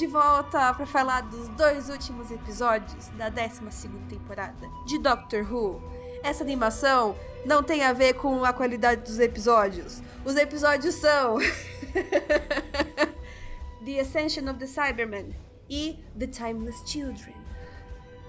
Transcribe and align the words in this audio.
De 0.00 0.06
volta 0.06 0.72
para 0.72 0.86
falar 0.86 1.20
dos 1.20 1.46
dois 1.48 1.90
últimos 1.90 2.30
episódios 2.30 3.08
da 3.18 3.28
12 3.28 3.60
temporada 4.08 4.66
de 4.86 4.98
Doctor 4.98 5.42
Who. 5.52 5.78
Essa 6.22 6.42
animação 6.42 7.14
não 7.44 7.62
tem 7.62 7.84
a 7.84 7.92
ver 7.92 8.14
com 8.14 8.42
a 8.42 8.50
qualidade 8.50 9.02
dos 9.02 9.18
episódios. 9.18 10.02
Os 10.24 10.36
episódios 10.36 10.94
são 10.94 11.36
The 13.84 14.00
Ascension 14.00 14.48
of 14.50 14.58
the 14.58 14.66
Cybermen 14.66 15.36
e 15.68 16.02
The 16.18 16.28
Timeless 16.28 16.82
Children. 16.86 17.34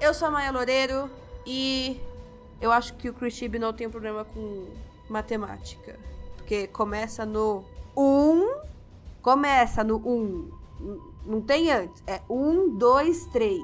Eu 0.02 0.14
sou 0.14 0.28
a 0.28 0.32
Maia 0.32 0.52
Loureiro 0.52 1.10
e 1.46 2.02
eu 2.60 2.70
acho 2.70 2.96
que 2.96 3.08
o 3.08 3.14
Chris 3.14 3.40
não 3.62 3.72
tem 3.72 3.90
problema 3.90 4.26
com 4.26 4.68
matemática. 5.08 5.98
Porque 6.36 6.68
começa 6.68 7.26
no 7.26 7.64
1. 7.96 8.56
Começa 9.22 9.86
no 9.86 9.96
1. 10.06 10.52
N- 10.82 11.11
Não 11.26 11.42
tem 11.42 11.72
antes. 11.72 12.04
É 12.08 12.22
1, 12.30 12.77
2, 12.77 13.26
3. 13.27 13.62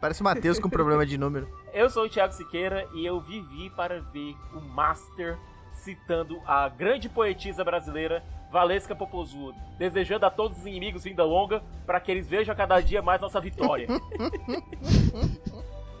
Parece 0.00 0.20
o 0.20 0.24
Matheus 0.24 0.58
com 0.58 0.68
problema 0.70 1.04
de 1.04 1.18
número. 1.18 1.48
Eu 1.72 1.90
sou 1.90 2.04
o 2.04 2.08
Thiago 2.08 2.32
Siqueira 2.32 2.88
e 2.94 3.04
eu 3.04 3.20
vivi 3.20 3.70
para 3.70 4.00
ver 4.00 4.34
o 4.54 4.60
Master 4.60 5.38
citando 5.72 6.40
a 6.46 6.68
grande 6.68 7.08
poetisa 7.08 7.64
brasileira 7.64 8.24
Valesca 8.50 8.96
Popozuda, 8.96 9.56
desejando 9.78 10.26
a 10.26 10.30
todos 10.30 10.58
os 10.58 10.66
inimigos 10.66 11.04
vinda 11.04 11.24
longa 11.24 11.62
para 11.86 12.00
que 12.00 12.10
eles 12.10 12.26
vejam 12.28 12.52
a 12.52 12.56
cada 12.56 12.80
dia 12.80 13.00
mais 13.00 13.20
nossa 13.20 13.40
vitória. 13.40 13.86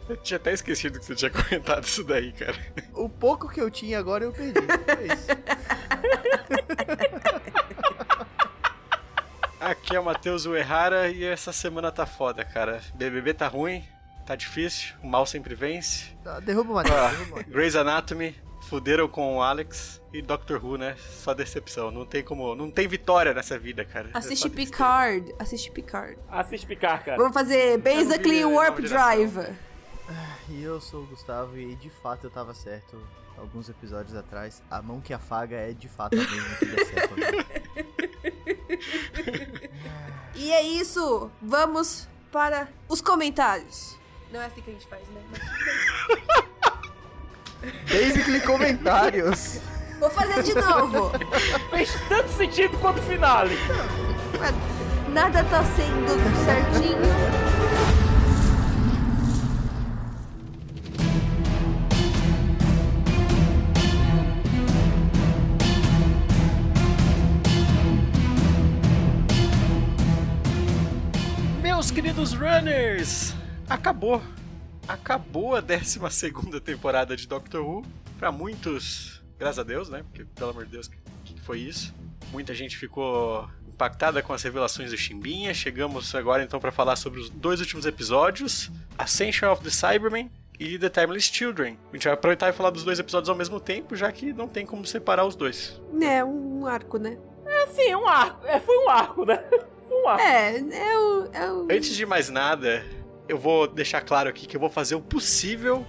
Eu 0.08 0.16
tinha 0.16 0.38
até 0.38 0.52
esquecido 0.52 0.98
que 0.98 1.04
você 1.04 1.14
tinha 1.14 1.30
comentado 1.30 1.84
isso 1.84 2.02
daí, 2.02 2.32
cara. 2.32 2.56
O 2.94 3.08
pouco 3.08 3.48
que 3.48 3.60
eu 3.60 3.70
tinha 3.70 3.96
agora 3.96 4.24
eu 4.24 4.32
perdi. 4.32 4.58
É 4.58 5.14
isso. 5.14 5.28
Aqui 9.60 9.94
é 9.94 10.00
o 10.00 10.04
Matheus 10.04 10.46
Uehara 10.46 11.08
e 11.10 11.22
essa 11.22 11.52
semana 11.52 11.92
tá 11.92 12.06
foda, 12.06 12.44
cara. 12.44 12.80
BBB 12.94 13.34
tá 13.34 13.46
ruim, 13.46 13.84
tá 14.26 14.34
difícil, 14.34 14.94
o 15.02 15.06
mal 15.06 15.26
sempre 15.26 15.54
vence. 15.54 16.16
Tá, 16.24 16.40
Derruba 16.40 16.70
o 16.70 16.74
Matheus. 16.76 16.96
Ah, 16.96 17.08
derruba 17.10 17.24
o 17.24 17.36
Matheus. 17.36 17.54
Grey's 17.54 17.76
Anatomy, 17.76 18.34
fuderam 18.62 19.06
com 19.06 19.36
o 19.36 19.42
Alex 19.42 20.00
e 20.14 20.22
Doctor 20.22 20.64
Who, 20.64 20.78
né? 20.78 20.96
Só 20.98 21.34
decepção. 21.34 21.90
Não 21.90 22.06
tem 22.06 22.22
como. 22.24 22.54
Não 22.54 22.70
tem 22.70 22.88
vitória 22.88 23.34
nessa 23.34 23.58
vida, 23.58 23.84
cara. 23.84 24.08
É 24.14 24.18
Assiste 24.18 24.48
tristeza. 24.48 24.70
Picard. 24.70 25.34
Assiste 25.38 25.70
Picard. 25.70 26.18
Assiste 26.30 26.66
Picar, 26.66 27.04
cara. 27.04 27.18
Vamos 27.18 27.34
fazer 27.34 27.76
basically 27.78 28.44
Warp. 28.44 28.78
Drive. 28.80 29.46
E 30.48 30.62
eu 30.62 30.80
sou 30.80 31.02
o 31.02 31.06
Gustavo 31.06 31.58
e 31.58 31.76
de 31.76 31.90
fato 31.90 32.24
eu 32.26 32.30
tava 32.30 32.54
certo 32.54 33.00
alguns 33.36 33.68
episódios 33.68 34.16
atrás. 34.16 34.62
A 34.70 34.80
mão 34.82 35.00
que 35.00 35.12
afaga 35.12 35.56
é 35.56 35.72
de 35.72 35.88
fato 35.88 36.14
a 36.14 36.18
mesma 36.18 36.56
que 36.56 36.66
dá 36.66 36.84
certo. 36.86 37.14
E 40.40 40.50
é 40.52 40.62
isso. 40.62 41.30
Vamos 41.42 42.08
para 42.32 42.66
os 42.88 43.02
comentários. 43.02 43.98
Não 44.32 44.40
é 44.40 44.46
assim 44.46 44.62
que 44.62 44.70
a 44.70 44.72
gente 44.72 44.86
faz, 44.86 45.02
né? 45.08 45.20
Basically 47.82 48.40
comentários. 48.40 49.60
Vou 49.98 50.08
fazer 50.08 50.42
de 50.42 50.54
novo. 50.54 51.12
Fez 51.68 51.94
tanto 52.08 52.30
sentido 52.30 52.78
quanto 52.78 53.00
o 53.00 53.02
finale. 53.02 53.54
Nada 55.10 55.44
tá 55.44 55.62
sendo 55.62 56.08
certinho. 56.46 57.39
Meus 71.90 72.04
queridos 72.04 72.32
runners, 72.34 73.34
acabou. 73.68 74.22
Acabou 74.86 75.56
a 75.56 75.60
12 75.60 75.98
temporada 76.62 77.16
de 77.16 77.26
Doctor 77.26 77.66
Who. 77.66 77.84
Pra 78.16 78.30
muitos, 78.30 79.20
graças 79.36 79.58
a 79.58 79.64
Deus, 79.64 79.88
né? 79.88 80.04
Porque, 80.04 80.24
pelo 80.24 80.50
amor 80.50 80.66
de 80.66 80.70
Deus, 80.70 80.86
o 80.86 81.24
que 81.24 81.40
foi 81.40 81.58
isso? 81.58 81.92
Muita 82.30 82.54
gente 82.54 82.76
ficou 82.76 83.50
impactada 83.66 84.22
com 84.22 84.32
as 84.32 84.40
revelações 84.40 84.92
do 84.92 84.96
Chimbinha. 84.96 85.52
Chegamos 85.52 86.14
agora 86.14 86.44
então 86.44 86.60
pra 86.60 86.70
falar 86.70 86.94
sobre 86.94 87.18
os 87.18 87.28
dois 87.28 87.58
últimos 87.58 87.84
episódios: 87.84 88.70
Ascension 88.96 89.50
of 89.50 89.60
the 89.64 89.70
Cybermen 89.70 90.30
e 90.60 90.78
The 90.78 90.90
Timeless 90.90 91.24
Children. 91.24 91.76
A 91.90 91.96
gente 91.96 92.04
vai 92.04 92.12
aproveitar 92.12 92.50
e 92.50 92.52
falar 92.52 92.70
dos 92.70 92.84
dois 92.84 93.00
episódios 93.00 93.28
ao 93.28 93.34
mesmo 93.34 93.58
tempo, 93.58 93.96
já 93.96 94.12
que 94.12 94.32
não 94.32 94.46
tem 94.46 94.64
como 94.64 94.86
separar 94.86 95.26
os 95.26 95.34
dois. 95.34 95.82
É, 96.00 96.24
um 96.24 96.68
arco, 96.68 96.98
né? 96.98 97.18
Assim, 97.64 97.92
um 97.96 98.06
arco. 98.06 98.46
É, 98.46 98.60
foi 98.60 98.78
um 98.78 98.88
arco, 98.88 99.24
né? 99.24 99.42
Um 99.90 100.08
arco. 100.08 100.22
É, 100.22 100.56
é 100.58 100.98
o. 100.98 101.28
É. 101.70 101.76
Antes 101.76 101.94
de 101.94 102.06
mais 102.06 102.28
nada, 102.30 102.84
eu 103.28 103.36
vou 103.38 103.66
deixar 103.66 104.00
claro 104.00 104.28
aqui 104.28 104.46
que 104.46 104.56
eu 104.56 104.60
vou 104.60 104.70
fazer 104.70 104.94
o 104.94 105.00
possível 105.00 105.84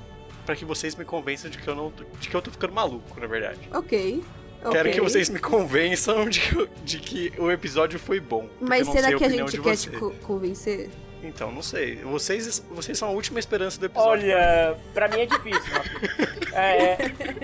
pra 0.46 0.56
que 0.56 0.66
vocês 0.66 0.96
me 0.96 1.06
convençam 1.06 1.50
de 1.52 1.58
que 1.58 1.68
eu 1.68 1.76
não 1.76 1.92
tô- 1.92 2.04
de 2.20 2.28
que 2.30 2.36
eu 2.36 2.42
tô 2.42 2.50
ficando 2.52 2.74
maluco, 2.74 3.20
na 3.20 3.28
verdade. 3.28 3.60
Ok. 3.74 4.24
Quero 4.62 4.80
ok. 4.90 4.92
que 4.92 5.02
vocês 5.02 5.28
me 5.30 5.40
convençam 5.40 6.28
de 6.30 6.40
que, 6.40 6.56
eu- 6.56 6.70
de 6.84 7.00
que 7.00 7.34
o 7.40 7.52
episódio 7.52 7.98
foi 8.00 8.20
bom. 8.20 8.48
Mas 8.60 8.88
eu 8.88 8.94
será 8.94 9.14
que 9.18 9.24
a 9.24 9.30
gente 9.30 9.52
quer 9.60 9.76
vocês. 9.76 9.82
te 9.82 9.90
co- 10.00 10.12
convencer? 10.22 10.90
Então, 11.24 11.52
não 11.52 11.62
sei. 11.62 11.98
Vocês, 11.98 12.60
vocês 12.72 12.98
são 12.98 13.10
a 13.10 13.12
última 13.12 13.40
esperança 13.40 13.80
do 13.80 13.86
episódio. 13.86 14.28
Olha, 14.30 14.76
pra 14.94 15.08
mim 15.08 15.22
é 15.22 15.26
difícil, 15.26 15.72
Matheus. 15.74 16.54
É, 16.54 16.96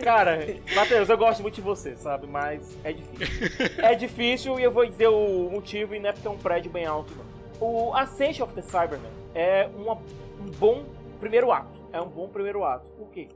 cara, 0.04 0.40
Matheus, 0.76 1.08
eu 1.10 1.18
gosto 1.18 1.42
muito 1.42 1.56
de 1.56 1.62
você, 1.62 1.96
sabe? 1.96 2.26
Mas 2.28 2.76
é 2.84 2.92
difícil. 2.92 3.50
É 3.78 3.96
difícil 3.96 4.60
e 4.60 4.64
eu 4.64 4.72
vou 4.72 4.86
dizer 4.86 5.08
o 5.08 5.50
motivo 5.52 5.94
e 5.96 6.00
não 6.00 6.10
é 6.10 6.14
porque 6.14 6.28
é 6.28 6.32
um 6.32 6.38
prédio 6.38 6.72
bem 6.72 6.86
alto, 6.86 7.14
não. 7.16 7.26
O 7.60 7.94
Ascension 7.96 8.46
of 8.46 8.54
the 8.54 8.62
Cybermen 8.62 9.12
é 9.34 9.68
uma- 9.78 9.96
um 10.40 10.50
bom 10.60 10.84
primeiro 11.20 11.52
ato. 11.52 11.78
É 11.94 12.02
um 12.02 12.08
bom 12.10 12.28
primeiro 12.28 12.64
ato. 12.64 12.90
Por 12.92 13.10
quê? 13.12 13.28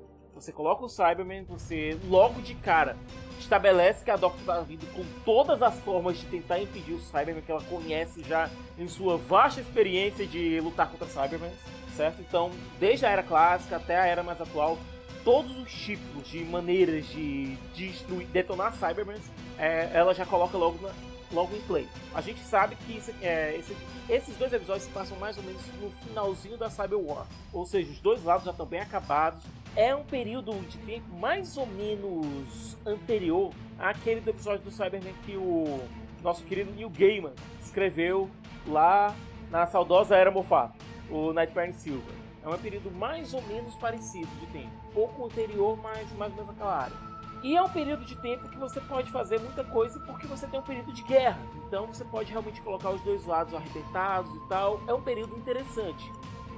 Você 0.41 0.51
coloca 0.51 0.83
o 0.83 0.89
Cyberman, 0.89 1.43
você 1.43 1.95
logo 2.09 2.41
de 2.41 2.55
cara 2.55 2.97
estabelece 3.39 4.03
que 4.03 4.09
a 4.09 4.15
Doctor 4.15 4.43
tá 4.43 4.59
vindo 4.61 4.91
com 4.93 5.03
todas 5.23 5.61
as 5.61 5.75
formas 5.81 6.17
de 6.19 6.25
tentar 6.25 6.59
impedir 6.59 6.93
o 6.93 6.99
Cyberman 6.99 7.41
que 7.41 7.51
ela 7.51 7.61
conhece 7.61 8.23
já 8.23 8.49
em 8.77 8.87
sua 8.87 9.17
vasta 9.17 9.61
experiência 9.61 10.25
de 10.25 10.59
lutar 10.59 10.89
contra 10.89 11.07
Cybermen, 11.07 11.51
certo? 11.95 12.21
Então, 12.21 12.49
desde 12.79 13.05
a 13.05 13.09
era 13.11 13.21
clássica 13.21 13.75
até 13.75 13.99
a 13.99 14.05
era 14.07 14.23
mais 14.23 14.41
atual, 14.41 14.79
todos 15.23 15.55
os 15.57 15.71
tipos 15.71 16.27
de 16.27 16.43
maneiras 16.43 17.05
de 17.09 17.55
destruir, 17.75 18.25
detonar 18.27 18.73
Cybermen, 18.73 19.17
é, 19.59 19.91
ela 19.93 20.13
já 20.15 20.25
coloca 20.25 20.57
logo, 20.57 20.79
na- 20.81 20.93
logo 21.31 21.55
em 21.55 21.61
play. 21.61 21.87
A 22.15 22.21
gente 22.21 22.39
sabe 22.41 22.75
que 22.75 22.97
isso- 22.97 23.13
é, 23.21 23.55
esse- 23.57 23.77
esses 24.09 24.35
dois 24.37 24.51
episódios 24.51 24.85
se 24.85 24.91
passam 24.91 25.17
mais 25.19 25.37
ou 25.37 25.43
menos 25.43 25.61
no 25.79 25.91
finalzinho 26.07 26.57
da 26.57 26.69
Cyber 26.69 26.97
War, 26.99 27.27
ou 27.53 27.63
seja, 27.65 27.91
os 27.91 27.99
dois 27.99 28.23
lados 28.23 28.45
já 28.45 28.51
estão 28.51 28.65
bem 28.65 28.79
acabados. 28.79 29.43
É 29.75 29.95
um 29.95 30.03
período 30.03 30.51
de 30.67 30.77
tempo 30.79 31.07
mais 31.17 31.55
ou 31.55 31.65
menos 31.65 32.77
anterior 32.85 33.53
àquele 33.79 34.19
do 34.19 34.29
episódio 34.29 34.65
do 34.65 34.71
Cyberman 34.71 35.13
que 35.25 35.37
o 35.37 35.79
nosso 36.21 36.43
querido 36.43 36.73
Neil 36.73 36.89
Gaiman 36.89 37.33
escreveu 37.61 38.29
lá 38.67 39.15
na 39.49 39.65
saudosa 39.65 40.15
Era 40.15 40.29
Moffat, 40.29 40.73
o 41.09 41.31
Nightmare 41.31 41.69
in 41.69 41.73
Silver. 41.73 42.15
É 42.43 42.49
um 42.49 42.57
período 42.57 42.91
mais 42.91 43.33
ou 43.33 43.41
menos 43.43 43.73
parecido 43.75 44.27
de 44.41 44.47
tempo, 44.47 44.71
pouco 44.93 45.25
anterior, 45.25 45.77
mas 45.81 46.11
mais 46.13 46.31
ou 46.31 46.39
menos 46.39 46.47
naquela 46.47 46.75
área. 46.75 46.97
E 47.41 47.55
é 47.55 47.61
um 47.61 47.69
período 47.69 48.03
de 48.03 48.15
tempo 48.17 48.49
que 48.49 48.57
você 48.57 48.81
pode 48.81 49.09
fazer 49.09 49.39
muita 49.39 49.63
coisa 49.63 49.99
porque 50.01 50.27
você 50.27 50.45
tem 50.47 50.59
um 50.59 50.63
período 50.63 50.91
de 50.91 51.01
guerra. 51.03 51.39
Então 51.65 51.87
você 51.87 52.03
pode 52.03 52.29
realmente 52.29 52.61
colocar 52.61 52.89
os 52.89 53.01
dois 53.01 53.25
lados 53.25 53.53
arrebentados 53.53 54.31
e 54.35 54.47
tal. 54.49 54.81
É 54.85 54.93
um 54.93 55.01
período 55.01 55.35
interessante. 55.37 56.11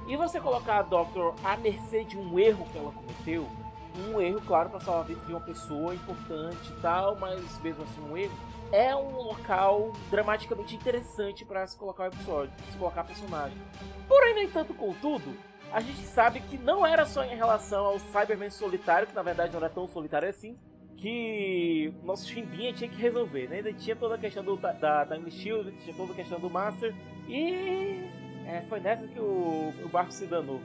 E 0.06 0.16
você 0.16 0.40
colocar 0.40 0.78
a 0.78 0.82
Doctor 0.82 1.34
à 1.42 1.56
mercê 1.56 2.04
de 2.04 2.18
um 2.18 2.38
erro 2.38 2.66
que 2.70 2.78
ela 2.78 2.92
cometeu, 2.92 3.48
um 4.06 4.20
erro, 4.20 4.40
claro, 4.46 4.70
para 4.70 4.80
salvar 4.80 5.02
a 5.02 5.06
vida 5.06 5.24
de 5.24 5.32
uma 5.32 5.40
pessoa 5.40 5.94
importante 5.94 6.70
e 6.70 6.80
tal, 6.80 7.16
mas 7.16 7.58
mesmo 7.60 7.84
assim 7.84 8.00
um 8.00 8.16
erro, 8.16 8.34
é 8.72 8.94
um 8.94 9.16
local 9.16 9.92
dramaticamente 10.10 10.74
interessante 10.74 11.44
para 11.44 11.66
se 11.66 11.76
colocar 11.76 12.04
o 12.04 12.06
episódio, 12.06 12.52
se 12.70 12.76
colocar 12.76 13.02
a 13.02 13.04
personagem. 13.04 13.56
Porém, 14.08 14.34
no 14.34 14.42
entanto, 14.42 14.74
contudo, 14.74 15.34
a 15.72 15.80
gente 15.80 16.02
sabe 16.06 16.40
que 16.40 16.58
não 16.58 16.84
era 16.84 17.06
só 17.06 17.24
em 17.24 17.36
relação 17.36 17.84
ao 17.86 17.98
Cyberman 17.98 18.50
solitário, 18.50 19.06
que 19.06 19.14
na 19.14 19.22
verdade 19.22 19.52
não 19.52 19.58
era 19.58 19.70
tão 19.70 19.86
solitário 19.86 20.28
assim, 20.28 20.58
que 20.96 21.92
nosso 22.02 22.28
Chimbinha 22.28 22.72
tinha 22.72 22.90
que 22.90 22.96
resolver, 22.96 23.48
né? 23.48 23.56
Ainda 23.56 23.72
tinha 23.72 23.94
toda 23.94 24.16
a 24.16 24.18
questão 24.18 24.42
do, 24.44 24.56
da 24.56 25.06
Time 25.06 25.30
Shield, 25.30 25.72
tinha 25.82 25.94
toda 25.96 26.12
a 26.12 26.16
questão 26.16 26.38
do 26.40 26.50
Master, 26.50 26.94
e 27.28 28.08
é, 28.46 28.62
foi 28.62 28.80
nessa 28.80 29.06
que 29.06 29.18
o, 29.18 29.72
o 29.84 29.88
barco 29.88 30.12
se 30.12 30.26
danou. 30.26 30.60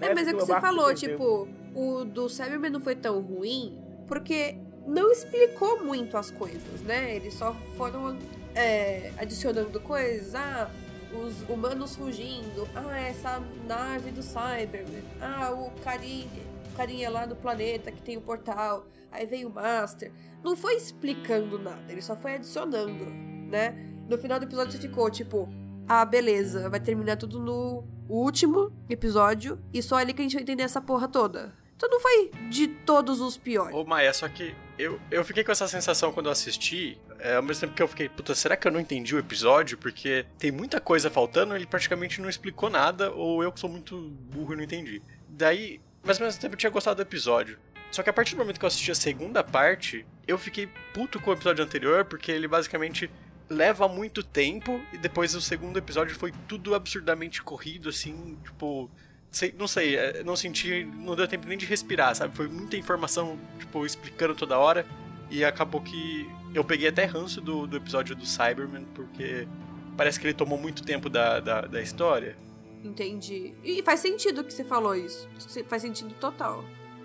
É, 0.00 0.14
mas 0.14 0.26
é 0.26 0.32
o 0.32 0.36
que 0.36 0.42
o 0.42 0.46
você 0.46 0.60
falou, 0.60 0.94
tipo, 0.94 1.48
o 1.74 2.04
do 2.04 2.28
Cyberman 2.28 2.70
não 2.70 2.80
foi 2.80 2.94
tão 2.94 3.20
ruim 3.20 3.78
porque 4.06 4.56
não 4.86 5.10
explicou 5.10 5.82
muito 5.82 6.16
as 6.16 6.30
coisas, 6.30 6.80
né? 6.82 7.14
Eles 7.16 7.34
só 7.34 7.54
foram 7.76 8.18
é, 8.54 9.12
adicionando 9.18 9.80
coisas. 9.80 10.34
Ah, 10.34 10.70
os 11.14 11.48
humanos 11.48 11.96
fugindo. 11.96 12.68
Ah, 12.74 12.98
essa 12.98 13.42
nave 13.66 14.10
do 14.10 14.22
Cyberman. 14.22 15.04
Ah, 15.20 15.52
o 15.52 15.70
carinha, 15.82 16.42
o 16.72 16.76
carinha 16.76 17.10
lá 17.10 17.24
do 17.24 17.36
planeta 17.36 17.90
que 17.90 18.02
tem 18.02 18.16
o 18.16 18.20
portal. 18.20 18.86
Aí 19.10 19.26
veio 19.26 19.48
o 19.48 19.52
Master. 19.52 20.12
Não 20.42 20.56
foi 20.56 20.74
explicando 20.76 21.58
nada, 21.58 21.90
ele 21.90 22.02
só 22.02 22.16
foi 22.16 22.34
adicionando, 22.34 23.06
né? 23.06 23.74
No 24.08 24.18
final 24.18 24.38
do 24.38 24.44
episódio 24.44 24.72
você 24.72 24.78
ficou 24.78 25.08
tipo, 25.08 25.48
ah, 25.88 26.04
beleza, 26.04 26.68
vai 26.68 26.80
terminar 26.80 27.16
tudo 27.16 27.38
no 27.38 27.84
último 28.08 28.72
episódio 28.88 29.58
e 29.72 29.82
só 29.82 29.96
ali 29.96 30.12
que 30.12 30.20
a 30.20 30.24
gente 30.24 30.34
vai 30.34 30.42
entender 30.42 30.62
essa 30.62 30.80
porra 30.80 31.08
toda. 31.08 31.54
Então 31.76 31.88
não 31.90 32.00
foi 32.00 32.30
de 32.48 32.68
todos 32.68 33.20
os 33.20 33.36
piores. 33.36 33.74
Ô 33.74 33.84
Maia, 33.84 34.12
só 34.12 34.28
que 34.28 34.54
eu, 34.78 34.98
eu 35.10 35.24
fiquei 35.24 35.44
com 35.44 35.52
essa 35.52 35.68
sensação 35.68 36.12
quando 36.12 36.26
eu 36.26 36.32
assisti, 36.32 36.98
é, 37.18 37.36
ao 37.36 37.42
mesmo 37.42 37.62
tempo 37.62 37.74
que 37.74 37.82
eu 37.82 37.88
fiquei, 37.88 38.08
puta, 38.08 38.34
será 38.34 38.56
que 38.56 38.66
eu 38.66 38.72
não 38.72 38.80
entendi 38.80 39.14
o 39.14 39.18
episódio? 39.18 39.76
Porque 39.76 40.24
tem 40.38 40.50
muita 40.50 40.80
coisa 40.80 41.10
faltando, 41.10 41.54
ele 41.54 41.66
praticamente 41.66 42.20
não 42.20 42.28
explicou 42.28 42.70
nada, 42.70 43.10
ou 43.12 43.42
eu 43.42 43.52
que 43.52 43.60
sou 43.60 43.68
muito 43.68 43.98
burro 44.30 44.54
e 44.54 44.56
não 44.56 44.64
entendi. 44.64 45.02
Daí, 45.28 45.80
mas 46.02 46.20
ao 46.20 46.26
mesmo 46.26 46.40
tempo 46.40 46.54
eu 46.54 46.58
tinha 46.58 46.70
gostado 46.70 46.96
do 46.96 47.02
episódio. 47.02 47.58
Só 47.90 48.02
que 48.02 48.10
a 48.10 48.12
partir 48.12 48.34
do 48.34 48.38
momento 48.38 48.58
que 48.58 48.64
eu 48.64 48.68
assisti 48.68 48.90
a 48.90 48.94
segunda 48.94 49.44
parte, 49.44 50.04
eu 50.26 50.36
fiquei 50.36 50.68
puto 50.92 51.20
com 51.20 51.30
o 51.30 51.32
episódio 51.32 51.64
anterior, 51.64 52.04
porque 52.04 52.32
ele 52.32 52.48
basicamente 52.48 53.08
leva 53.48 53.86
muito 53.88 54.22
tempo, 54.22 54.80
e 54.92 54.98
depois 54.98 55.34
o 55.34 55.40
segundo 55.40 55.78
episódio 55.78 56.14
foi 56.16 56.32
tudo 56.48 56.74
absurdamente 56.74 57.42
corrido, 57.42 57.88
assim, 57.88 58.36
tipo. 58.44 58.90
sei- 59.30 59.54
não 59.58 59.66
sei, 59.68 59.96
é, 59.96 60.22
não 60.22 60.36
senti. 60.36 60.84
Não 60.84 61.14
deu 61.16 61.26
tempo 61.28 61.46
nem 61.46 61.58
de 61.58 61.66
respirar, 61.66 62.14
sabe? 62.14 62.34
Foi 62.36 62.48
muita 62.48 62.76
informação, 62.76 63.38
tipo, 63.58 63.84
explicando 63.84 64.34
toda 64.34 64.58
hora. 64.58 64.86
E 65.30 65.44
acabou 65.44 65.80
que 65.80 66.28
eu 66.54 66.62
peguei 66.64 66.88
até 66.88 67.04
ranço 67.04 67.40
do, 67.40 67.66
do 67.66 67.76
episódio 67.76 68.14
do 68.14 68.24
Cyberman, 68.26 68.84
porque 68.94 69.48
parece 69.96 70.20
que 70.20 70.26
ele 70.26 70.34
tomou 70.34 70.58
muito 70.58 70.82
tempo 70.84 71.08
da, 71.08 71.40
da, 71.40 71.60
da 71.62 71.82
história. 71.82 72.36
Entendi. 72.84 73.54
E 73.64 73.82
faz 73.82 74.00
sentido 74.00 74.44
que 74.44 74.52
você 74.52 74.62
falou 74.62 74.94
isso. 74.94 75.28
Faz 75.66 75.82
sentido 75.82 76.14
total. 76.20 76.62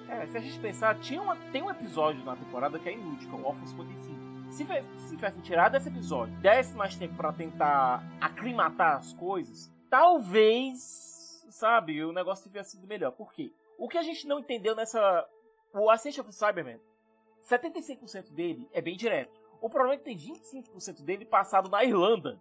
É, 0.09 0.27
se 0.27 0.38
a 0.38 0.42
gente 0.42 0.59
pensar, 0.59 0.95
tinha 1.00 1.21
uma, 1.21 1.35
tem 1.51 1.63
um 1.63 1.69
episódio 1.69 2.24
na 2.25 2.35
temporada 2.35 2.77
que 2.77 2.89
é 2.89 2.94
inútil, 2.94 3.30
que 3.30 3.35
é 3.35 3.39
o 3.39 3.45
Orphans 3.45 3.69
55. 3.69 4.28
Se, 4.51 4.65
tivesse 5.09 5.41
tirado 5.41 5.75
esse 5.75 5.89
episódio, 5.89 6.35
desse 6.37 6.75
mais 6.75 6.95
tempo 6.95 7.15
pra 7.15 7.31
tentar 7.31 8.03
aclimatar 8.19 8.97
as 8.97 9.13
coisas, 9.13 9.71
talvez, 9.89 11.45
sabe, 11.49 12.03
o 12.03 12.11
negócio 12.11 12.49
tivesse 12.49 12.71
sido 12.71 12.87
melhor. 12.87 13.11
Por 13.11 13.31
quê? 13.31 13.53
O 13.77 13.87
que 13.87 13.97
a 13.97 14.03
gente 14.03 14.27
não 14.27 14.39
entendeu 14.39 14.75
nessa. 14.75 15.27
O 15.73 15.89
Ascension 15.89 16.23
of 16.23 16.33
Cyberman, 16.33 16.79
75% 17.47 18.33
dele 18.33 18.67
é 18.73 18.81
bem 18.81 18.97
direto. 18.97 19.39
O 19.61 19.69
problema 19.69 19.95
é 19.95 19.97
que 19.97 20.03
tem 20.03 20.17
25% 20.17 21.03
dele 21.03 21.25
passado 21.25 21.69
na 21.69 21.83
Irlanda. 21.83 22.39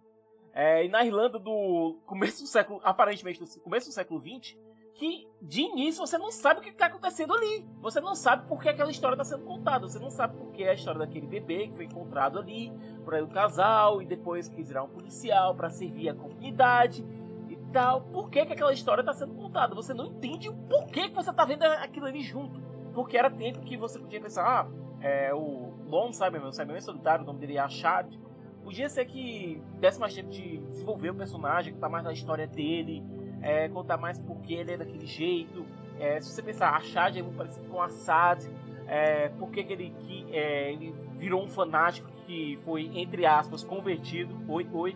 É, 0.53 0.83
e 0.83 0.89
na 0.89 1.05
Irlanda 1.05 1.37
do 1.37 1.99
começo 2.05 2.41
do 2.41 2.47
século, 2.47 2.81
aparentemente 2.83 3.39
do 3.39 3.61
começo 3.61 3.87
do 3.87 3.93
século 3.93 4.19
20, 4.19 4.57
que 4.99 5.25
de 5.41 5.61
início 5.61 6.05
você 6.05 6.17
não 6.17 6.29
sabe 6.29 6.59
o 6.59 6.63
que 6.63 6.69
está 6.69 6.87
acontecendo 6.87 7.33
ali. 7.33 7.65
Você 7.81 8.01
não 8.01 8.13
sabe 8.13 8.45
por 8.49 8.61
que 8.61 8.67
aquela 8.67 8.91
história 8.91 9.15
está 9.15 9.23
sendo 9.23 9.45
contada. 9.45 9.87
Você 9.87 9.97
não 9.97 10.09
sabe 10.09 10.35
por 10.35 10.51
que 10.51 10.61
é 10.61 10.71
a 10.71 10.73
história 10.73 10.99
daquele 10.99 11.25
bebê 11.25 11.69
que 11.69 11.75
foi 11.77 11.85
encontrado 11.85 12.37
ali, 12.37 12.69
por 13.05 13.15
aí 13.15 13.21
o 13.21 13.27
casal, 13.29 14.01
e 14.01 14.05
depois 14.05 14.49
quis 14.49 14.67
virar 14.67 14.83
um 14.83 14.89
policial 14.89 15.55
para 15.55 15.69
servir 15.69 16.09
a 16.09 16.13
comunidade 16.13 17.05
e 17.47 17.55
tal. 17.71 18.01
Por 18.01 18.29
que, 18.29 18.45
que 18.45 18.51
aquela 18.51 18.73
história 18.73 18.99
está 19.01 19.13
sendo 19.13 19.33
contada? 19.35 19.73
Você 19.73 19.93
não 19.93 20.05
entende 20.05 20.49
o 20.49 20.53
porquê 20.53 21.07
que 21.07 21.15
você 21.15 21.29
está 21.29 21.45
vendo 21.45 21.63
aquilo 21.63 22.05
ali 22.05 22.21
junto. 22.21 22.59
Porque 22.93 23.17
era 23.17 23.31
tempo 23.31 23.61
que 23.61 23.77
você 23.77 23.97
podia 23.97 24.19
pensar, 24.19 24.45
ah, 24.45 24.67
é, 24.99 25.33
o 25.33 25.73
Lone 25.85 26.13
Cyberman, 26.13 26.49
o 26.49 26.51
Cyberman 26.51 26.81
solitário, 26.81 27.23
o 27.23 27.25
nome 27.25 27.39
dele 27.39 27.55
é 27.55 27.61
Achad. 27.61 28.13
Podia 28.61 28.89
ser 28.89 29.05
que 29.05 29.63
desse 29.79 29.97
mais 29.97 30.13
tempo 30.13 30.29
de 30.29 30.57
desenvolver 30.57 31.11
o 31.11 31.15
personagem, 31.15 31.73
contar 31.73 31.87
mais 31.87 32.03
da 32.03 32.11
história 32.11 32.45
dele, 32.45 33.01
é, 33.41 33.67
contar 33.69 33.97
mais 33.97 34.19
porque 34.19 34.53
ele 34.53 34.71
é 34.71 34.77
daquele 34.77 35.05
jeito. 35.05 35.65
É, 35.99 36.19
se 36.21 36.31
você 36.31 36.41
pensar, 36.41 36.69
Achad 36.75 37.17
é 37.17 37.21
muito 37.21 37.37
parecido 37.37 37.67
com 37.67 37.81
Assad, 37.81 38.45
é, 38.87 39.29
por 39.29 39.49
que 39.51 39.63
que 39.63 39.73
ele, 39.73 39.93
que, 39.99 40.25
é, 40.31 40.71
ele 40.71 40.95
virou 41.17 41.43
um 41.43 41.47
fanático 41.47 42.09
que 42.25 42.57
foi, 42.63 42.89
entre 42.93 43.25
aspas, 43.25 43.63
convertido, 43.63 44.35
oi, 44.47 44.67
oi, 44.71 44.95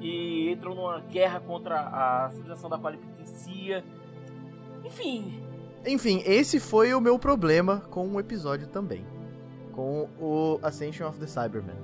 e 0.00 0.50
entrou 0.50 0.74
numa 0.74 1.00
guerra 1.00 1.40
contra 1.40 1.80
a 1.80 2.30
civilização 2.30 2.68
da 2.68 2.78
pertencia. 2.78 3.82
Enfim, 4.84 5.42
Enfim, 5.84 6.22
esse 6.24 6.60
foi 6.60 6.94
o 6.94 7.00
meu 7.00 7.18
problema 7.18 7.80
com 7.90 8.06
o 8.08 8.20
episódio 8.20 8.66
também. 8.66 9.04
Com 9.72 10.08
o 10.18 10.58
Ascension 10.62 11.08
of 11.08 11.18
the 11.18 11.26
Cybermen. 11.26 11.76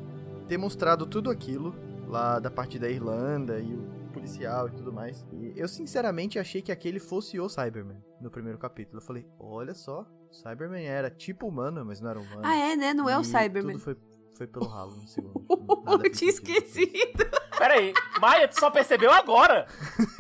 Ter 0.49 0.59
mostrado 0.59 1.07
tudo 1.07 1.31
aquilo 1.31 1.75
lá 2.07 2.39
da 2.39 2.51
parte 2.51 2.79
da 2.79 2.89
Irlanda 2.89 3.59
e 3.59 3.73
o 3.75 3.92
policial 4.27 4.69
e 4.69 4.71
tudo 4.71 4.93
mais. 4.93 5.25
E 5.33 5.53
eu 5.57 5.67
sinceramente 5.67 6.39
achei 6.39 6.63
que 6.63 6.71
aquele 6.71 7.01
fosse 7.01 7.41
o 7.41 7.49
Cyberman 7.49 7.97
no 8.21 8.31
primeiro 8.31 8.57
capítulo. 8.59 8.99
Eu 8.99 9.05
falei, 9.05 9.27
olha 9.39 9.75
só, 9.75 10.07
Cyberman 10.31 10.85
era 10.87 11.11
tipo 11.11 11.49
humano, 11.49 11.85
mas 11.85 12.01
não 12.01 12.09
era 12.11 12.21
humano. 12.21 12.41
Ah, 12.45 12.55
é, 12.57 12.77
né? 12.77 12.95
Não 12.95 13.09
é 13.09 13.19
o 13.19 13.23
E 13.23 13.25
Cyberman. 13.25 13.73
Tudo 13.73 13.83
foi, 13.83 13.97
foi 14.37 14.47
pelo 14.47 14.67
ralo 14.67 14.93
no 14.95 15.09
segundo. 15.09 15.45
Eu 16.05 16.13
tinha 16.13 16.31
esquecido. 16.31 17.25
peraí, 17.59 17.93
Maia, 18.21 18.47
tu 18.47 18.59
só 18.61 18.71
percebeu 18.71 19.11
agora? 19.11 19.67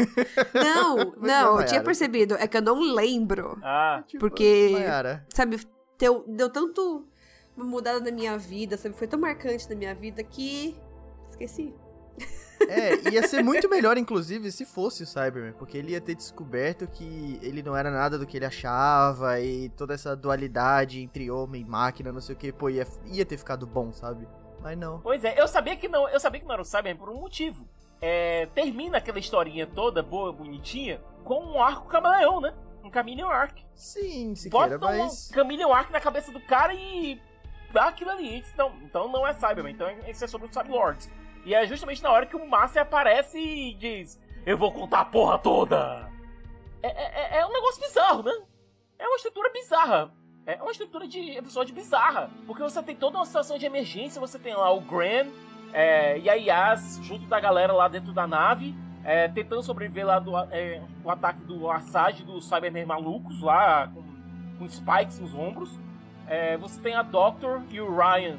Não, 0.52 1.12
não, 1.16 1.58
é, 1.60 1.62
eu 1.62 1.66
tinha 1.66 1.82
percebido. 1.82 2.34
É 2.34 2.46
que 2.46 2.56
eu 2.56 2.62
não 2.62 2.78
lembro. 2.80 3.58
Ah, 3.62 4.02
Tipo, 4.06 4.20
Porque- 4.20 4.70
Mayara, 4.72 5.24
Sabe, 5.28 5.58
deu, 5.98 6.24
deu 6.28 6.50
tanto 6.50 7.06
uma 7.56 7.64
mudada 7.64 8.00
na 8.00 8.10
minha 8.10 8.36
vida, 8.38 8.76
sabe? 8.76 8.94
Foi 8.96 9.06
tão 9.06 9.18
marcante 9.18 9.68
na 9.68 9.74
minha 9.76 9.94
vida 9.94 10.22
que. 10.22 10.76
Esqueci. 11.30 11.74
É, 12.68 13.10
ia 13.10 13.26
ser 13.26 13.42
muito 13.42 13.68
melhor, 13.68 13.96
inclusive, 13.96 14.50
se 14.50 14.64
fosse 14.64 15.02
o 15.02 15.06
Cyberman, 15.06 15.52
porque 15.52 15.76
ele 15.76 15.92
ia 15.92 16.00
ter 16.00 16.14
descoberto 16.14 16.86
que 16.86 17.38
ele 17.42 17.62
não 17.62 17.76
era 17.76 17.90
nada 17.90 18.18
do 18.18 18.26
que 18.26 18.36
ele 18.36 18.46
achava 18.46 19.40
e 19.40 19.68
toda 19.70 19.94
essa 19.94 20.16
dualidade 20.16 21.00
entre 21.00 21.30
homem 21.30 21.62
e 21.62 21.64
máquina, 21.64 22.12
não 22.12 22.20
sei 22.20 22.34
o 22.34 22.38
que, 22.38 22.52
pô, 22.52 22.68
ia, 22.68 22.86
ia 23.06 23.24
ter 23.24 23.36
ficado 23.36 23.66
bom, 23.66 23.92
sabe? 23.92 24.26
Mas 24.60 24.78
não. 24.78 25.00
Pois 25.00 25.24
é, 25.24 25.40
eu 25.40 25.48
sabia 25.48 25.76
que 25.76 25.88
não, 25.88 26.08
eu 26.08 26.20
sabia 26.20 26.40
que 26.40 26.46
não 26.46 26.54
era 26.54 26.62
o 26.62 26.64
Cyberman 26.64 26.96
por 26.96 27.10
um 27.10 27.20
motivo. 27.20 27.66
É, 28.00 28.46
termina 28.54 28.98
aquela 28.98 29.18
historinha 29.18 29.66
toda 29.66 30.02
boa, 30.02 30.32
bonitinha, 30.32 31.00
com 31.24 31.44
um 31.44 31.62
arco 31.62 31.88
camaleão, 31.88 32.40
né? 32.40 32.52
Um 32.84 32.92
Chameleon 32.92 33.28
Arc. 33.28 33.58
Sim, 33.74 34.34
Bota 34.50 34.76
Siqueira, 34.76 34.78
mas. 34.78 35.30
um 35.30 35.34
Chameleon 35.34 35.72
Arc 35.72 35.90
na 35.90 36.00
cabeça 36.00 36.32
do 36.32 36.40
cara 36.40 36.74
e 36.74 37.20
dá 37.72 37.88
aquilo 37.88 38.10
ali. 38.10 38.44
Então, 38.52 38.72
então 38.82 39.10
não 39.10 39.26
é 39.26 39.32
Cyberman, 39.32 39.72
então 39.72 39.88
isso 40.08 40.24
é 40.24 40.26
sobre 40.26 40.48
o 40.48 40.52
Cyberlords. 40.52 41.08
E 41.44 41.54
é 41.54 41.66
justamente 41.66 42.02
na 42.02 42.10
hora 42.10 42.26
que 42.26 42.36
o 42.36 42.46
Master 42.48 42.82
aparece 42.82 43.38
e 43.38 43.74
diz: 43.74 44.20
Eu 44.46 44.56
vou 44.56 44.72
contar 44.72 45.00
a 45.00 45.04
porra 45.04 45.38
toda! 45.38 46.10
É, 46.82 46.88
é, 46.88 47.36
é- 47.36 47.40
é 47.40 47.46
um 47.46 47.52
negócio 47.52 47.80
bizarro, 47.80 48.22
né? 48.22 48.32
É 48.98 49.06
uma 49.06 49.16
estrutura 49.16 49.50
bizarra. 49.50 50.12
É 50.44 50.60
uma 50.60 50.72
estrutura 50.72 51.06
de 51.06 51.36
episódio 51.36 51.74
bizarra. 51.74 52.30
Porque 52.46 52.62
você 52.62 52.82
tem 52.82 52.96
toda 52.96 53.18
uma 53.18 53.24
situação 53.26 53.58
de 53.58 53.66
emergência, 53.66 54.20
você 54.20 54.38
tem 54.38 54.54
lá 54.54 54.70
o 54.72 54.80
Gran 54.80 55.28
é, 55.72 56.18
e 56.18 56.28
a 56.28 56.34
Yas 56.34 56.98
junto 57.02 57.26
da 57.26 57.38
galera 57.38 57.72
lá 57.72 57.88
dentro 57.88 58.12
da 58.12 58.26
nave, 58.26 58.74
é, 59.04 59.28
tentando 59.28 59.62
sobreviver 59.62 60.06
lá 60.06 60.18
do 60.18 60.36
é, 60.50 60.82
o 61.04 61.10
ataque 61.10 61.40
do 61.44 61.70
Assad 61.70 62.20
dos 62.24 62.48
Cybermen 62.48 62.84
malucos 62.84 63.40
lá, 63.40 63.88
com, 63.88 64.02
com 64.58 64.68
spikes 64.68 65.18
nos 65.18 65.34
ombros. 65.34 65.78
É, 66.26 66.56
você 66.56 66.80
tem 66.80 66.94
a 66.94 67.02
Doctor 67.02 67.62
e 67.70 67.80
o 67.80 67.94
Ryan 67.94 68.38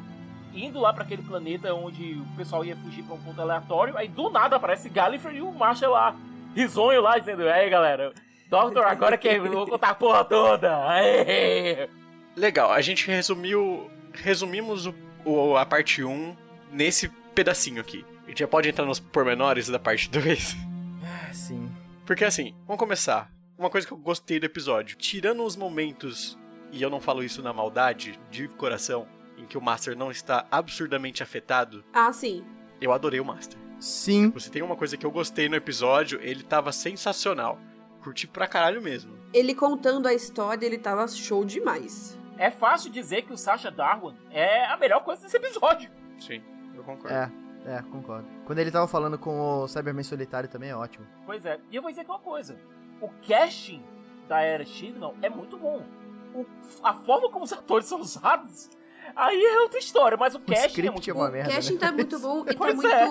indo 0.55 0.79
lá 0.79 0.93
para 0.93 1.03
aquele 1.03 1.21
planeta 1.23 1.73
onde 1.73 2.13
o 2.13 2.35
pessoal 2.37 2.63
ia 2.65 2.75
fugir 2.75 3.03
para 3.03 3.15
um 3.15 3.21
ponto 3.21 3.41
aleatório. 3.41 3.97
Aí 3.97 4.07
do 4.07 4.29
nada 4.29 4.55
aparece 4.55 4.89
Gallifrey 4.89 5.37
e 5.37 5.41
o 5.41 5.51
Marshall 5.51 5.91
lá, 5.93 6.15
risonho 6.55 7.01
lá, 7.01 7.17
dizendo: 7.17 7.43
Aí 7.47 7.69
galera, 7.69 8.13
Doctor, 8.49 8.83
agora 8.85 9.17
que 9.17 9.27
eu 9.27 9.51
vou 9.51 9.67
contar 9.67 9.89
a 9.89 9.95
porra 9.95 10.23
toda. 10.23 10.87
Aê! 10.89 11.89
Legal, 12.35 12.71
a 12.71 12.81
gente 12.81 13.07
resumiu. 13.07 13.89
Resumimos 14.13 14.85
o, 14.85 14.93
o- 15.25 15.57
a 15.57 15.65
parte 15.65 16.03
1 16.03 16.35
nesse 16.71 17.09
pedacinho 17.33 17.81
aqui. 17.81 18.05
A 18.25 18.29
gente 18.29 18.39
já 18.39 18.47
pode 18.47 18.69
entrar 18.69 18.85
nos 18.85 18.99
pormenores 18.99 19.67
da 19.67 19.79
parte 19.79 20.09
2. 20.09 20.55
Ah, 21.03 21.33
Sim. 21.33 21.69
Porque 22.05 22.23
assim, 22.23 22.53
vamos 22.67 22.79
começar. 22.79 23.29
Uma 23.57 23.69
coisa 23.69 23.85
que 23.87 23.93
eu 23.93 23.97
gostei 23.97 24.39
do 24.39 24.45
episódio. 24.45 24.95
Tirando 24.97 25.43
os 25.43 25.55
momentos, 25.55 26.37
e 26.71 26.81
eu 26.81 26.89
não 26.89 26.99
falo 27.01 27.23
isso 27.23 27.41
na 27.41 27.51
maldade, 27.53 28.19
de 28.31 28.47
coração, 28.47 29.07
em 29.43 29.45
que 29.45 29.57
o 29.57 29.61
Master 29.61 29.95
não 29.97 30.09
está 30.09 30.45
absurdamente 30.49 31.21
afetado, 31.21 31.83
Ah, 31.93 32.11
sim. 32.13 32.43
eu 32.81 32.91
adorei 32.93 33.19
o 33.19 33.25
Master. 33.25 33.59
Sim. 33.79 34.29
Você 34.31 34.49
tem 34.49 34.61
uma 34.61 34.75
coisa 34.77 34.95
que 34.95 35.05
eu 35.05 35.11
gostei 35.11 35.49
no 35.49 35.55
episódio, 35.55 36.19
ele 36.21 36.41
tava 36.43 36.71
sensacional. 36.71 37.59
Curti 38.01 38.27
pra 38.27 38.47
caralho 38.47 38.81
mesmo. 38.81 39.17
Ele 39.33 39.53
contando 39.53 40.07
a 40.07 40.13
história, 40.13 40.65
ele 40.65 40.77
tava 40.77 41.07
show 41.07 41.43
demais. 41.45 42.17
é 42.37 42.49
fácil 42.49 42.89
dizer 42.91 43.21
que 43.23 43.31
o 43.33 43.37
Sasha 43.37 43.69
Darwin 43.69 44.15
é 44.31 44.65
a 44.65 44.75
melhor 44.77 45.03
coisa 45.03 45.21
desse 45.21 45.37
episódio. 45.37 45.89
Sim, 46.19 46.41
eu 46.73 46.83
concordo. 46.83 47.15
É, 47.15 47.31
é, 47.65 47.81
concordo. 47.83 48.27
Quando 48.45 48.57
ele 48.59 48.71
tava 48.71 48.87
falando 48.87 49.19
com 49.19 49.61
o 49.63 49.67
Cyberman 49.67 50.03
Solitário 50.03 50.49
também 50.49 50.69
é 50.71 50.75
ótimo. 50.75 51.05
Pois 51.27 51.45
é, 51.45 51.59
e 51.69 51.75
eu 51.75 51.81
vou 51.81 51.91
dizer 51.91 52.01
aqui 52.01 52.09
uma 52.09 52.19
coisa: 52.19 52.57
o 52.99 53.07
casting 53.27 53.83
da 54.27 54.41
era 54.41 54.65
Signal 54.65 55.15
é 55.21 55.29
muito 55.29 55.57
bom. 55.57 55.85
O- 56.33 56.45
a 56.83 56.93
forma 56.95 57.29
como 57.29 57.45
os 57.45 57.53
atores 57.53 57.85
são 57.85 58.01
usados, 58.01 58.69
aí 59.15 59.41
é 59.43 59.61
outra 59.61 59.79
história, 59.79 60.17
mas 60.17 60.33
o 60.35 60.37
O 60.37 60.41
casting 60.41 60.81
é 60.87 60.91
muito 60.91 61.09
é 61.09 61.13
bom. 61.13 61.19
uma 61.21 61.29
O 61.29 61.31
merda. 61.31 61.51
casting 61.53 61.73
né? 61.73 61.79
tá 61.79 61.91
muito 61.91 62.19
bom 62.19 62.41
e 62.41 62.45
tá 62.53 62.55
Pois 62.55 62.75
muito 62.75 62.87
é. 62.89 63.07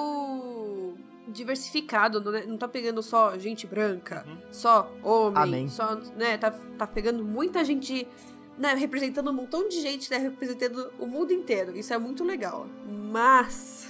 diversificado, 1.29 2.21
não 2.21 2.35
é- 2.35 2.47
não 2.47 2.57
tá 2.59 2.69
pegando 2.69 3.03
só 3.03 3.39
gente 3.39 3.67
branca, 3.67 4.25
Uhum. 4.27 4.39
só 4.51 4.91
homem, 5.03 5.43
Amém. 5.43 5.69
só, 5.69 5.95
né, 6.17 6.37
tá, 6.37 6.51
tá 6.51 6.87
pegando 6.87 7.25
muita 7.25 7.65
gente, 7.65 8.07
né, 8.59 8.75
representando 8.75 9.31
um 9.31 9.33
montão 9.33 9.69
de 9.69 9.81
gente, 9.81 10.11
né, 10.11 10.19
representando 10.19 10.93
o 10.99 11.07
mundo 11.07 11.33
inteiro. 11.33 11.77
Isso 11.77 11.93
é 11.95 11.99
muito 11.99 12.23
legal. 12.25 12.67
Mas, 12.87 13.89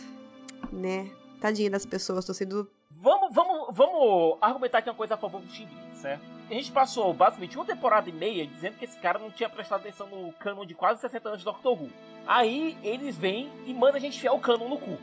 né, 0.71 1.11
tadinha 1.41 1.71
das 1.71 1.85
pessoas, 1.87 2.25
tô 2.25 2.33
sendo 2.35 2.71
Vamos, 3.05 3.35
vamos, 3.35 3.67
vamos 3.77 4.39
argumentar 4.41 4.79
aqui 4.79 4.89
uma 4.89 4.95
coisa 4.95 5.15
a 5.15 5.17
favor 5.17 5.41
do 5.41 5.49
Shinji, 5.49 5.75
certo? 6.03 6.23
A 6.51 6.55
gente 6.55 6.71
passou 6.71 7.15
basicamente 7.15 7.57
uma 7.57 7.65
temporada 7.65 8.11
e 8.11 8.13
meia 8.13 8.47
dizendo 8.47 8.77
que 8.77 8.85
esse 8.85 8.99
cara 8.99 9.19
não 9.19 9.31
tinha 9.31 9.49
prestado 9.49 9.81
atenção 9.81 10.07
no 10.09 10.33
canon 10.35 10.67
de 10.67 10.75
quase 10.75 11.01
60 11.01 11.29
anos 11.29 11.39
de 11.41 11.45
Doctor 11.47 11.81
Who. 11.81 11.89
Aí 12.27 12.77
eles 12.83 13.17
vêm 13.17 13.49
e 13.65 13.73
mandam 13.73 13.97
a 13.97 14.01
gente 14.01 14.19
enfiar 14.19 14.33
o 14.35 14.41
canon 14.41 14.69
no 14.69 14.77
cu. 14.77 14.99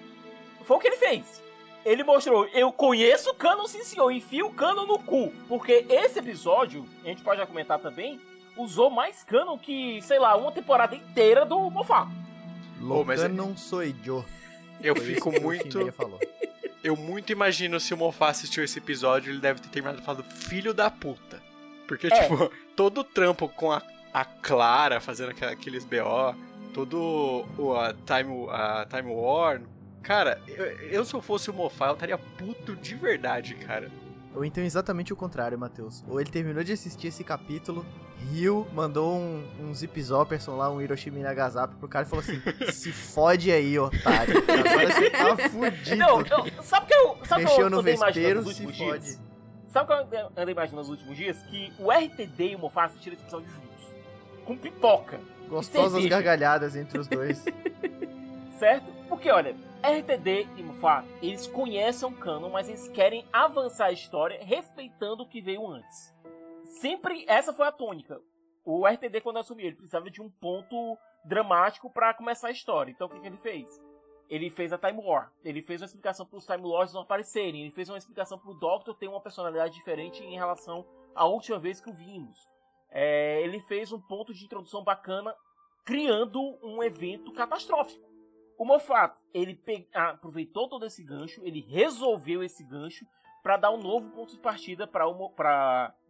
Foi 0.63 0.77
o 0.77 0.79
que 0.79 0.87
ele 0.87 0.97
fez. 0.97 1.41
Ele 1.85 2.03
mostrou, 2.03 2.45
eu 2.47 2.71
conheço 2.71 3.31
o 3.31 3.33
canon 3.33 3.65
sim 3.65 3.83
senhor, 3.83 4.11
enfia 4.11 4.45
o 4.45 4.53
canon 4.53 4.85
no 4.85 4.99
cu. 4.99 5.31
Porque 5.47 5.85
esse 5.89 6.19
episódio, 6.19 6.85
a 7.03 7.07
gente 7.07 7.23
pode 7.23 7.39
já 7.39 7.47
comentar 7.47 7.79
também, 7.79 8.19
usou 8.55 8.89
mais 8.89 9.23
canon 9.23 9.57
que, 9.57 10.01
sei 10.03 10.19
lá, 10.19 10.35
uma 10.35 10.51
temporada 10.51 10.95
inteira 10.95 11.45
do 11.45 11.69
Moffat. 11.71 12.07
Ô, 12.81 13.03
mas 13.03 13.21
é- 13.23 13.27
Locanon 13.27 13.55
sou 13.57 13.81
eu. 13.81 14.25
Eu 14.81 14.95
fico 14.95 15.31
muito. 15.41 15.79
Eu 16.83 16.95
muito 16.95 17.31
imagino 17.31 17.79
se 17.79 17.93
o 17.93 17.98
Moffat 17.98 18.31
assistiu 18.31 18.63
esse 18.63 18.79
episódio, 18.79 19.31
ele 19.31 19.39
deve 19.39 19.59
ter 19.59 19.69
terminado 19.69 20.01
falando 20.01 20.24
filho 20.24 20.74
da 20.74 20.89
puta. 20.89 21.41
Porque, 21.88 22.07
É. 22.07 22.09
tipo, 22.09 22.51
todo 22.75 23.00
o 23.00 23.03
trampo 23.03 23.50
com 23.50 23.71
a, 23.71 23.81
a 24.13 24.24
Clara 24.24 25.00
fazendo 25.00 25.31
aqueles 25.45 25.83
BO, 25.83 26.36
todo 26.74 27.45
o 27.57 27.75
a 27.75 27.93
Time, 27.93 28.48
a 28.50 28.86
Time 28.89 29.12
War. 29.13 29.62
Cara, 30.01 30.41
eu, 30.48 30.65
eu 30.65 31.05
se 31.05 31.13
eu 31.13 31.21
fosse 31.21 31.50
o 31.50 31.53
Moffat, 31.53 31.89
eu 31.89 31.93
estaria 31.95 32.17
puto 32.17 32.75
de 32.75 32.95
verdade, 32.95 33.55
cara. 33.55 33.91
Ou 34.36 34.45
então 34.45 34.63
exatamente 34.63 35.12
o 35.12 35.15
contrário, 35.15 35.57
Matheus. 35.57 36.03
Ou 36.07 36.21
ele 36.21 36.29
terminou 36.29 36.63
de 36.63 36.71
assistir 36.71 37.07
esse 37.07 37.24
capítulo, 37.24 37.86
riu, 38.31 38.67
mandou 38.74 39.15
um, 39.15 39.43
um 39.59 39.74
zip 39.74 40.01
zopperson 40.01 40.55
lá, 40.55 40.71
um 40.71 40.81
Hiroshima 40.81 41.19
e 41.19 41.24
Nagasaki 41.24 41.75
pro 41.75 41.88
cara 41.88 42.05
e 42.05 42.09
falou 42.09 42.24
assim: 42.24 42.41
se 42.71 42.91
fode 42.91 43.51
aí, 43.51 43.77
otário. 43.79 44.36
Agora 44.38 44.93
você 44.93 45.09
tá 45.09 45.38
fudido. 45.50 45.95
Não, 45.98 46.21
eu, 46.21 46.63
sabe 46.63 46.86
o 46.86 46.88
que 46.88 46.93
eu, 46.93 47.17
sabe 47.25 47.43
o 47.43 47.48
que 47.48 47.51
Mexeu 47.51 47.65
eu 47.65 47.69
no 47.69 47.81
vespeiro, 47.81 48.43
se 48.45 48.63
fode. 48.63 48.77
dias? 48.77 49.21
Sabe 49.67 49.93
o 49.93 50.07
que 50.07 50.15
eu 50.15 50.31
andei 50.36 50.53
imaginando 50.53 50.81
nos 50.81 50.89
últimos 50.89 51.15
dias? 51.15 51.41
Que 51.43 51.71
o 51.79 51.91
RTD 51.91 52.51
e 52.51 52.55
o 52.55 52.59
Moffat 52.59 52.88
assistiram 52.88 53.15
esse 53.15 53.24
episódio 53.24 53.50
juntos. 53.50 53.88
Com 54.45 54.57
pipoca, 54.57 55.19
Gostosas 55.50 56.05
gargalhadas 56.05 56.75
entre 56.75 57.00
os 57.00 57.07
dois. 57.07 57.43
certo? 58.59 58.91
Porque, 59.07 59.29
olha, 59.31 59.55
RTD 59.81 60.48
e 60.57 60.63
Moffat, 60.63 61.07
eles 61.21 61.48
conhecem 61.48 62.07
o 62.07 62.12
canon, 62.12 62.50
mas 62.50 62.67
eles 62.67 62.89
querem 62.89 63.25
avançar 63.31 63.86
a 63.86 63.91
história 63.91 64.43
respeitando 64.43 65.24
o 65.24 65.27
que 65.27 65.41
veio 65.41 65.65
antes. 65.65 66.13
Sempre 66.81 67.24
essa 67.27 67.53
foi 67.53 67.65
a 67.65 67.71
tônica. 67.71 68.21
O 68.65 68.86
RTD, 68.86 69.21
quando 69.21 69.39
assumiu, 69.39 69.67
ele 69.67 69.77
precisava 69.77 70.09
de 70.12 70.21
um 70.21 70.29
ponto 70.29 70.98
dramático 71.24 71.89
pra 71.89 72.13
começar 72.13 72.50
a 72.50 72.51
história. 72.51 72.91
Então, 72.91 73.07
o 73.07 73.09
que, 73.09 73.21
que 73.21 73.27
ele 73.27 73.38
fez? 73.38 73.81
Ele 74.29 74.50
fez 74.50 74.74
a 74.74 74.77
Time 74.77 75.01
War. 75.01 75.31
Ele 75.45 75.62
fez 75.62 75.81
uma 75.81 75.86
explicação 75.86 76.25
para 76.25 76.38
os 76.38 76.45
Time 76.45 76.62
Lords 76.62 76.93
não 76.93 77.01
aparecerem. 77.01 77.62
Ele 77.62 77.71
fez 77.71 77.89
uma 77.89 77.98
explicação 77.98 78.38
para 78.38 78.51
o 78.51 78.53
Doctor 78.53 78.93
ter 78.95 79.07
uma 79.07 79.21
personalidade 79.21 79.74
diferente 79.74 80.21
em 80.24 80.36
relação 80.36 80.86
à 81.15 81.25
última 81.25 81.57
vez 81.57 81.79
que 81.79 81.89
o 81.89 81.93
vimos. 81.93 82.38
É, 82.91 83.41
ele 83.43 83.62
fez 83.62 83.93
um 83.93 84.00
ponto 84.00 84.33
de 84.33 84.43
introdução 84.43 84.83
bacana, 84.83 85.33
criando 85.86 86.39
um 86.62 86.83
evento 86.83 87.31
catastrófico. 87.31 88.08
O 88.59 88.65
Moffat, 88.65 89.15
ele 89.33 89.55
pe- 89.55 89.87
ah, 89.95 90.09
aproveitou 90.09 90.67
todo 90.67 90.85
esse 90.85 91.01
gancho, 91.01 91.41
ele 91.45 91.61
resolveu 91.61 92.43
esse 92.43 92.61
gancho 92.63 93.05
para 93.41 93.55
dar 93.55 93.71
um 93.71 93.81
novo 93.81 94.09
ponto 94.11 94.33
de 94.33 94.39
partida 94.41 94.85
para 94.85 95.07
o, 95.07 95.33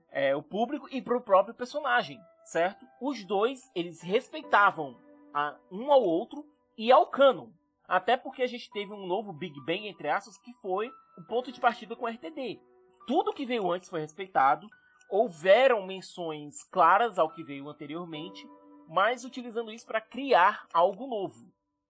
é, 0.09 0.35
o 0.35 0.41
público 0.41 0.87
e 0.91 0.99
para 0.99 1.15
o 1.15 1.21
próprio 1.21 1.53
personagem, 1.53 2.19
certo? 2.43 2.87
Os 2.99 3.23
dois, 3.23 3.69
eles 3.75 4.01
respeitavam 4.01 4.97
a, 5.31 5.55
um 5.71 5.91
ao 5.91 6.01
outro 6.01 6.43
e 6.75 6.91
ao 6.91 7.05
canon. 7.05 7.49
Até 7.87 8.17
porque 8.17 8.41
a 8.41 8.47
gente 8.47 8.71
teve 8.71 8.91
um 8.93 9.05
novo 9.05 9.31
Big 9.31 9.59
Bang, 9.63 9.87
entre 9.87 10.09
aspas, 10.09 10.35
que 10.39 10.51
foi 10.53 10.89
o 11.19 11.23
ponto 11.27 11.51
de 11.51 11.59
partida 11.59 11.95
com 11.95 12.05
o 12.05 12.09
RTD. 12.09 12.59
Tudo 13.05 13.31
que 13.33 13.45
veio 13.45 13.71
antes 13.71 13.89
foi 13.89 13.99
respeitado, 14.01 14.67
houveram 15.07 15.85
menções 15.85 16.63
claras 16.63 17.19
ao 17.19 17.29
que 17.31 17.43
veio 17.43 17.69
anteriormente, 17.69 18.47
mas 18.87 19.23
utilizando 19.23 19.71
isso 19.71 19.85
para 19.85 20.01
criar 20.01 20.65
algo 20.73 21.05
novo, 21.05 21.47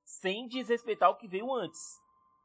sem 0.10 0.48
desrespeitar 0.48 1.10
o 1.10 1.16
que 1.16 1.28
veio 1.28 1.54
antes. 1.54 2.02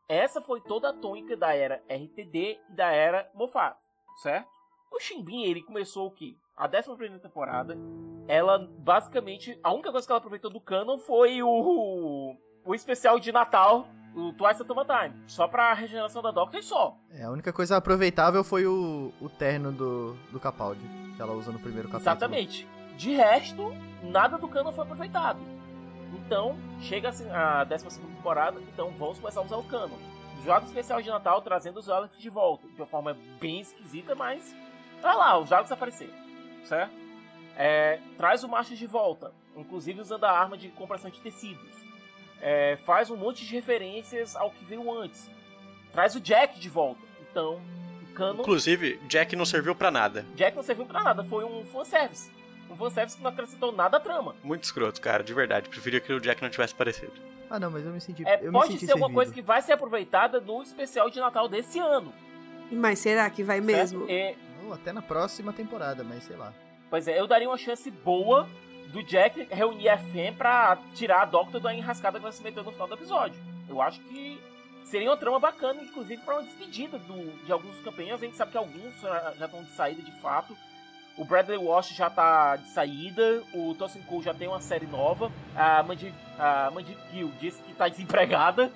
Essa 0.06 0.40
foi 0.40 0.60
toda 0.60 0.90
a 0.90 0.92
tônica 0.92 1.34
da 1.34 1.54
era 1.54 1.82
RTD 1.88 2.60
e 2.68 2.72
da 2.74 2.90
era 2.90 3.30
Moffat, 3.34 3.76
certo? 4.22 4.48
O 4.92 5.00
Shimbin, 5.00 5.44
ele 5.44 5.62
começou 5.62 6.06
o 6.06 6.10
quê? 6.10 6.36
A 6.56 6.68
11 6.68 7.18
temporada, 7.18 7.76
ela 8.28 8.58
basicamente, 8.78 9.58
a 9.62 9.72
única 9.72 9.90
coisa 9.90 10.06
que 10.06 10.12
ela 10.12 10.18
aproveitou 10.18 10.50
do 10.50 10.60
canon 10.60 10.98
foi 10.98 11.42
o, 11.42 12.36
o 12.64 12.74
especial 12.74 13.18
de 13.18 13.32
Natal, 13.32 13.88
o 14.14 14.32
Twice 14.34 14.62
a 14.62 14.64
Toma 14.64 14.84
Time, 14.84 15.24
só 15.26 15.48
pra 15.48 15.72
regeneração 15.72 16.22
da 16.22 16.30
Doctor 16.30 16.60
e 16.60 16.62
só. 16.62 16.96
É, 17.10 17.24
a 17.24 17.30
única 17.30 17.52
coisa 17.52 17.76
aproveitável 17.78 18.44
foi 18.44 18.66
o, 18.66 19.10
o 19.20 19.28
terno 19.28 19.72
do, 19.72 20.12
do 20.30 20.38
Capaldi, 20.38 20.86
que 21.16 21.20
ela 21.20 21.32
usa 21.32 21.50
no 21.50 21.58
primeiro 21.58 21.88
capítulo. 21.88 22.10
Exatamente. 22.10 22.68
De 22.96 23.10
resto, 23.14 23.72
nada 24.02 24.38
do 24.38 24.46
canon 24.46 24.70
foi 24.70 24.84
aproveitado. 24.84 25.53
Então, 26.14 26.56
chega 26.80 27.08
assim, 27.08 27.28
a 27.30 27.64
12 27.64 28.00
temporada, 28.00 28.60
então 28.72 28.90
vamos 28.98 29.18
começar 29.18 29.40
a 29.40 29.44
usar 29.44 29.56
o 29.56 29.64
canon. 29.64 29.98
Jogo 30.44 30.66
especial 30.66 31.00
de 31.00 31.08
Natal 31.08 31.40
trazendo 31.40 31.78
os 31.80 31.86
Daleks 31.86 32.18
de 32.18 32.28
volta. 32.28 32.66
De 32.68 32.80
uma 32.80 32.86
forma 32.86 33.16
bem 33.40 33.60
esquisita, 33.60 34.14
mas 34.14 34.54
tá 35.00 35.14
lá, 35.14 35.38
os 35.38 35.48
Daleks 35.48 35.72
apareceram, 35.72 36.12
certo? 36.64 36.92
É, 37.56 37.98
traz 38.16 38.44
o 38.44 38.48
Macho 38.48 38.74
de 38.74 38.86
volta, 38.86 39.32
inclusive 39.56 40.00
usando 40.00 40.24
a 40.24 40.30
arma 40.30 40.56
de 40.56 40.68
compressão 40.68 41.10
de 41.10 41.20
tecidos. 41.20 41.72
É, 42.40 42.76
faz 42.84 43.10
um 43.10 43.16
monte 43.16 43.44
de 43.44 43.54
referências 43.54 44.36
ao 44.36 44.50
que 44.50 44.64
veio 44.64 44.92
antes. 44.92 45.30
Traz 45.92 46.14
o 46.14 46.20
Jack 46.20 46.58
de 46.58 46.68
volta. 46.68 47.00
Então, 47.30 47.60
o 48.02 48.14
canon 48.14 48.42
Inclusive, 48.42 48.98
Jack 49.06 49.34
não 49.34 49.46
serviu 49.46 49.74
pra 49.74 49.90
nada. 49.90 50.26
Jack 50.34 50.56
não 50.56 50.62
serviu 50.62 50.84
pra 50.84 51.02
nada, 51.02 51.24
foi 51.24 51.44
um 51.44 51.64
fanservice. 51.64 52.30
Um 52.70 52.76
fanservice 52.76 53.16
que 53.16 53.22
não 53.22 53.30
acrescentou 53.30 53.70
nada 53.72 53.96
à 53.98 54.00
trama. 54.00 54.34
Muito 54.42 54.64
escroto, 54.64 55.00
cara, 55.00 55.22
de 55.22 55.32
verdade. 55.34 55.68
Preferia 55.68 56.00
que 56.00 56.12
o 56.12 56.20
Jack 56.20 56.42
não 56.42 56.50
tivesse 56.50 56.72
aparecido. 56.74 57.12
Ah, 57.50 57.60
não, 57.60 57.70
mas 57.70 57.84
eu 57.84 57.92
me 57.92 58.00
senti. 58.00 58.26
É, 58.26 58.40
eu 58.40 58.46
me 58.46 58.52
pode 58.52 58.72
senti 58.72 58.80
ser 58.86 58.92
servido. 58.92 59.12
coisa 59.12 59.32
que 59.32 59.42
vai 59.42 59.62
ser 59.62 59.72
aproveitada 59.74 60.40
no 60.40 60.62
especial 60.62 61.08
de 61.10 61.20
Natal 61.20 61.46
desse 61.48 61.78
ano. 61.78 62.12
Mas 62.72 62.98
será 62.98 63.28
que 63.30 63.42
vai 63.44 63.60
mesmo? 63.60 64.06
certo? 64.06 64.10
É, 64.10 64.34
Ou 64.66 64.72
até 64.72 64.92
na 64.92 65.02
próxima 65.02 65.52
temporada, 65.52 66.02
mas 66.02 66.24
sei 66.24 66.36
lá. 66.36 66.52
pois 66.90 67.06
é, 67.06 67.20
eu 67.20 67.26
daria 67.26 67.48
uma 67.48 67.58
chance 67.58 67.88
boa 67.90 68.48
do 68.88 69.02
Jack 69.02 69.46
reunir 69.50 69.88
a 69.90 69.98
Fem 69.98 70.32
pra 70.32 70.78
tirar 70.94 71.22
a 71.22 71.24
Doctor 71.26 71.60
da 71.60 71.74
enrascada 71.74 72.18
que 72.18 72.22
vai 72.22 72.32
se 72.32 72.42
meter 72.42 72.64
no 72.64 72.72
final 72.72 72.88
do 72.88 72.94
episódio. 72.94 73.38
Eu 73.68 73.80
acho 73.82 74.00
que 74.00 74.40
seria 74.84 75.10
uma 75.10 75.16
trama 75.16 75.38
bacana, 75.38 75.82
inclusive 75.82 76.22
pra 76.22 76.34
uma 76.38 76.42
despedida 76.44 76.98
do, 76.98 77.44
de 77.44 77.52
alguns 77.52 77.78
campeões. 77.80 78.14
A 78.14 78.24
gente 78.24 78.36
sabe 78.36 78.52
que 78.52 78.58
alguns 78.58 79.00
já 79.00 79.44
estão 79.44 79.62
de 79.62 79.70
saída 79.72 80.02
de 80.02 80.12
fato. 80.20 80.56
O 81.16 81.24
Bradley 81.24 81.58
Walsh 81.58 81.94
já 81.94 82.10
tá 82.10 82.56
de 82.56 82.68
saída, 82.70 83.42
o 83.52 83.74
Tosin 83.74 84.02
Cole 84.02 84.24
já 84.24 84.34
tem 84.34 84.48
uma 84.48 84.60
série 84.60 84.86
nova, 84.86 85.30
a 85.54 85.82
Mandy, 85.82 86.12
a 86.38 86.70
Mandy 86.72 86.96
Gill 87.12 87.30
disse 87.40 87.62
que 87.62 87.72
tá 87.74 87.88
desempregada. 87.88 88.72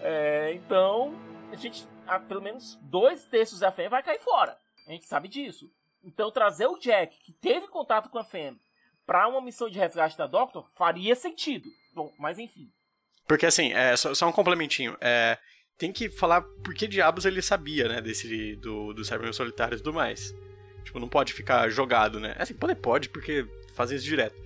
É, 0.00 0.52
então, 0.54 1.14
a 1.52 1.56
gente, 1.56 1.86
ah, 2.06 2.18
pelo 2.18 2.40
menos 2.40 2.78
dois 2.82 3.24
terços 3.24 3.60
da 3.60 3.70
Fem 3.70 3.88
vai 3.88 4.02
cair 4.02 4.20
fora. 4.20 4.56
A 4.86 4.92
gente 4.92 5.06
sabe 5.06 5.28
disso. 5.28 5.70
Então, 6.02 6.30
trazer 6.30 6.66
o 6.66 6.78
Jack, 6.78 7.18
que 7.22 7.32
teve 7.32 7.68
contato 7.68 8.08
com 8.08 8.18
a 8.18 8.24
Fem, 8.24 8.58
pra 9.06 9.28
uma 9.28 9.40
missão 9.40 9.68
de 9.68 9.78
resgate 9.78 10.16
da 10.16 10.26
Doctor, 10.26 10.68
faria 10.74 11.14
sentido. 11.14 11.68
Bom, 11.94 12.12
mas 12.18 12.38
enfim. 12.38 12.70
Porque 13.26 13.46
assim, 13.46 13.72
é, 13.72 13.96
só, 13.96 14.14
só 14.14 14.28
um 14.28 14.32
complementinho. 14.32 14.96
É, 15.00 15.38
tem 15.78 15.92
que 15.92 16.08
falar 16.10 16.42
por 16.42 16.74
que 16.74 16.86
diabos 16.86 17.24
ele 17.24 17.42
sabia, 17.42 17.88
né, 17.88 18.00
desse 18.00 18.56
do, 18.56 18.92
do 18.92 19.04
Cybermen 19.04 19.32
Solitários 19.32 19.80
e 19.80 19.84
tudo 19.84 19.94
mais. 19.94 20.34
Tipo, 20.84 21.00
não 21.00 21.08
pode 21.08 21.32
ficar 21.32 21.68
jogado, 21.70 22.20
né? 22.20 22.36
Assim, 22.38 22.54
pode, 22.54 22.74
pode, 22.76 23.08
porque 23.08 23.46
fazem 23.74 23.96
isso 23.96 24.06
direto. 24.06 24.36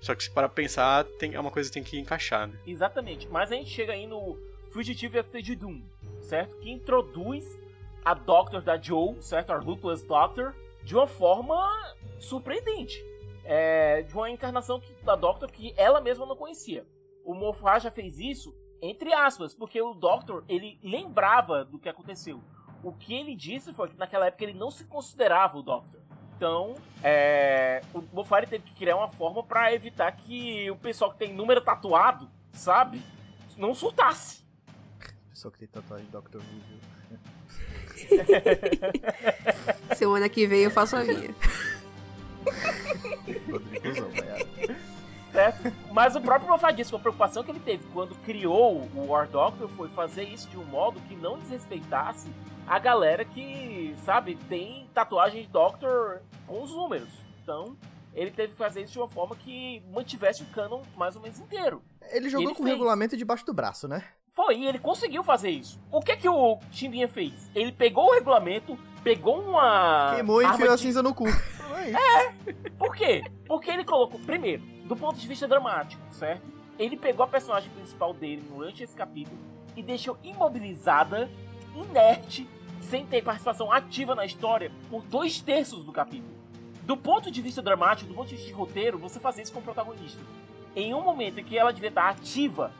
Só 0.00 0.14
que 0.14 0.22
se 0.22 0.30
para 0.30 0.48
pensar, 0.48 1.04
tem, 1.18 1.34
é 1.34 1.40
uma 1.40 1.50
coisa 1.50 1.68
que 1.68 1.74
tem 1.74 1.82
que 1.82 1.98
encaixar, 1.98 2.46
né? 2.46 2.58
Exatamente. 2.66 3.26
Mas 3.28 3.50
a 3.50 3.56
gente 3.56 3.70
chega 3.70 3.92
aí 3.94 4.06
no 4.06 4.38
Fugitive 4.70 5.18
After 5.18 5.56
Doom, 5.56 5.82
certo? 6.20 6.56
Que 6.58 6.70
introduz 6.70 7.58
a 8.04 8.14
Doctor 8.14 8.62
da 8.62 8.80
Joe, 8.80 9.16
certo? 9.20 9.50
A 9.50 9.56
Ruthless 9.58 10.06
Doctor, 10.06 10.54
de 10.84 10.94
uma 10.94 11.06
forma 11.06 11.56
surpreendente. 12.20 13.04
é, 13.44 14.02
de 14.02 14.12
uma 14.14 14.28
encarnação 14.30 14.78
que, 14.78 14.92
da 15.02 15.16
Doctor 15.16 15.50
que 15.50 15.72
ela 15.76 16.02
mesma 16.02 16.26
não 16.26 16.36
conhecia. 16.36 16.86
O 17.24 17.34
Moffat 17.34 17.82
já 17.82 17.90
fez 17.90 18.18
isso, 18.18 18.54
entre 18.82 19.10
aspas, 19.12 19.54
porque 19.54 19.80
o 19.80 19.94
Doctor, 19.94 20.44
ele 20.48 20.78
lembrava 20.82 21.64
do 21.64 21.78
que 21.78 21.88
aconteceu. 21.88 22.42
O 22.82 22.92
que 22.92 23.14
ele 23.14 23.34
disse 23.34 23.72
foi 23.72 23.88
que 23.88 23.98
naquela 23.98 24.26
época 24.26 24.44
ele 24.44 24.54
não 24.54 24.70
se 24.70 24.84
considerava 24.84 25.58
o 25.58 25.62
Doctor. 25.62 26.00
Então, 26.36 26.76
é, 27.02 27.82
o 27.92 28.00
Moffat 28.12 28.46
teve 28.46 28.62
que 28.64 28.72
criar 28.72 28.96
uma 28.96 29.08
forma 29.08 29.42
para 29.42 29.74
evitar 29.74 30.12
que 30.12 30.70
o 30.70 30.76
pessoal 30.76 31.10
que 31.10 31.18
tem 31.18 31.34
número 31.34 31.60
tatuado, 31.60 32.30
sabe, 32.52 33.02
não 33.56 33.74
surtasse. 33.74 34.46
Pessoal 35.30 35.50
que 35.50 35.58
tem 35.58 35.66
tatuagem 35.68 36.06
de 36.06 36.12
Doctor 36.12 36.40
Who, 36.40 36.60
viu? 36.68 36.78
Semana 39.96 40.28
que 40.28 40.46
vem 40.46 40.60
eu 40.60 40.70
faço 40.70 40.94
a 40.94 41.02
minha. 41.02 41.34
Certo? 45.32 45.72
Mas 45.92 46.16
o 46.16 46.20
próprio 46.20 46.48
Moffat 46.48 46.74
disse 46.74 46.90
que 46.90 46.96
a 46.96 47.00
preocupação 47.00 47.44
que 47.44 47.50
ele 47.50 47.60
teve 47.60 47.84
quando 47.92 48.14
criou 48.24 48.88
o 48.94 49.08
War 49.08 49.28
Doctor 49.28 49.68
foi 49.68 49.88
fazer 49.88 50.24
isso 50.24 50.48
de 50.48 50.56
um 50.56 50.64
modo 50.64 51.00
que 51.02 51.14
não 51.14 51.38
desrespeitasse 51.38 52.28
a 52.68 52.78
galera 52.78 53.24
que, 53.24 53.94
sabe, 54.04 54.36
tem 54.48 54.88
tatuagem 54.94 55.42
de 55.42 55.48
Doctor 55.48 56.20
com 56.46 56.62
os 56.62 56.70
números. 56.70 57.08
Então, 57.42 57.76
ele 58.14 58.30
teve 58.30 58.52
que 58.52 58.58
fazer 58.58 58.82
isso 58.82 58.92
de 58.92 58.98
uma 58.98 59.08
forma 59.08 59.34
que 59.36 59.82
mantivesse 59.92 60.42
o 60.42 60.46
canon 60.46 60.82
mais 60.96 61.16
ou 61.16 61.22
menos 61.22 61.38
inteiro. 61.38 61.82
Ele 62.10 62.28
jogou 62.28 62.48
Ele 62.48 62.54
com 62.54 62.62
o 62.62 62.66
regulamento 62.66 63.16
debaixo 63.16 63.44
do 63.46 63.54
braço, 63.54 63.86
né? 63.88 64.04
Foi, 64.34 64.56
e 64.56 64.66
ele 64.66 64.78
conseguiu 64.78 65.24
fazer 65.24 65.50
isso. 65.50 65.80
O 65.90 66.00
que 66.00 66.16
que 66.16 66.28
o 66.28 66.58
Chimbinha 66.70 67.08
fez? 67.08 67.50
Ele 67.54 67.72
pegou 67.72 68.06
o 68.08 68.12
regulamento, 68.14 68.78
pegou 69.02 69.40
uma. 69.40 70.12
Queimou 70.14 70.40
e 70.42 70.46
enfiou 70.46 70.70
a 70.72 70.76
de- 70.76 70.82
cinza 70.82 71.02
no 71.02 71.14
cu. 71.14 71.24
É. 71.78 72.52
Por 72.76 72.94
quê? 72.94 73.22
Porque 73.46 73.70
ele 73.70 73.84
colocou, 73.84 74.18
primeiro, 74.20 74.62
do 74.84 74.96
ponto 74.96 75.16
de 75.16 75.28
vista 75.28 75.46
dramático, 75.46 76.02
certo? 76.12 76.42
Ele 76.78 76.96
pegou 76.96 77.24
a 77.24 77.28
personagem 77.28 77.70
principal 77.70 78.12
dele 78.12 78.42
durante 78.52 78.82
esse 78.82 78.94
capítulo 78.96 79.38
e 79.76 79.82
deixou 79.82 80.18
imobilizada, 80.22 81.30
inerte, 81.74 82.48
sem 82.82 83.06
ter 83.06 83.22
participação 83.22 83.72
ativa 83.72 84.14
na 84.14 84.24
história 84.24 84.70
por 84.90 85.02
dois 85.04 85.40
terços 85.40 85.84
do 85.84 85.92
capítulo. 85.92 86.36
Do 86.82 86.96
ponto 86.96 87.30
de 87.30 87.42
vista 87.42 87.60
dramático, 87.60 88.08
do 88.08 88.14
ponto 88.14 88.28
de 88.28 88.36
vista 88.36 88.48
de 88.48 88.54
roteiro, 88.54 88.98
você 88.98 89.20
fazer 89.20 89.42
isso 89.42 89.52
com 89.52 89.60
o 89.60 89.62
protagonista. 89.62 90.20
Em 90.74 90.94
um 90.94 91.02
momento 91.02 91.40
em 91.40 91.44
que 91.44 91.58
ela 91.58 91.72
devia 91.72 91.90
estar 91.90 92.08
ativa, 92.08 92.72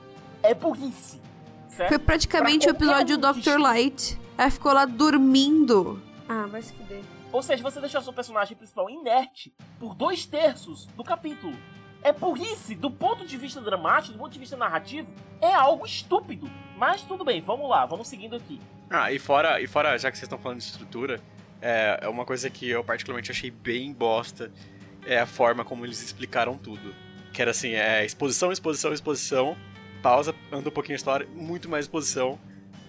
é 0.43 0.55
burrice. 0.55 1.21
Certo? 1.69 1.91
Foi 1.91 1.99
praticamente 1.99 2.69
o 2.69 2.75
Pra 2.75 2.87
qualquer 2.87 3.03
episódio 3.03 3.35
que 3.35 3.51
Dr. 3.51 3.61
Light. 3.61 4.19
Ela 4.39 4.51
ficou 4.51 4.73
lá 4.73 4.85
dormindo. 4.85 6.01
Ah, 6.29 6.47
vai 6.47 6.63
se 6.63 6.73
fuder. 6.73 7.03
Ou 7.31 7.43
seja, 7.43 7.63
você 7.63 7.81
deixou 7.81 8.01
seu 8.01 8.13
personagem 8.13 8.57
principal 8.57 8.89
inerte 8.89 9.53
por 9.79 9.95
dois 9.95 10.25
terços 10.25 10.87
do 10.97 11.05
capítulo. 11.05 11.55
É 12.03 12.13
burrice, 12.13 12.75
do 12.75 12.91
ponto 12.91 13.27
de 13.27 13.37
vista 13.37 13.61
dramático, 13.61 14.15
do 14.15 14.19
ponto 14.19 14.33
de 14.33 14.39
vista 14.39 14.57
narrativo, 14.57 15.09
é 15.41 15.53
algo 15.53 15.85
estúpido. 15.85 16.49
Mas 16.79 17.03
tudo 17.03 17.25
bem, 17.25 17.43
vamos 17.43 17.69
lá, 17.69 17.85
vamos 17.85 18.07
seguindo 18.07 18.37
aqui. 18.37 18.61
Ah, 18.89 19.11
e 19.11 19.19
fora, 19.19 19.61
e 19.61 19.67
fora 19.67 19.99
já 19.99 20.13
que 20.13 20.17
vocês 20.17 20.27
estão 20.27 20.39
falando 20.39 20.59
de 20.59 20.65
estrutura, 20.65 21.21
é, 21.61 21.99
é 22.03 22.09
uma 22.09 22.25
coisa 22.25 22.49
que 22.49 22.71
eu 22.71 22.85
particularmente 22.85 23.33
achei 23.33 23.51
bem 23.51 23.93
bosta, 23.93 24.53
é 25.05 25.19
a 25.19 25.27
forma 25.27 25.65
como 25.65 25.85
eles 25.85 26.01
explicaram 26.01 26.57
tudo. 26.57 26.95
Que 27.33 27.43
era 27.43 27.51
assim, 27.51 27.71
é 27.71 28.05
exposição, 28.05 28.53
exposição, 28.53 28.93
exposição, 28.93 29.57
pausa, 30.01 30.33
anda 30.53 30.69
um 30.69 30.73
pouquinho 30.73 30.95
a 30.95 30.99
história, 30.99 31.27
muito 31.35 31.69
mais 31.69 31.87
exposição, 31.87 32.39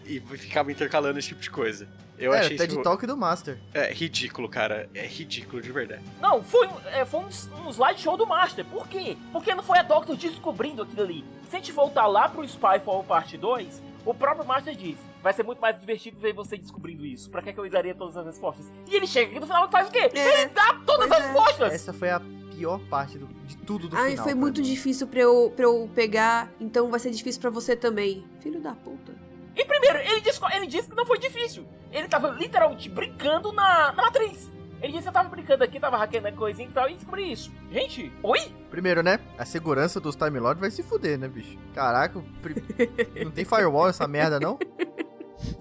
e 0.06 0.20
ficava 0.20 0.72
intercalando 0.72 1.18
esse 1.18 1.30
tipo 1.30 1.42
de 1.42 1.50
coisa. 1.50 1.88
Eu 2.20 2.34
Era 2.34 2.46
achei 2.46 2.58
TED 2.58 2.74
isso 2.74 2.84
Talk 2.84 3.06
do 3.08 3.16
Master. 3.16 3.58
é, 3.74 3.94
ridículo, 3.94 4.50
cara. 4.50 4.90
É 4.94 5.06
ridículo, 5.08 5.62
de 5.62 5.72
verdade. 5.72 6.02
Não, 6.20 6.44
foi, 6.44 6.68
um- 6.68 6.80
é, 6.88 7.06
foi 7.06 7.22
um, 7.22 7.30
um 7.66 7.70
slideshow 7.70 8.18
do 8.18 8.28
Master. 8.28 8.66
Por 8.66 8.88
quê? 8.88 9.16
Porque 9.32 9.56
não 9.56 9.64
foi 9.64 9.80
a 9.80 9.84
Doctor 9.84 10.16
descobrindo 10.16 10.82
aquilo 10.84 11.02
ali. 11.04 11.26
Se 11.50 11.56
a 11.56 11.60
gente 11.60 11.72
voltar 11.72 12.06
lá 12.08 12.28
pro 12.30 12.48
Spyfall 12.48 13.04
Parte 13.04 13.38
2, 13.38 13.82
o 14.06 14.14
próprio 14.14 14.46
Master 14.46 14.76
disse: 14.76 15.02
vai 15.24 15.32
ser 15.34 15.44
muito 15.44 15.60
mais 15.60 15.80
divertido 15.80 16.20
ver 16.20 16.34
você 16.34 16.58
descobrindo 16.58 17.06
isso. 17.06 17.30
Pra 17.30 17.42
que, 17.42 17.54
que 17.54 17.60
eu 17.60 17.70
daria 17.70 17.96
todas 17.96 18.18
as 18.18 18.26
respostas? 18.26 18.66
E 18.88 18.96
ele 18.96 19.08
chega 19.08 19.32
aqui 19.32 19.40
no 19.40 19.48
final 19.48 19.68
e 19.68 19.72
faz 19.72 19.88
o 19.88 19.92
quê? 19.92 20.10
É, 20.14 20.42
ele 20.42 20.50
dá 20.50 20.74
todas 20.86 21.08
pois 21.08 21.12
as 21.12 21.20
é. 21.20 21.26
respostas! 21.28 21.74
Essa 21.74 21.94
foi 21.94 22.10
a 22.10 22.22
pior 22.56 22.80
parte 22.90 23.18
do- 23.18 23.28
de 23.46 23.56
tudo 23.58 23.88
do 23.88 23.96
Ai, 23.96 24.12
final. 24.12 24.24
foi 24.26 24.34
pra 24.34 24.42
muito 24.42 24.62
mim. 24.62 24.68
difícil 24.68 25.08
pra 25.08 25.22
eu, 25.22 25.52
pra 25.56 25.64
eu 25.66 25.90
pegar, 25.96 26.52
então 26.60 26.90
vai 26.92 27.00
ser 27.00 27.10
difícil 27.12 27.40
pra 27.40 27.50
você 27.50 27.76
também. 27.76 28.26
Filho 28.42 28.60
da 28.60 28.74
puta. 28.74 29.14
E 29.56 29.66
primeiro, 29.66 30.00
ele 30.00 30.22
disse, 30.22 30.40
ele 30.54 30.68
disse 30.68 30.90
que 30.90 30.96
não 30.96 31.06
foi 31.06 31.18
difícil. 31.20 31.66
Ele 31.92 32.08
tava 32.08 32.30
literalmente 32.30 32.90
brincando 32.90 33.52
na, 33.52 33.92
na 33.94 34.04
matriz. 34.04 34.50
Ele 34.82 34.94
disse 34.94 35.04
que 35.04 35.10
eu 35.10 35.14
tava 35.14 35.28
brincando 35.28 35.62
aqui, 35.64 35.78
tava 35.80 35.98
hackeando 35.98 36.32
coisinha 36.38 36.70
e 36.70 36.72
tal, 36.72 36.90
e 36.90 36.94
descobri 36.94 37.30
isso. 37.32 37.52
Gente, 37.70 38.14
oi? 38.24 38.40
Primeiro, 38.70 39.04
né? 39.04 39.20
A 39.38 39.44
segurança 39.44 40.00
dos 40.00 40.16
Time 40.16 40.40
Lords 40.40 40.62
vai 40.62 40.72
se 40.72 40.82
fuder, 40.84 41.18
né, 41.20 41.28
bicho? 41.28 41.58
Caraca, 41.74 42.24
pri- 42.42 42.64
não 43.26 43.32
tem 43.32 43.44
firewall 43.44 43.90
essa 43.90 44.08
merda, 44.08 44.40
não? 44.40 44.58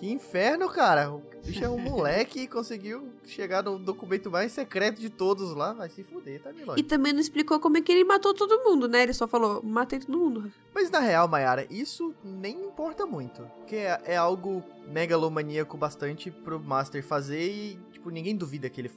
Que 0.00 0.10
inferno, 0.10 0.68
cara. 0.68 1.10
O 1.12 1.22
bicho 1.44 1.64
é 1.64 1.68
um 1.68 1.78
moleque 1.78 2.40
e 2.40 2.46
conseguiu 2.48 3.08
chegar 3.24 3.62
no 3.62 3.78
documento 3.78 4.30
mais 4.30 4.52
secreto 4.52 5.00
de 5.00 5.08
todos 5.10 5.54
lá. 5.54 5.72
Vai 5.72 5.88
se 5.88 6.02
fuder, 6.02 6.40
Time 6.42 6.64
Lord. 6.64 6.80
E 6.80 6.84
também 6.84 7.12
não 7.12 7.20
explicou 7.20 7.58
como 7.60 7.76
é 7.78 7.80
que 7.80 7.92
ele 7.92 8.04
matou 8.04 8.34
todo 8.34 8.62
mundo, 8.64 8.88
né? 8.88 9.02
Ele 9.02 9.12
só 9.14 9.26
falou, 9.28 9.62
matei 9.62 9.98
todo 10.00 10.18
mundo. 10.18 10.52
Mas 10.74 10.90
na 10.90 10.98
real, 11.00 11.28
Mayara, 11.28 11.66
isso 11.70 12.14
nem 12.24 12.64
importa 12.64 13.06
muito. 13.06 13.42
Porque 13.58 13.76
é, 13.76 14.00
é 14.04 14.16
algo 14.16 14.62
megalomaníaco 14.88 15.76
bastante 15.76 16.30
pro 16.30 16.58
Master 16.60 17.02
fazer 17.04 17.48
e, 17.48 17.78
tipo, 17.92 18.10
ninguém 18.10 18.36
duvida 18.36 18.68
que 18.68 18.80
ele 18.80 18.90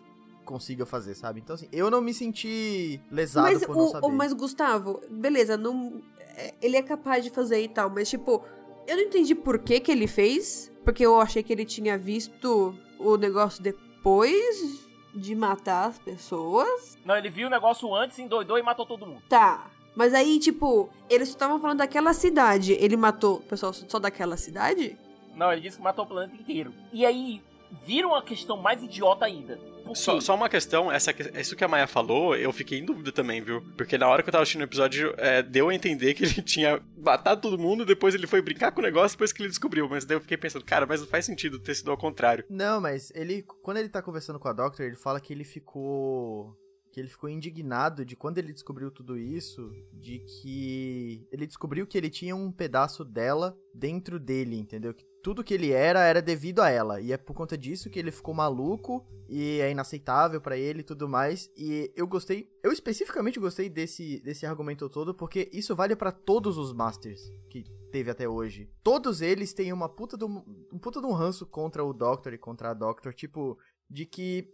consiga 0.43 0.85
fazer, 0.85 1.15
sabe? 1.15 1.39
Então, 1.39 1.53
assim, 1.53 1.67
eu 1.71 1.89
não 1.91 2.01
me 2.01 2.13
senti 2.13 2.99
lesado 3.11 3.47
mas, 3.47 3.65
por 3.65 3.75
não 3.75 3.85
o, 3.85 3.89
saber. 3.89 4.05
o- 4.07 4.11
mas 4.11 4.33
Gustavo, 4.33 4.99
beleza, 5.09 5.55
não, 5.55 6.01
é, 6.35 6.53
ele 6.61 6.75
é 6.75 6.81
capaz 6.81 7.23
de 7.23 7.29
fazer 7.29 7.61
e 7.61 7.67
tal, 7.69 7.89
mas 7.89 8.09
tipo, 8.09 8.43
eu 8.87 8.95
não 8.97 9.03
entendi 9.03 9.35
por 9.35 9.59
que 9.59 9.79
que 9.79 9.91
ele 9.91 10.07
fez, 10.07 10.70
porque 10.83 11.05
eu 11.05 11.19
achei 11.19 11.43
que 11.43 11.51
ele 11.53 11.65
tinha 11.65 11.97
visto 11.97 12.75
o 12.99 13.17
negócio 13.17 13.61
depois 13.61 14.89
de 15.13 15.35
matar 15.35 15.89
as 15.89 15.99
pessoas. 15.99 16.97
Não, 17.05 17.15
ele 17.15 17.29
viu 17.29 17.47
o 17.47 17.49
negócio 17.49 17.93
antes, 17.93 18.17
endoidou 18.19 18.57
e 18.57 18.63
matou 18.63 18.85
todo 18.85 19.05
mundo. 19.05 19.21
Tá. 19.27 19.69
Mas 19.95 20.13
aí, 20.13 20.39
tipo, 20.39 20.89
eles 21.09 21.29
estavam 21.29 21.59
falando 21.59 21.79
daquela 21.79 22.13
cidade. 22.13 22.73
Ele 22.73 22.95
matou 22.95 23.37
o 23.37 23.41
pessoal 23.41 23.73
só 23.73 23.99
daquela 23.99 24.37
cidade? 24.37 24.97
Não, 25.35 25.51
ele 25.51 25.61
disse 25.61 25.77
que 25.77 25.83
matou 25.83 26.05
o 26.05 26.07
planeta 26.07 26.35
inteiro. 26.35 26.73
E 26.93 27.05
aí, 27.05 27.41
vira 27.85 28.07
uma 28.07 28.21
questão 28.21 28.57
mais 28.57 28.81
idiota 28.81 29.25
ainda. 29.25 29.59
Só, 29.95 30.19
só 30.19 30.35
uma 30.35 30.49
questão, 30.49 30.91
essa, 30.91 31.13
isso 31.39 31.55
que 31.55 31.63
a 31.63 31.67
Maia 31.67 31.87
falou, 31.87 32.35
eu 32.35 32.51
fiquei 32.51 32.79
em 32.79 32.85
dúvida 32.85 33.11
também, 33.11 33.41
viu? 33.41 33.61
Porque 33.77 33.97
na 33.97 34.07
hora 34.07 34.23
que 34.23 34.29
eu 34.29 34.31
tava 34.31 34.43
assistindo 34.43 34.61
o 34.61 34.65
episódio, 34.65 35.13
é, 35.17 35.41
deu 35.41 35.69
a 35.69 35.75
entender 35.75 36.13
que 36.13 36.23
ele 36.23 36.41
tinha 36.43 36.81
matado 36.97 37.41
todo 37.41 37.57
mundo, 37.57 37.85
depois 37.85 38.15
ele 38.15 38.27
foi 38.27 38.41
brincar 38.41 38.71
com 38.71 38.79
o 38.79 38.83
negócio, 38.83 39.17
depois 39.17 39.31
que 39.31 39.41
ele 39.41 39.49
descobriu. 39.49 39.87
Mas 39.89 40.05
daí 40.05 40.17
eu 40.17 40.21
fiquei 40.21 40.37
pensando, 40.37 40.65
cara, 40.65 40.85
mas 40.85 41.01
não 41.01 41.07
faz 41.07 41.25
sentido 41.25 41.59
ter 41.59 41.75
sido 41.75 41.91
ao 41.91 41.97
contrário. 41.97 42.45
Não, 42.49 42.81
mas 42.81 43.11
ele, 43.15 43.43
quando 43.61 43.77
ele 43.77 43.89
tá 43.89 44.01
conversando 44.01 44.39
com 44.39 44.47
a 44.47 44.53
Doctor, 44.53 44.85
ele 44.85 44.95
fala 44.95 45.19
que 45.19 45.33
ele 45.33 45.43
ficou. 45.43 46.57
Que 46.91 46.99
ele 46.99 47.07
ficou 47.07 47.29
indignado 47.29 48.03
de 48.03 48.17
quando 48.17 48.37
ele 48.37 48.51
descobriu 48.51 48.91
tudo 48.91 49.17
isso, 49.17 49.71
de 49.93 50.19
que 50.19 51.25
ele 51.31 51.47
descobriu 51.47 51.87
que 51.87 51.97
ele 51.97 52.09
tinha 52.09 52.35
um 52.35 52.51
pedaço 52.51 53.05
dela 53.05 53.57
dentro 53.73 54.19
dele, 54.19 54.57
entendeu? 54.57 54.93
Que 54.93 55.05
tudo 55.23 55.43
que 55.43 55.53
ele 55.53 55.71
era 55.71 56.01
era 56.03 56.21
devido 56.21 56.61
a 56.61 56.69
ela. 56.69 56.99
E 57.01 57.11
é 57.11 57.17
por 57.17 57.33
conta 57.33 57.57
disso 57.57 57.89
que 57.89 57.99
ele 57.99 58.11
ficou 58.11 58.33
maluco 58.33 59.05
e 59.29 59.59
é 59.61 59.71
inaceitável 59.71 60.41
pra 60.41 60.57
ele 60.57 60.81
e 60.81 60.83
tudo 60.83 61.07
mais. 61.07 61.49
E 61.55 61.91
eu 61.95 62.07
gostei, 62.07 62.49
eu 62.63 62.71
especificamente 62.71 63.39
gostei 63.39 63.69
desse, 63.69 64.19
desse 64.21 64.45
argumento 64.45 64.89
todo, 64.89 65.13
porque 65.13 65.49
isso 65.53 65.75
vale 65.75 65.95
pra 65.95 66.11
todos 66.11 66.57
os 66.57 66.73
Masters 66.73 67.31
que 67.49 67.63
teve 67.91 68.09
até 68.09 68.27
hoje. 68.27 68.69
Todos 68.83 69.21
eles 69.21 69.53
têm 69.53 69.71
uma 69.71 69.89
puta 69.89 70.17
de 70.17 70.25
um, 70.25 70.43
um 70.73 70.79
puta 70.79 70.99
de 70.99 71.05
um 71.05 71.13
ranço 71.13 71.45
contra 71.45 71.83
o 71.83 71.93
Doctor 71.93 72.33
e 72.33 72.37
contra 72.37 72.71
a 72.71 72.73
Doctor, 72.73 73.13
tipo, 73.13 73.57
de 73.89 74.05
que 74.05 74.47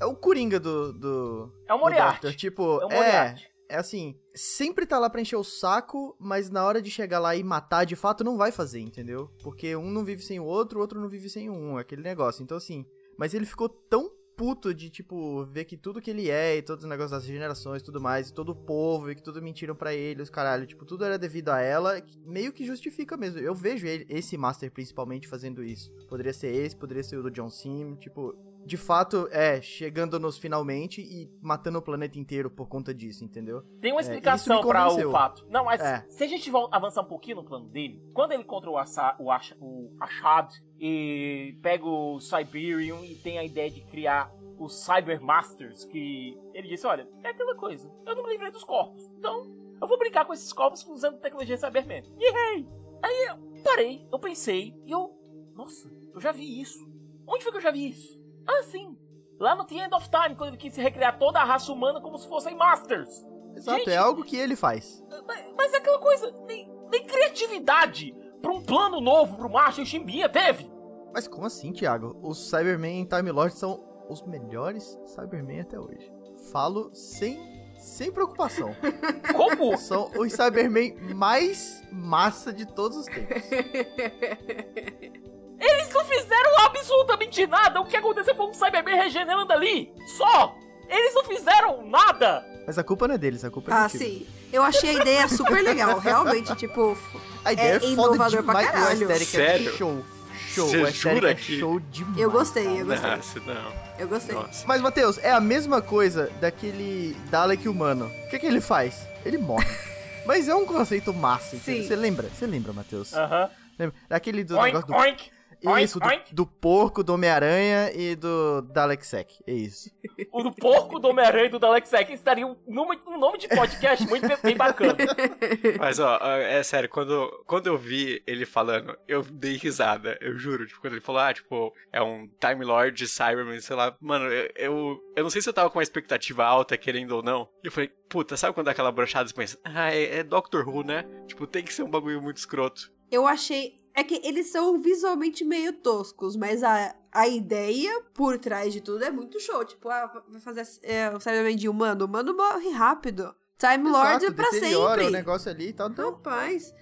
é 0.00 0.06
o 0.06 0.14
Coringa 0.16 0.58
do, 0.58 0.92
do, 0.92 1.52
É 1.68 1.74
o 1.74 1.76
do 1.76 1.82
Moriarty. 1.82 2.12
Doctor, 2.14 2.34
tipo, 2.34 2.62
É 2.80 2.86
o 2.86 2.88
Moriarty. 2.90 3.44
é 3.44 3.53
assim, 3.70 4.18
sempre 4.34 4.86
tá 4.86 4.98
lá 4.98 5.08
pra 5.08 5.20
encher 5.20 5.36
o 5.36 5.44
saco, 5.44 6.16
mas 6.18 6.50
na 6.50 6.64
hora 6.64 6.82
de 6.82 6.90
chegar 6.90 7.18
lá 7.18 7.34
e 7.34 7.42
matar 7.42 7.84
de 7.84 7.96
fato 7.96 8.24
não 8.24 8.36
vai 8.36 8.52
fazer, 8.52 8.80
entendeu? 8.80 9.30
Porque 9.42 9.74
um 9.76 9.90
não 9.90 10.04
vive 10.04 10.22
sem 10.22 10.40
o 10.40 10.44
outro, 10.44 10.78
o 10.78 10.82
outro 10.82 11.00
não 11.00 11.08
vive 11.08 11.28
sem 11.28 11.50
um, 11.50 11.78
aquele 11.78 12.02
negócio. 12.02 12.42
Então 12.42 12.56
assim, 12.56 12.84
mas 13.18 13.34
ele 13.34 13.46
ficou 13.46 13.68
tão 13.68 14.10
puto 14.36 14.74
de, 14.74 14.90
tipo, 14.90 15.44
ver 15.46 15.64
que 15.64 15.76
tudo 15.76 16.00
que 16.00 16.10
ele 16.10 16.28
é 16.28 16.56
e 16.56 16.62
todos 16.62 16.84
os 16.84 16.90
negócios 16.90 17.12
das 17.12 17.26
regenerações 17.26 17.82
e 17.82 17.84
tudo 17.84 18.00
mais, 18.00 18.28
e 18.28 18.34
todo 18.34 18.50
o 18.50 18.54
povo 18.54 19.10
e 19.10 19.14
que 19.14 19.22
tudo 19.22 19.40
mentiram 19.40 19.74
pra 19.74 19.94
ele, 19.94 20.22
os 20.22 20.30
caralho, 20.30 20.66
tipo, 20.66 20.84
tudo 20.84 21.04
era 21.04 21.18
devido 21.18 21.50
a 21.50 21.60
ela, 21.60 22.02
meio 22.24 22.52
que 22.52 22.66
justifica 22.66 23.16
mesmo. 23.16 23.38
Eu 23.38 23.54
vejo 23.54 23.86
ele, 23.86 24.06
esse 24.08 24.36
Master 24.36 24.70
principalmente 24.70 25.28
fazendo 25.28 25.62
isso. 25.62 25.90
Poderia 26.08 26.32
ser 26.32 26.54
esse, 26.54 26.76
poderia 26.76 27.02
ser 27.02 27.16
o 27.16 27.22
do 27.22 27.30
John 27.30 27.48
Sim, 27.48 27.96
tipo, 28.00 28.34
de 28.64 28.76
fato, 28.76 29.28
é, 29.30 29.60
chegando 29.60 30.18
nos 30.18 30.38
finalmente 30.38 31.00
e 31.02 31.30
matando 31.42 31.78
o 31.78 31.82
planeta 31.82 32.18
inteiro 32.18 32.50
por 32.50 32.66
conta 32.68 32.94
disso, 32.94 33.24
entendeu? 33.24 33.62
Tem 33.80 33.92
uma 33.92 34.00
É, 34.00 34.02
explicação 34.02 34.56
me 34.62 34.66
pra 34.68 34.88
o 34.88 35.10
fato. 35.10 35.46
Não, 35.50 35.64
mas 35.64 35.80
É. 35.80 36.04
se 36.08 36.24
a 36.24 36.26
gente 36.26 36.50
avançar 36.70 37.02
um 37.02 37.06
pouquinho 37.08 37.36
no 37.36 37.44
plano 37.44 37.68
dele, 37.68 38.02
quando 38.14 38.32
ele 38.32 38.42
encontra 38.42 38.70
o, 38.70 38.78
Assa, 38.78 39.14
o, 39.18 39.30
Ash, 39.30 39.54
o 39.60 39.90
Ashad 40.00 40.50
e 40.78 41.56
pega 41.62 41.84
o 41.86 42.18
Siberian 42.20 43.00
e 43.04 43.14
tem 43.16 43.38
a 43.38 43.44
ideia 43.44 43.70
de 43.70 43.82
criar 43.82 44.32
os 44.58 44.84
Cybermasters, 44.84 45.84
que 45.84 46.38
ele 46.54 46.68
disse, 46.68 46.86
olha, 46.86 47.08
é 47.22 47.28
aquela 47.30 47.54
coisa, 47.56 47.90
eu 48.06 48.14
não 48.14 48.22
me 48.22 48.30
livrei 48.30 48.50
dos 48.50 48.64
corpos, 48.64 49.04
então 49.18 49.44
eu 49.82 49.86
vou 49.88 49.98
brincar 49.98 50.24
com 50.24 50.32
esses 50.32 50.52
corpos 50.52 50.86
usando 50.86 51.18
tecnologia 51.18 51.56
Cyberman. 51.58 52.02
Yay! 52.18 52.66
Aí 53.02 53.26
eu 53.28 53.62
parei, 53.62 54.06
eu 54.10 54.18
pensei, 54.18 54.74
e 54.86 54.90
eu, 54.90 55.10
nossa, 55.54 55.90
eu 56.14 56.20
já 56.20 56.32
vi 56.32 56.60
isso. 56.60 56.78
Onde 57.26 57.42
foi 57.42 57.52
que 57.52 57.58
eu 57.58 57.62
já 57.62 57.70
vi 57.70 57.88
isso? 57.88 58.22
Ah, 58.46 58.62
sim, 58.64 58.96
lá 59.38 59.54
no 59.54 59.64
The 59.64 59.74
End 59.74 59.94
of 59.94 60.08
Time, 60.08 60.36
quando 60.36 60.50
ele 60.50 60.56
quis 60.56 60.76
recriar 60.76 61.18
toda 61.18 61.40
a 61.40 61.44
raça 61.44 61.72
humana 61.72 62.00
como 62.00 62.18
se 62.18 62.28
fossem 62.28 62.56
Masters. 62.56 63.24
Exato, 63.56 63.78
Gente, 63.78 63.90
é 63.90 63.96
algo 63.96 64.24
que 64.24 64.36
ele 64.36 64.56
faz. 64.56 65.02
Mas, 65.26 65.52
mas 65.56 65.72
é 65.72 65.76
aquela 65.76 65.98
coisa, 65.98 66.30
nem, 66.46 66.68
nem 66.90 67.06
criatividade 67.06 68.14
pra 68.42 68.52
um 68.52 68.62
plano 68.62 69.00
novo 69.00 69.36
pro 69.36 69.48
Marshall 69.48 69.86
Chimbinha 69.86 70.28
teve. 70.28 70.70
Mas 71.12 71.28
como 71.28 71.46
assim, 71.46 71.72
Thiago? 71.72 72.18
Os 72.22 72.50
Cybermen 72.50 73.00
em 73.00 73.04
Time 73.04 73.30
Lord 73.30 73.54
são 73.54 73.82
os 74.08 74.22
melhores 74.22 74.98
Cybermen 75.06 75.60
até 75.60 75.78
hoje. 75.78 76.12
Falo 76.50 76.90
sem, 76.92 77.38
sem 77.78 78.12
preocupação. 78.12 78.74
Como? 79.34 79.78
São 79.78 80.10
os 80.18 80.32
Cybermen 80.32 80.96
mais 81.14 81.82
massa 81.90 82.52
de 82.52 82.66
todos 82.66 82.98
os 82.98 83.06
tempos. 83.06 83.42
Eles 85.64 85.92
não 85.92 86.04
fizeram 86.04 86.58
absolutamente 86.66 87.46
nada. 87.46 87.80
O 87.80 87.86
que 87.86 87.96
aconteceu 87.96 88.34
foi 88.34 88.46
um 88.46 88.54
Cyberman 88.54 88.96
regenerando 88.96 89.52
ali. 89.52 89.92
Só. 90.18 90.54
Eles 90.88 91.14
não 91.14 91.24
fizeram 91.24 91.86
nada. 91.88 92.44
Mas 92.66 92.78
a 92.78 92.84
culpa 92.84 93.08
não 93.08 93.14
é 93.14 93.18
deles, 93.18 93.44
a 93.44 93.50
culpa 93.50 93.70
é 93.70 93.74
Ah, 93.74 93.88
sim. 93.88 94.26
Eu 94.52 94.62
achei 94.62 94.90
a 94.90 95.00
ideia 95.00 95.28
super 95.28 95.62
legal. 95.62 95.98
Realmente, 95.98 96.54
tipo, 96.56 96.96
A 97.44 97.52
ideia 97.52 97.72
é, 97.72 97.76
É 97.76 97.80
foda 97.80 97.92
inovador 98.14 98.42
pra 98.44 98.64
caralho. 98.64 99.08
O 99.08 99.12
é 99.12 99.18
Sério? 99.18 99.72
show. 99.76 100.04
Show. 100.48 100.68
Você 100.68 100.90
jura 100.92 101.30
é 101.32 101.34
que- 101.34 101.58
show 101.58 101.80
demais. 101.80 102.16
eu 102.18 102.30
gostei, 102.30 102.80
eu 102.80 102.86
gostei. 102.86 103.10
Nossa, 103.10 103.40
não. 103.40 103.72
Eu 103.98 104.06
gostei. 104.08 104.34
Nossa. 104.36 104.64
Mas, 104.68 104.80
Matheus, 104.80 105.18
é 105.18 105.32
a 105.32 105.40
mesma 105.40 105.82
coisa 105.82 106.30
daquele 106.40 107.16
Dalek 107.28 107.68
humano. 107.68 108.06
O 108.06 108.30
que, 108.30 108.38
que 108.38 108.46
ele 108.46 108.60
faz? 108.60 109.04
Ele 109.24 109.36
morre. 109.38 109.66
Mas 110.24 110.48
é 110.48 110.54
um 110.54 110.64
conceito 110.64 111.12
massa, 111.12 111.56
entendeu? 111.56 111.82
Sim. 111.82 111.88
Você 111.88 111.96
lembra? 111.96 112.28
Você 112.28 112.46
lembra, 112.46 112.72
Matheus? 112.72 113.12
Aham. 113.14 113.50
Lembra? 113.78 113.96
Daquele 114.08 114.44
do 114.44 114.56
Oink, 114.56 114.66
negócio 114.74 114.86
do... 114.86 114.94
oink. 114.94 115.30
Oink, 115.66 115.84
Isso, 115.84 115.98
do, 116.00 116.06
oink. 116.06 116.34
do 116.34 116.46
porco, 116.46 117.02
do 117.02 117.14
Homem-Aranha 117.14 117.90
e 117.94 118.14
do 118.14 118.60
Dalek 118.62 119.06
Sec. 119.06 119.30
É 119.46 119.52
isso. 119.52 119.90
O 120.32 120.42
do 120.42 120.52
porco 120.52 120.98
do 120.98 121.08
Homem-Aranha 121.08 121.46
e 121.46 121.48
do 121.48 121.58
Dalek 121.58 121.88
Sec 121.88 122.10
estaria 122.10 122.46
um 122.46 122.56
nome, 122.66 122.98
um 123.06 123.18
nome 123.18 123.38
de 123.38 123.48
podcast 123.48 124.06
muito 124.06 124.26
bem- 124.28 124.36
bem 124.42 124.56
bacana. 124.56 124.96
Mas, 125.78 125.98
ó, 125.98 126.18
é 126.22 126.62
sério, 126.62 126.88
quando, 126.88 127.28
quando 127.46 127.66
eu 127.66 127.76
vi 127.78 128.22
ele 128.26 128.44
falando, 128.46 128.96
eu 129.08 129.22
dei 129.22 129.56
risada, 129.56 130.18
eu 130.20 130.36
juro. 130.38 130.66
Tipo, 130.66 130.80
quando 130.80 130.92
ele 130.94 131.00
falou, 131.02 131.20
ah, 131.22 131.32
tipo, 131.34 131.72
é 131.92 132.02
um 132.02 132.28
Time 132.40 132.64
Lord 132.64 133.06
Cyberman, 133.08 133.60
sei 133.60 133.76
lá. 133.76 133.96
Mano, 134.00 134.26
eu, 134.26 134.50
eu, 134.56 135.00
eu 135.16 135.22
não 135.22 135.30
sei 135.30 135.40
se 135.42 135.48
eu 135.48 135.52
tava 135.52 135.70
com 135.70 135.78
uma 135.78 135.82
expectativa 135.82 136.44
alta, 136.44 136.76
querendo 136.76 137.12
ou 137.12 137.22
não. 137.22 137.48
E 137.62 137.66
eu 137.68 137.72
falei, 137.72 137.90
puta, 138.08 138.36
sabe 138.36 138.54
quando 138.54 138.66
dá 138.66 138.72
aquela 138.72 138.92
brochada 138.92 139.26
e 139.26 139.28
você 139.30 139.34
pensa, 139.34 139.58
ah, 139.64 139.92
é, 139.94 140.18
é 140.18 140.22
Doctor 140.22 140.68
Who, 140.68 140.82
né? 140.84 141.04
Tipo, 141.26 141.46
tem 141.46 141.62
que 141.64 141.72
ser 141.72 141.82
um 141.82 141.90
bagulho 141.90 142.20
muito 142.22 142.36
escroto. 142.36 142.92
Eu 143.10 143.26
achei. 143.26 143.74
É 143.94 144.02
que 144.02 144.20
eles 144.24 144.48
são 144.50 144.80
visualmente 144.80 145.44
meio 145.44 145.72
toscos, 145.72 146.34
mas 146.34 146.64
a, 146.64 146.94
a 147.12 147.28
ideia 147.28 148.02
por 148.12 148.38
trás 148.38 148.72
de 148.72 148.80
tudo 148.80 149.04
é 149.04 149.10
muito 149.10 149.38
show. 149.38 149.64
Tipo, 149.64 149.88
ah, 149.88 150.22
vai 150.28 150.40
fazer 150.40 150.66
é, 150.82 151.10
o 151.10 151.20
Cyberman 151.20 151.54
de 151.56 151.68
humano. 151.68 152.04
O 152.04 152.08
humano 152.08 152.36
morre 152.36 152.70
rápido. 152.70 153.32
Time 153.56 153.88
Lord 153.88 154.08
é 154.08 154.16
Exato, 154.16 154.34
pra 154.34 154.50
deteriora 154.50 155.02
sempre. 155.02 155.06
o 155.06 155.10
negócio 155.10 155.50
ali 155.50 155.68
e 155.68 155.72
tal. 155.72 155.88
Então, 155.90 156.10
Rapaz. 156.10 156.74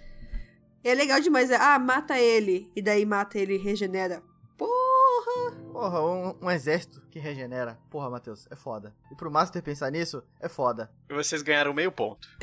É 0.83 0.95
legal 0.95 1.21
demais. 1.21 1.51
é, 1.51 1.57
Ah, 1.57 1.79
mata 1.79 2.19
ele. 2.19 2.73
E 2.75 2.81
daí 2.81 3.05
mata 3.05 3.39
ele 3.39 3.57
e 3.57 3.59
regenera. 3.59 4.23
Porra! 4.57 5.53
porra, 5.71 6.03
um, 6.03 6.47
um 6.47 6.51
exército 6.51 7.03
que 7.11 7.19
regenera. 7.19 7.79
Porra, 7.91 8.09
Matheus, 8.09 8.47
é 8.51 8.57
foda. 8.57 8.95
E 9.11 9.15
pro 9.15 9.31
Master 9.31 9.63
pensar 9.63 9.91
nisso, 9.91 10.23
é 10.41 10.49
foda. 10.49 10.91
E 11.11 11.15
vocês 11.15 11.43
ganharam 11.43 11.75
meio 11.75 11.93
ponto. 11.93 12.27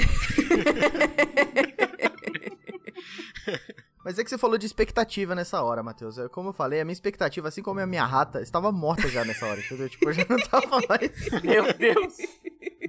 Mas 4.03 4.17
é 4.17 4.23
que 4.23 4.29
você 4.29 4.37
falou 4.37 4.57
de 4.57 4.65
expectativa 4.65 5.35
nessa 5.35 5.61
hora, 5.61 5.83
Matheus. 5.83 6.17
É, 6.17 6.29
Como 6.29 6.49
eu 6.49 6.53
falei, 6.53 6.79
a 6.79 6.85
minha 6.85 6.93
expectativa, 6.93 7.49
assim 7.49 7.61
como 7.61 7.79
a 7.81 7.85
minha 7.85 8.05
rata, 8.05 8.41
estava 8.41 8.71
morta 8.71 9.07
já 9.09 9.25
nessa 9.25 9.45
hora, 9.45 9.59
entendeu? 9.59 9.89
Tipo, 9.89 10.09
eu 10.09 10.13
já 10.13 10.25
não 10.29 10.37
tava 10.37 10.79
mais. 10.87 11.43
Meu 11.43 11.73
Deus. 11.73 12.15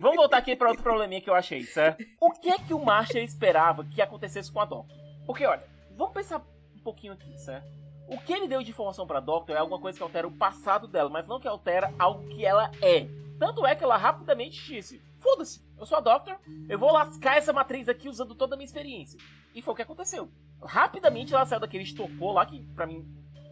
Vamos 0.01 0.17
voltar 0.17 0.39
aqui 0.39 0.55
pra 0.55 0.69
outro 0.69 0.83
probleminha 0.83 1.21
que 1.21 1.29
eu 1.29 1.35
achei, 1.35 1.65
certo? 1.65 2.05
O 2.21 2.31
que 2.31 2.49
é 2.49 2.59
que 2.59 2.73
o 2.73 2.85
Marshall 2.85 3.25
esperava 3.25 3.85
que 3.85 4.01
acontecesse 4.01 4.51
com 4.53 4.61
a 4.61 4.65
Doctor? 4.65 4.97
Porque, 5.27 5.45
olha, 5.45 5.63
vamos 5.97 6.15
pensar 6.15 6.39
um 6.39 6.83
pouquinho 6.83 7.13
aqui, 7.13 7.37
certo? 7.39 7.67
O 8.09 8.19
que 8.19 8.33
ele 8.33 8.49
deu 8.49 8.63
de 8.63 8.71
informação 8.71 9.07
pra 9.07 9.21
Doctor 9.21 9.55
é 9.55 9.59
alguma 9.59 9.81
coisa 9.81 9.99
que 9.99 10.03
altera 10.03 10.27
o 10.27 10.33
passado 10.33 10.89
dela, 10.89 11.11
mas 11.11 11.29
não 11.29 11.39
que 11.39 11.47
altera 11.47 11.93
algo 11.99 12.27
que 12.29 12.45
ela 12.47 12.71
é. 12.81 13.07
Tanto 13.39 13.67
é 13.67 13.75
que 13.75 13.85
ela 13.85 13.97
rapidamente 13.97 14.65
disse: 14.65 15.03
Foda-se, 15.21 15.63
eu 15.79 15.85
sou 15.87 15.99
a 15.99 16.01
Doctor, 16.01 16.39
eu 16.69 16.79
vou 16.79 16.91
lascar 16.93 17.37
essa 17.37 17.53
matriz 17.53 17.89
aqui 17.89 18.09
usando 18.09 18.35
toda 18.35 18.55
a 18.55 18.57
minha 18.57 18.65
experiência. 18.67 19.19
E 19.55 19.61
foi 19.63 19.73
o 19.73 19.77
que 19.77 19.83
aconteceu. 19.83 20.31
Rapidamente 20.63 21.35
ela 21.35 21.45
saiu 21.47 21.61
daquele 21.61 21.85
estopor 21.85 22.33
lá, 22.35 22.47
que 22.47 22.63
pra 22.75 22.87
mim 22.87 23.07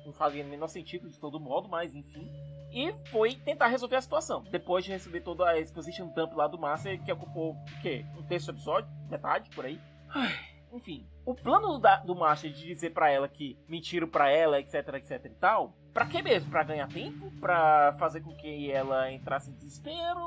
não 0.07 0.13
fazia 0.13 0.43
o 0.45 0.49
menor 0.49 0.69
sentido 0.69 1.09
de 1.09 1.19
todo 1.19 1.39
modo, 1.39 1.69
mas 1.69 1.95
enfim. 1.95 2.31
E 2.71 2.93
foi 3.11 3.35
tentar 3.35 3.67
resolver 3.69 3.97
a 3.97 4.01
situação. 4.01 4.43
Depois 4.51 4.85
de 4.85 4.91
receber 4.91 5.21
toda 5.21 5.47
a 5.49 5.59
exposition 5.59 6.07
dump 6.09 6.35
lá 6.35 6.47
do 6.47 6.59
Master, 6.59 7.03
que 7.03 7.13
ocupou 7.13 7.53
o 7.53 7.81
quê? 7.83 8.05
Um 8.17 8.23
terço 8.23 8.47
do 8.53 8.57
episódio? 8.57 8.91
Metade, 9.11 9.51
por 9.51 9.65
aí? 9.65 9.81
Enfim, 10.73 11.07
o 11.25 11.35
plano 11.35 11.79
da- 11.79 11.97
do 12.01 12.15
Master 12.15 12.53
de 12.53 12.67
dizer 12.67 12.91
pra 12.91 13.11
ela 13.11 13.27
que 13.29 13.59
mentiram 13.67 14.07
pra 14.09 14.31
ela, 14.31 14.61
etc, 14.61 14.75
etc 14.97 15.25
e 15.25 15.31
tal, 15.31 15.75
pra 15.95 16.05
que 16.07 16.21
mesmo? 16.21 16.51
Pra 16.51 16.63
ganhar 16.63 16.89
tempo? 16.89 17.31
Pra 17.41 17.95
fazer 17.99 18.21
com 18.21 18.35
que 18.37 18.71
ela 18.71 19.11
entrasse 19.11 19.51
em 19.51 19.55
desespero? 19.55 20.21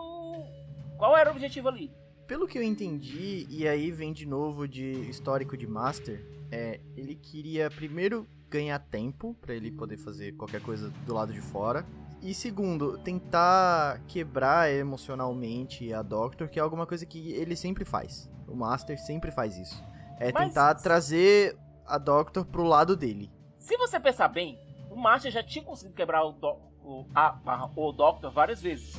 Qual 1.01 1.17
era 1.17 1.31
o 1.31 1.33
objetivo 1.33 1.67
ali? 1.67 1.91
Pelo 2.27 2.47
que 2.47 2.59
eu 2.59 2.61
entendi, 2.61 3.47
e 3.49 3.67
aí 3.67 3.89
vem 3.89 4.13
de 4.13 4.23
novo 4.23 4.67
de 4.67 4.91
histórico 5.09 5.57
de 5.57 5.65
Master, 5.65 6.23
é, 6.51 6.79
ele 6.95 7.15
queria 7.15 7.71
primeiro 7.71 8.27
ganhar 8.47 8.77
tempo 8.77 9.35
pra 9.41 9.55
ele 9.55 9.71
poder 9.71 9.97
fazer 9.97 10.33
qualquer 10.33 10.61
coisa 10.61 10.91
do 10.91 11.11
lado 11.15 11.33
de 11.33 11.41
fora. 11.41 11.83
E 12.21 12.35
segundo, 12.35 12.99
tentar 12.99 13.99
quebrar 14.07 14.71
emocionalmente 14.71 15.91
a 15.91 16.03
Doctor, 16.03 16.47
que 16.47 16.59
é 16.59 16.61
alguma 16.61 16.85
coisa 16.85 17.03
que 17.03 17.31
ele 17.31 17.55
sempre 17.55 17.83
faz. 17.83 18.29
O 18.47 18.55
Master 18.55 19.03
sempre 19.03 19.31
faz 19.31 19.57
isso. 19.57 19.83
É 20.19 20.31
Mas- 20.31 20.49
tentar 20.49 20.75
trazer 20.75 21.57
a 21.83 21.97
Doctor 21.97 22.45
pro 22.45 22.61
lado 22.61 22.95
dele. 22.95 23.31
Se 23.57 23.75
você 23.75 23.99
pensar 23.99 24.27
bem, 24.27 24.59
o 24.87 24.95
Master 24.95 25.31
já 25.31 25.41
tinha 25.41 25.65
conseguido 25.65 25.95
quebrar 25.95 26.23
o, 26.23 26.31
do, 26.31 26.59
o, 26.83 27.07
a, 27.15 27.67
o 27.75 27.91
Doctor 27.91 28.31
várias 28.31 28.61
vezes. 28.61 28.95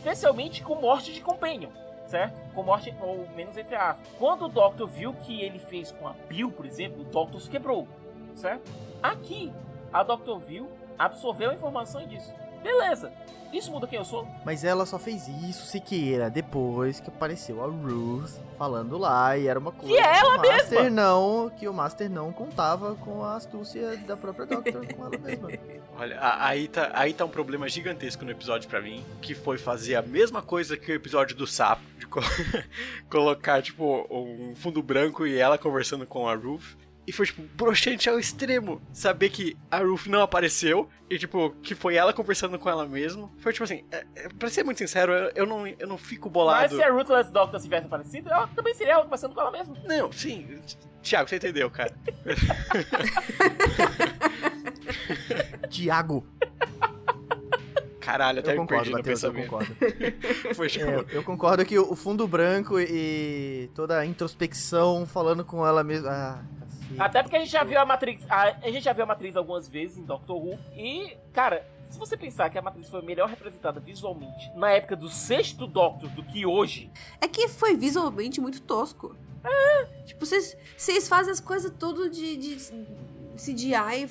Especialmente 0.00 0.62
com 0.62 0.76
morte 0.76 1.12
de 1.12 1.20
Companion, 1.20 1.68
certo? 2.06 2.34
Com 2.54 2.62
morte, 2.62 2.94
ou 3.02 3.28
menos 3.36 3.54
entre 3.58 3.76
aspas. 3.76 4.08
Quando 4.18 4.46
o 4.46 4.48
Doctor 4.48 4.88
viu 4.88 5.12
que 5.12 5.42
ele 5.42 5.58
fez 5.58 5.92
com 5.92 6.08
a 6.08 6.14
Bill, 6.26 6.50
por 6.50 6.64
exemplo, 6.64 7.02
o 7.02 7.04
Doctor 7.04 7.38
se 7.38 7.50
quebrou, 7.50 7.86
certo? 8.34 8.72
Aqui, 9.02 9.52
a 9.92 10.02
Doctor 10.02 10.38
viu, 10.38 10.70
absorveu 10.98 11.50
a 11.50 11.54
informação 11.54 12.00
e 12.00 12.06
disse: 12.06 12.32
Beleza, 12.62 13.12
isso 13.52 13.70
muda 13.72 13.86
quem 13.86 13.98
eu 13.98 14.04
sou? 14.04 14.28
Mas 14.44 14.62
ela 14.64 14.86
só 14.86 14.98
fez 14.98 15.26
isso, 15.28 15.66
Siqueira, 15.66 16.28
depois 16.30 17.00
que 17.00 17.08
apareceu 17.08 17.62
a 17.64 17.66
Ruth 17.66 18.30
falando 18.58 18.96
lá 18.98 19.36
e 19.36 19.46
era 19.48 19.58
uma 19.58 19.72
coisa 19.72 19.94
Que 19.94 20.00
é 20.00 20.18
ela 20.18 20.34
o 20.34 20.38
Master 20.38 20.82
mesma! 20.82 20.90
não, 20.90 21.50
que 21.58 21.66
o 21.66 21.72
Master 21.72 22.10
não 22.10 22.32
contava 22.32 22.94
com 22.96 23.24
a 23.24 23.36
astúcia 23.36 23.96
da 24.06 24.16
própria 24.16 24.46
Doctor 24.46 24.86
com 24.94 25.06
ela 25.06 25.18
mesma. 25.18 25.48
Olha, 25.98 26.18
aí 26.38 26.68
tá, 26.68 26.90
aí 26.94 27.12
tá 27.12 27.24
um 27.24 27.28
problema 27.28 27.68
gigantesco 27.68 28.24
no 28.24 28.30
episódio 28.30 28.68
pra 28.68 28.80
mim, 28.80 29.04
que 29.20 29.34
foi 29.34 29.58
fazer 29.58 29.96
a 29.96 30.02
mesma 30.02 30.40
coisa 30.40 30.76
que 30.76 30.90
o 30.92 30.94
episódio 30.94 31.36
do 31.36 31.46
sapo, 31.46 31.82
de 31.98 32.06
co- 32.06 32.20
colocar, 33.10 33.60
tipo, 33.62 34.06
um 34.10 34.54
fundo 34.54 34.82
branco 34.82 35.26
e 35.26 35.36
ela 35.38 35.58
conversando 35.58 36.06
com 36.06 36.28
a 36.28 36.34
Ruth. 36.34 36.76
E 37.06 37.12
foi, 37.12 37.26
tipo, 37.26 37.42
broxante 37.54 38.08
ao 38.08 38.18
extremo 38.18 38.80
saber 38.92 39.30
que 39.30 39.56
a 39.70 39.78
Ruth 39.78 40.06
não 40.06 40.22
apareceu 40.22 40.88
e, 41.08 41.18
tipo, 41.18 41.50
que 41.62 41.74
foi 41.74 41.96
ela 41.96 42.12
conversando 42.12 42.58
com 42.58 42.68
ela 42.68 42.86
mesma. 42.86 43.30
Foi, 43.38 43.52
tipo 43.52 43.64
assim, 43.64 43.84
é, 43.90 44.06
é, 44.14 44.28
pra 44.28 44.48
ser 44.48 44.64
muito 44.64 44.78
sincero, 44.78 45.12
eu, 45.12 45.32
eu 45.34 45.46
não, 45.46 45.66
eu 45.66 45.88
não 45.88 45.98
fico 45.98 46.28
Mas 46.28 46.32
bolado. 46.32 46.76
se 46.76 46.82
a 46.82 46.92
Ruthless 46.92 47.32
Doctor 47.32 47.60
tivesse 47.60 47.86
aparecido, 47.86 48.30
ela 48.30 48.46
também 48.48 48.74
seria 48.74 48.92
ela 48.92 49.04
conversando 49.04 49.34
com 49.34 49.40
ela 49.40 49.50
mesma. 49.50 49.76
Não, 49.86 50.12
sim, 50.12 50.60
Thiago, 51.02 51.28
você 51.28 51.36
entendeu, 51.36 51.70
cara. 51.70 51.94
Tiago, 55.68 56.26
Caralho, 58.10 58.40
até 58.40 58.52
eu 58.52 58.56
concordo, 58.56 58.90
Matheus, 58.90 59.22
eu 59.22 59.32
concordo. 59.32 59.76
Foi, 60.56 60.68
tipo, 60.68 60.84
É, 60.84 61.04
eu 61.12 61.22
concordo 61.22 61.64
que 61.64 61.78
o 61.78 61.94
fundo 61.94 62.26
branco 62.26 62.74
e 62.80 63.70
toda 63.72 63.98
a 64.00 64.04
introspecção 64.04 65.06
falando 65.06 65.44
com 65.44 65.64
ela 65.64 65.84
mesma. 65.84 66.10
Ah, 66.10 66.44
cacete. 66.58 67.00
Até 67.00 67.22
porque 67.22 67.36
a 67.36 67.38
gente 67.38 67.52
já 67.52 67.62
viu 67.62 67.78
a 67.78 67.86
Matrix. 67.86 68.24
A, 68.28 68.56
a 68.62 68.70
gente 68.70 68.82
já 68.82 68.92
viu 68.92 69.04
a 69.04 69.06
Matrix 69.06 69.36
algumas 69.36 69.68
vezes 69.68 69.96
em 69.96 70.02
Doctor 70.02 70.36
Who. 70.36 70.58
E, 70.74 71.16
cara, 71.32 71.64
se 71.88 72.00
você 72.00 72.16
pensar 72.16 72.50
que 72.50 72.58
a 72.58 72.62
Matrix 72.62 72.88
foi 72.88 73.00
melhor 73.02 73.28
representada 73.28 73.78
visualmente 73.78 74.50
na 74.56 74.72
época 74.72 74.96
do 74.96 75.08
sexto 75.08 75.68
Doctor 75.68 76.10
do 76.10 76.24
que 76.24 76.44
hoje, 76.44 76.90
É 77.20 77.28
que 77.28 77.46
foi 77.46 77.76
visualmente 77.76 78.40
muito 78.40 78.60
tosco. 78.60 79.14
É. 79.44 79.84
Tipo, 80.04 80.26
vocês 80.26 80.56
vocês 80.76 81.08
fazem 81.08 81.32
as 81.32 81.38
coisas 81.38 81.72
tudo 81.78 82.10
de, 82.10 82.36
de 82.36 82.56
CGI 83.36 84.08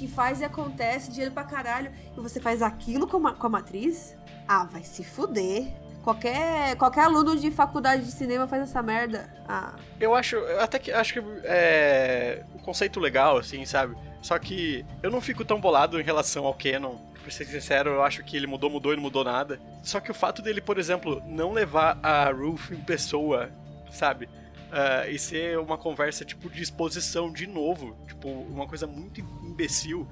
que 0.00 0.08
faz 0.08 0.40
e 0.40 0.44
acontece, 0.44 1.10
dinheiro 1.10 1.34
pra 1.34 1.44
caralho, 1.44 1.92
e 2.16 2.20
você 2.20 2.40
faz 2.40 2.62
aquilo 2.62 3.06
com 3.06 3.26
a, 3.26 3.34
com 3.34 3.46
a 3.46 3.50
matriz? 3.50 4.16
Ah, 4.48 4.64
vai 4.64 4.82
se 4.82 5.04
fuder. 5.04 5.66
Qualquer, 6.02 6.74
qualquer 6.76 7.04
aluno 7.04 7.36
de 7.36 7.50
faculdade 7.50 8.04
de 8.06 8.10
cinema 8.10 8.48
faz 8.48 8.62
essa 8.62 8.82
merda. 8.82 9.30
Ah, 9.46 9.74
Eu 10.00 10.14
acho, 10.14 10.38
até 10.58 10.78
que 10.78 10.90
acho 10.90 11.12
que 11.12 11.22
é 11.44 12.42
um 12.54 12.58
conceito 12.60 12.98
legal, 12.98 13.36
assim, 13.36 13.66
sabe? 13.66 13.94
Só 14.22 14.38
que 14.38 14.86
eu 15.02 15.10
não 15.10 15.20
fico 15.20 15.44
tão 15.44 15.60
bolado 15.60 16.00
em 16.00 16.02
relação 16.02 16.46
ao 16.46 16.54
Canon. 16.54 16.96
Pra 17.22 17.30
ser 17.30 17.44
sincero, 17.44 17.90
eu 17.90 18.02
acho 18.02 18.24
que 18.24 18.34
ele 18.34 18.46
mudou, 18.46 18.70
mudou 18.70 18.94
e 18.94 18.96
não 18.96 19.02
mudou 19.02 19.22
nada. 19.22 19.60
Só 19.82 20.00
que 20.00 20.10
o 20.10 20.14
fato 20.14 20.40
dele, 20.40 20.62
por 20.62 20.78
exemplo, 20.78 21.22
não 21.26 21.52
levar 21.52 21.98
a 22.02 22.30
Ruth 22.30 22.70
em 22.70 22.80
pessoa, 22.80 23.50
sabe? 23.92 24.26
Ah, 24.70 25.08
e 25.08 25.18
ser 25.18 25.58
uma 25.58 25.76
conversa, 25.76 26.24
tipo, 26.24 26.48
de 26.48 26.62
exposição 26.62 27.32
de 27.32 27.46
novo. 27.46 27.96
Tipo, 28.06 28.28
uma 28.28 28.66
coisa 28.66 28.86
muito 28.86 29.20
imbecil. 29.20 30.06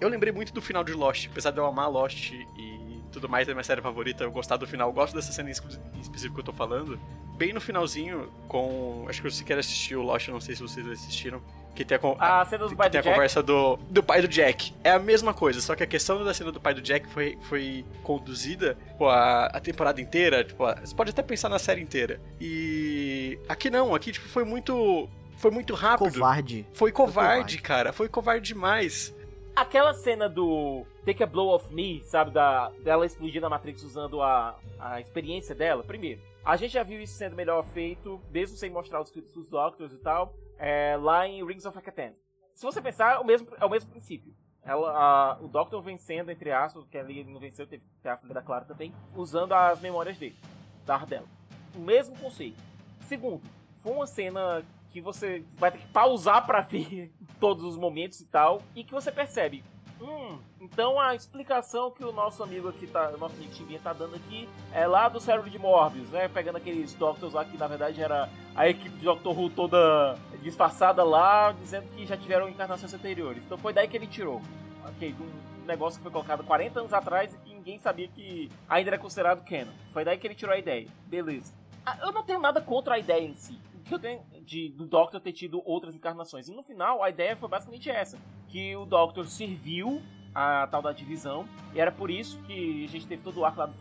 Eu 0.00 0.08
lembrei 0.08 0.32
muito 0.32 0.52
do 0.52 0.60
final 0.60 0.84
de 0.84 0.92
Lost, 0.92 1.28
apesar 1.30 1.50
de 1.50 1.58
eu 1.58 1.66
amar 1.66 1.90
Lost 1.90 2.30
e 2.32 2.86
tudo 3.16 3.30
mais 3.30 3.46
da 3.46 3.54
minha 3.54 3.64
série 3.64 3.80
favorita, 3.80 4.24
eu 4.24 4.30
gostar 4.30 4.58
do 4.58 4.66
final, 4.66 4.90
eu 4.90 4.92
gosto 4.92 5.14
dessa 5.14 5.32
cena 5.32 5.48
em 5.48 5.52
específico 5.52 6.34
que 6.34 6.40
eu 6.40 6.44
tô 6.44 6.52
falando. 6.52 7.00
Bem 7.38 7.50
no 7.52 7.60
finalzinho, 7.62 8.30
com. 8.46 9.06
Acho 9.08 9.22
que 9.22 9.30
você 9.30 9.42
quer 9.42 9.58
assistir 9.58 9.96
o 9.96 10.02
Lost, 10.02 10.28
não 10.28 10.40
sei 10.40 10.54
se 10.54 10.60
vocês 10.62 10.86
assistiram. 10.86 11.40
Que 11.76 11.84
tem 11.84 11.96
a, 11.96 11.98
con- 11.98 12.16
A 12.18 12.44
cena 12.46 12.64
do 12.64 12.70
que 12.70 12.76
pai 12.76 12.88
tem 12.90 13.00
do 13.00 13.02
a 13.02 13.04
Jack? 13.04 13.14
conversa 13.14 13.42
do, 13.42 13.76
do 13.90 14.02
pai 14.02 14.22
do 14.22 14.26
Jack. 14.28 14.72
É 14.82 14.90
a 14.90 14.98
mesma 14.98 15.34
coisa, 15.34 15.60
só 15.60 15.76
que 15.76 15.82
a 15.82 15.86
questão 15.86 16.24
da 16.24 16.32
cena 16.34 16.50
do 16.50 16.58
pai 16.60 16.72
do 16.74 16.80
Jack 16.80 17.06
foi, 17.10 17.38
foi 17.42 17.84
conduzida 18.02 18.76
tipo, 18.88 19.06
a, 19.06 19.46
a 19.46 19.60
temporada 19.60 20.00
inteira. 20.00 20.42
Tipo, 20.42 20.64
a- 20.64 20.74
você 20.74 20.94
pode 20.94 21.10
até 21.10 21.22
pensar 21.22 21.48
na 21.50 21.58
série 21.58 21.82
inteira. 21.82 22.18
E 22.40 23.38
aqui 23.48 23.68
não, 23.70 23.94
aqui 23.94 24.10
tipo, 24.12 24.26
foi 24.28 24.44
muito. 24.44 25.08
Foi 25.36 25.50
muito 25.50 25.74
rápido. 25.74 26.12
Covarde. 26.14 26.66
Foi 26.72 26.90
covarde, 26.90 27.30
covarde. 27.34 27.58
cara. 27.58 27.92
Foi 27.92 28.08
covarde 28.08 28.46
demais. 28.54 29.14
Aquela 29.54 29.92
cena 29.94 30.28
do 30.28 30.86
Take 31.04 31.22
a 31.22 31.26
Blow 31.26 31.54
of 31.54 31.72
Me, 31.74 32.02
sabe? 32.04 32.30
Da, 32.30 32.70
dela 32.82 33.04
explodir 33.04 33.40
na 33.42 33.48
Matrix 33.50 33.82
usando 33.82 34.22
a, 34.22 34.58
a 34.78 34.98
experiência 35.00 35.54
dela. 35.54 35.82
Primeiro, 35.82 36.20
a 36.44 36.56
gente 36.56 36.72
já 36.72 36.82
viu 36.82 37.00
isso 37.02 37.14
sendo 37.18 37.36
melhor 37.36 37.62
feito, 37.64 38.20
mesmo 38.30 38.56
sem 38.56 38.70
mostrar 38.70 39.00
os, 39.02 39.12
os 39.34 39.48
Doctors 39.48 39.92
e 39.92 39.98
tal, 39.98 40.34
é, 40.58 40.96
lá 41.00 41.26
em 41.26 41.44
Rings 41.44 41.64
of 41.66 41.76
Akaten. 41.78 42.14
Se 42.54 42.64
você 42.64 42.80
pensar, 42.80 43.16
é 43.16 43.18
o 43.18 43.24
mesmo, 43.24 43.48
é 43.60 43.64
o 43.64 43.70
mesmo 43.70 43.90
princípio. 43.90 44.34
Ela, 44.62 44.90
a- 44.90 45.38
o 45.40 45.46
Doctor 45.48 45.80
vencendo, 45.82 46.30
entre 46.30 46.50
aspas, 46.50 46.84
que 46.88 46.98
ali 46.98 47.20
ele 47.20 47.32
não 47.32 47.38
venceu, 47.38 47.66
teve 47.66 47.84
a 48.04 48.16
filha 48.16 48.34
da 48.34 48.42
Clara 48.42 48.64
também, 48.64 48.92
usando 49.14 49.52
as 49.52 49.80
memórias 49.80 50.18
dele, 50.18 50.36
da 50.84 50.94
Ardella. 50.94 51.26
O 51.74 51.78
mesmo 51.80 52.18
conceito. 52.18 52.58
Segundo, 53.02 53.42
foi 53.78 53.92
uma 53.92 54.06
cena 54.06 54.64
que 54.90 55.00
você 55.00 55.44
vai 55.58 55.70
ter 55.70 55.78
que 55.78 55.86
pausar 55.88 56.44
pra 56.46 56.60
ver 56.62 57.12
todos 57.38 57.62
os 57.64 57.76
momentos 57.76 58.20
e 58.20 58.26
tal, 58.26 58.62
e 58.74 58.82
que 58.82 58.92
você 58.92 59.12
percebe. 59.12 59.62
Hum, 60.00 60.38
então 60.60 61.00
a 61.00 61.14
explicação 61.14 61.90
que 61.90 62.04
o 62.04 62.12
nosso 62.12 62.42
amigo 62.42 62.68
aqui 62.68 62.86
tá, 62.86 63.10
o 63.10 63.18
nosso 63.18 63.34
amigo 63.36 63.78
tá 63.82 63.92
dando 63.92 64.16
aqui 64.16 64.48
é 64.72 64.86
lá 64.86 65.08
do 65.08 65.18
cérebro 65.20 65.48
de 65.48 65.58
Morbius, 65.58 66.10
né? 66.10 66.28
Pegando 66.28 66.56
aqueles 66.56 66.92
Doctors 66.94 67.32
lá 67.32 67.44
que 67.44 67.56
na 67.56 67.66
verdade 67.66 68.02
era 68.02 68.28
a 68.54 68.68
equipe 68.68 68.96
de 68.96 69.04
Doctor 69.04 69.38
Who 69.38 69.50
toda 69.50 70.16
disfarçada 70.42 71.02
lá, 71.02 71.52
dizendo 71.52 71.88
que 71.94 72.06
já 72.06 72.16
tiveram 72.16 72.48
encarnações 72.48 72.92
anteriores. 72.92 73.42
Então 73.44 73.56
foi 73.58 73.72
daí 73.72 73.88
que 73.88 73.96
ele 73.96 74.06
tirou. 74.06 74.40
Ok, 74.86 75.12
de 75.12 75.22
um 75.22 75.30
negócio 75.66 75.98
que 75.98 76.02
foi 76.02 76.12
colocado 76.12 76.44
40 76.44 76.80
anos 76.80 76.92
atrás 76.92 77.34
e 77.34 77.38
que 77.38 77.54
ninguém 77.54 77.78
sabia 77.78 78.06
que 78.06 78.50
ainda 78.68 78.90
era 78.90 78.98
considerado 78.98 79.44
canon. 79.44 79.72
Foi 79.92 80.04
daí 80.04 80.18
que 80.18 80.26
ele 80.26 80.34
tirou 80.34 80.54
a 80.54 80.58
ideia. 80.58 80.86
Beleza. 81.06 81.52
Ah, 81.84 81.98
Eu 82.02 82.12
não 82.12 82.22
tenho 82.22 82.40
nada 82.40 82.60
contra 82.60 82.94
a 82.94 82.98
ideia 82.98 83.26
em 83.26 83.34
si. 83.34 83.58
O 83.74 83.80
que 83.80 83.94
eu 83.94 83.98
tenho 83.98 84.20
de, 84.44 84.68
do 84.70 84.86
Doctor 84.86 85.20
ter 85.20 85.32
tido 85.32 85.62
outras 85.64 85.94
encarnações. 85.94 86.48
E 86.48 86.52
no 86.52 86.62
final, 86.62 87.02
a 87.02 87.10
ideia 87.10 87.36
foi 87.36 87.48
basicamente 87.48 87.90
essa: 87.90 88.18
que 88.56 88.74
o 88.74 88.86
Doctor 88.86 89.26
serviu 89.26 90.00
a 90.34 90.66
tal 90.66 90.80
da 90.80 90.90
divisão, 90.90 91.46
e 91.74 91.78
era 91.80 91.92
por 91.92 92.10
isso 92.10 92.38
que 92.46 92.86
a 92.86 92.88
gente 92.88 93.06
teve 93.06 93.22
todo 93.22 93.38
o 93.40 93.44
arco 93.44 93.58
lá 93.58 93.66
do 93.66 93.74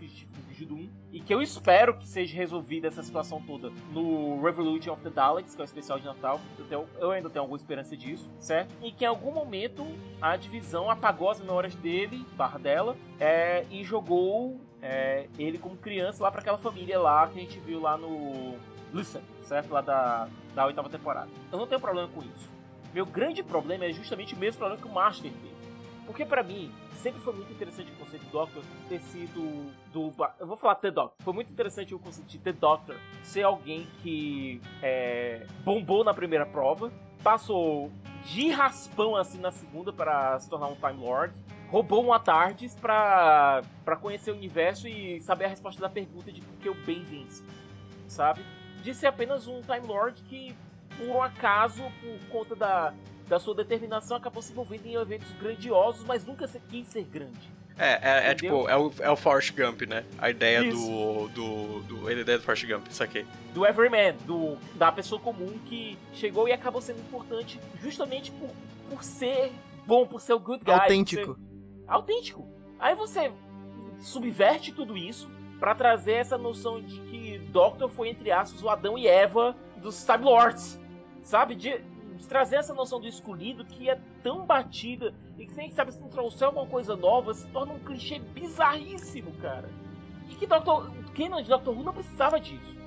1, 0.76 0.90
e 1.14 1.22
que 1.22 1.34
eu 1.34 1.42
espero 1.42 1.98
que 1.98 2.06
seja 2.06 2.36
resolvida 2.36 2.90
essa 2.90 3.02
situação 3.02 3.42
toda 3.42 3.72
no 3.94 4.42
Revolution 4.42 4.92
of 4.92 5.02
the 5.02 5.10
Daleks, 5.10 5.56
que 5.56 5.62
é 5.62 5.64
o 5.64 5.66
especial 5.66 5.98
de 5.98 6.06
Natal. 6.06 6.42
Eu, 6.60 6.66
tenho- 6.66 6.86
eu 7.00 7.12
ainda 7.12 7.30
tenho 7.30 7.44
alguma 7.44 7.56
esperança 7.58 7.96
disso, 7.96 8.30
certo? 8.38 8.74
E 8.84 8.92
que 8.92 9.06
em 9.06 9.08
algum 9.08 9.32
momento 9.32 9.86
a 10.22 10.36
divisão 10.36 10.90
apagou 10.92 11.30
as 11.30 11.40
memórias 11.40 11.74
dele, 11.76 12.26
barra 12.36 12.60
dela, 12.60 12.98
é, 13.18 13.66
e 13.72 13.82
jogou 13.82 14.60
é, 14.82 15.30
ele 15.40 15.58
como 15.58 15.78
criança 15.78 16.22
lá 16.22 16.30
pra 16.30 16.42
aquela 16.42 16.58
família 16.58 17.00
lá 17.00 17.28
que 17.30 17.40
a 17.40 17.42
gente 17.42 17.60
viu 17.62 17.80
lá 17.80 17.98
no 17.98 18.56
Listen, 18.94 19.22
certo? 19.42 19.72
Lá 19.72 19.80
da, 19.82 20.28
da 20.54 20.66
oitava 20.66 20.90
temporada. 20.90 21.30
Eu 21.50 21.58
não 21.60 21.66
tenho 21.66 21.80
problema 21.82 22.10
com 22.10 22.22
isso. 22.22 22.54
Meu 22.96 23.06
grande 23.06 23.44
problema 23.44 23.84
é 23.84 23.92
justamente 23.92 24.34
o 24.34 24.38
mesmo 24.38 24.58
problema 24.58 24.82
que 24.82 24.88
o 24.88 24.92
Master 24.94 25.30
teve. 25.30 25.54
Porque 26.06 26.24
pra 26.24 26.42
mim, 26.42 26.72
sempre 26.94 27.20
foi 27.20 27.34
muito 27.34 27.52
interessante 27.52 27.92
o 27.92 27.96
conceito 27.96 28.24
do 28.24 28.32
Doctor 28.32 28.64
ter 28.88 29.02
sido 29.02 29.70
do... 29.92 30.14
Eu 30.40 30.48
vou 30.48 30.56
falar 30.56 30.76
The 30.76 30.92
Doctor. 30.92 31.18
Foi 31.22 31.34
muito 31.34 31.52
interessante 31.52 31.94
o 31.94 32.00
conceito 32.00 32.30
de 32.30 32.40
The 32.40 32.54
Doctor 32.54 32.96
ser 33.22 33.44
alguém 33.44 33.86
que 34.02 34.62
é, 34.82 35.46
bombou 35.66 36.06
na 36.06 36.14
primeira 36.14 36.46
prova, 36.46 36.90
passou 37.22 37.92
de 38.24 38.50
raspão 38.52 39.18
assim 39.18 39.40
na 39.40 39.52
segunda 39.52 39.92
para 39.92 40.40
se 40.40 40.50
tornar 40.50 40.68
um 40.68 40.76
Time 40.76 41.06
Lord, 41.06 41.34
roubou 41.70 42.02
uma 42.02 42.18
Tardes 42.18 42.76
pra, 42.76 43.62
pra 43.84 43.98
conhecer 43.98 44.32
o 44.32 44.36
universo 44.36 44.88
e 44.88 45.20
saber 45.20 45.44
a 45.44 45.50
resposta 45.50 45.82
da 45.82 45.90
pergunta 45.90 46.32
de 46.32 46.40
por 46.40 46.56
que 46.60 46.70
o 46.70 46.76
bem 46.86 47.04
vence, 47.04 47.44
sabe? 48.08 48.42
De 48.82 48.94
ser 48.94 49.08
apenas 49.08 49.48
um 49.48 49.60
Time 49.60 49.86
Lord 49.86 50.22
que, 50.24 50.56
por 50.98 51.08
um 51.08 51.22
acaso, 51.22 51.84
por 52.02 52.30
conta 52.30 52.56
da, 52.56 52.94
da 53.28 53.40
sua 53.40 53.56
determinação, 53.56 54.18
acabou 54.18 54.42
se 54.42 54.52
envolvendo 54.52 54.86
em 54.86 54.96
eventos 54.96 55.32
grandiosos, 55.40 56.04
mas 56.06 56.26
nunca 56.26 56.48
se- 56.48 56.60
quis 56.70 56.88
ser 56.88 57.04
grande. 57.04 57.54
É, 57.78 58.28
é, 58.28 58.32
é 58.32 58.36
tipo, 58.36 58.70
é 58.70 58.78
o, 58.78 58.94
é 59.00 59.10
o 59.10 59.18
Forrest 59.18 59.52
Gump, 59.54 59.82
né? 59.82 60.06
A 60.18 60.30
ideia 60.30 60.64
do, 60.64 61.28
do, 61.28 61.80
do. 61.82 62.08
A 62.08 62.14
ideia 62.14 62.38
do 62.38 62.44
Forrest 62.44 62.66
Gump, 62.66 62.88
saquei. 62.90 63.26
do 63.54 63.66
Everyman, 63.66 64.14
do, 64.26 64.58
da 64.76 64.92
pessoa 64.94 65.20
comum 65.20 65.60
que 65.66 65.98
chegou 66.14 66.48
e 66.48 66.54
acabou 66.54 66.82
sendo 66.82 67.00
importante 67.02 67.60
justamente 67.82 68.32
por, 68.32 68.50
por 68.90 69.04
ser 69.04 69.52
bom, 69.86 70.08
por 70.08 70.22
ser 70.22 70.32
o 70.34 70.40
good 70.40 70.64
guy. 70.64 70.74
Autêntico. 70.74 71.34
ser 71.36 71.42
autêntico. 71.86 72.48
Aí 72.80 72.96
você 72.96 73.30
subverte 74.00 74.72
tudo 74.72 74.98
isso 74.98 75.30
pra 75.60 75.74
trazer 75.76 76.14
essa 76.14 76.38
noção 76.38 76.82
de 76.82 77.00
que 77.02 77.40
Doctor 77.50 77.90
foi, 77.90 78.10
entre 78.10 78.32
aspas, 78.32 78.62
o 78.64 78.70
Adão 78.70 78.98
e 78.98 79.08
Eva 79.08 79.56
dos 79.78 80.04
Time 80.06 80.24
Lords. 80.24 80.80
Sabe? 81.26 81.56
De, 81.56 81.78
de 82.18 82.28
trazer 82.28 82.58
essa 82.58 82.74
noção 82.74 83.02
do 83.02 83.08
escolhido 83.08 83.66
que 83.66 83.90
é 83.90 84.00
tão 84.24 84.46
batida 84.46 85.14
e 85.38 85.46
que, 85.46 85.52
sem 85.52 85.70
sabe, 85.72 85.92
se 85.92 86.00
não 86.02 86.08
trouxer 86.08 86.48
alguma 86.48 86.68
coisa 86.68 86.96
nova, 86.96 87.34
se 87.34 87.46
torna 87.48 87.74
um 87.74 87.80
clichê 87.80 88.20
bizarríssimo, 88.20 89.34
cara. 89.42 89.70
E 90.30 90.36
que 90.36 90.46
Doctor, 90.48 90.90
Canon 91.16 91.42
de 91.42 91.50
Doctor 91.50 91.76
Who 91.76 91.84
não 91.84 91.94
precisava 91.94 92.40
disso. 92.40 92.78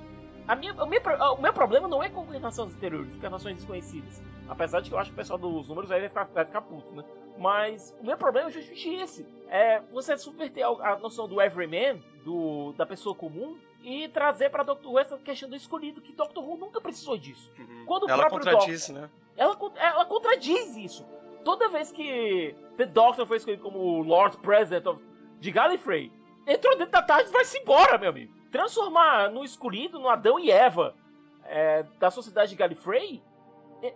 A 0.47 0.55
minha, 0.55 0.73
meu, 0.73 1.01
pro- 1.01 1.33
o 1.33 1.41
meu 1.41 1.53
problema 1.53 1.87
não 1.87 2.01
é 2.01 2.09
com 2.09 2.23
encarnações 2.23 2.73
anteriores, 2.75 3.13
encarnações 3.15 3.57
desconhecidas. 3.57 4.19
Apesar 4.47 4.79
de 4.81 4.89
que 4.89 4.95
eu 4.95 4.99
acho 4.99 5.11
que 5.11 5.13
o 5.13 5.17
pessoal 5.17 5.37
dos 5.37 5.67
números 5.67 5.91
aí 5.91 5.99
vai 5.99 6.09
ficar, 6.09 6.23
vai 6.23 6.45
ficar 6.45 6.61
puto, 6.61 6.91
né? 6.95 7.03
Mas 7.37 7.95
o 8.01 8.05
meu 8.05 8.17
problema 8.17 8.49
é 8.49 8.51
justamente 8.51 8.89
esse. 8.95 9.27
É 9.47 9.79
você 9.91 10.17
subverter 10.17 10.65
a, 10.65 10.93
a 10.93 10.97
noção 10.97 11.27
do 11.27 11.39
everyman, 11.39 12.01
do, 12.25 12.73
da 12.73 12.85
pessoa 12.85 13.13
comum, 13.13 13.57
e 13.81 14.07
trazer 14.09 14.49
pra 14.49 14.63
Doctor 14.63 14.91
Who 14.91 14.99
essa 14.99 15.17
questão 15.17 15.49
do 15.49 15.55
escolhido, 15.55 16.01
que 16.01 16.11
Doctor 16.13 16.43
Who 16.47 16.57
nunca 16.57 16.81
precisou 16.81 17.17
disso. 17.17 17.51
Quando 17.85 18.03
o 18.03 18.09
Ela 18.09 18.27
próprio 18.27 18.51
contradiz, 18.51 18.89
né? 18.89 19.09
ela, 19.37 19.55
con- 19.55 19.71
ela 19.75 20.05
contradiz 20.05 20.75
isso. 20.75 21.05
Toda 21.45 21.69
vez 21.69 21.91
que 21.91 22.55
The 22.77 22.85
Doctor 22.85 23.25
foi 23.25 23.37
escolhido 23.37 23.63
como 23.63 24.01
Lord 24.01 24.37
President 24.39 24.85
of, 24.85 25.01
de 25.39 25.51
Gallifrey, 25.51 26.11
entrou 26.45 26.77
dentro 26.77 26.91
da 26.91 27.01
tarde 27.01 27.29
e 27.29 27.33
vai-se 27.33 27.57
embora, 27.59 27.97
meu 27.97 28.09
amigo. 28.09 28.33
Transformar 28.51 29.29
no 29.29 29.43
escolhido, 29.45 29.99
no 29.99 30.09
Adão 30.09 30.37
e 30.39 30.51
Eva 30.51 30.95
é, 31.45 31.83
da 31.99 32.11
sociedade 32.11 32.49
de 32.51 32.57
Gallifrey, 32.57 33.21
é, 33.81 33.93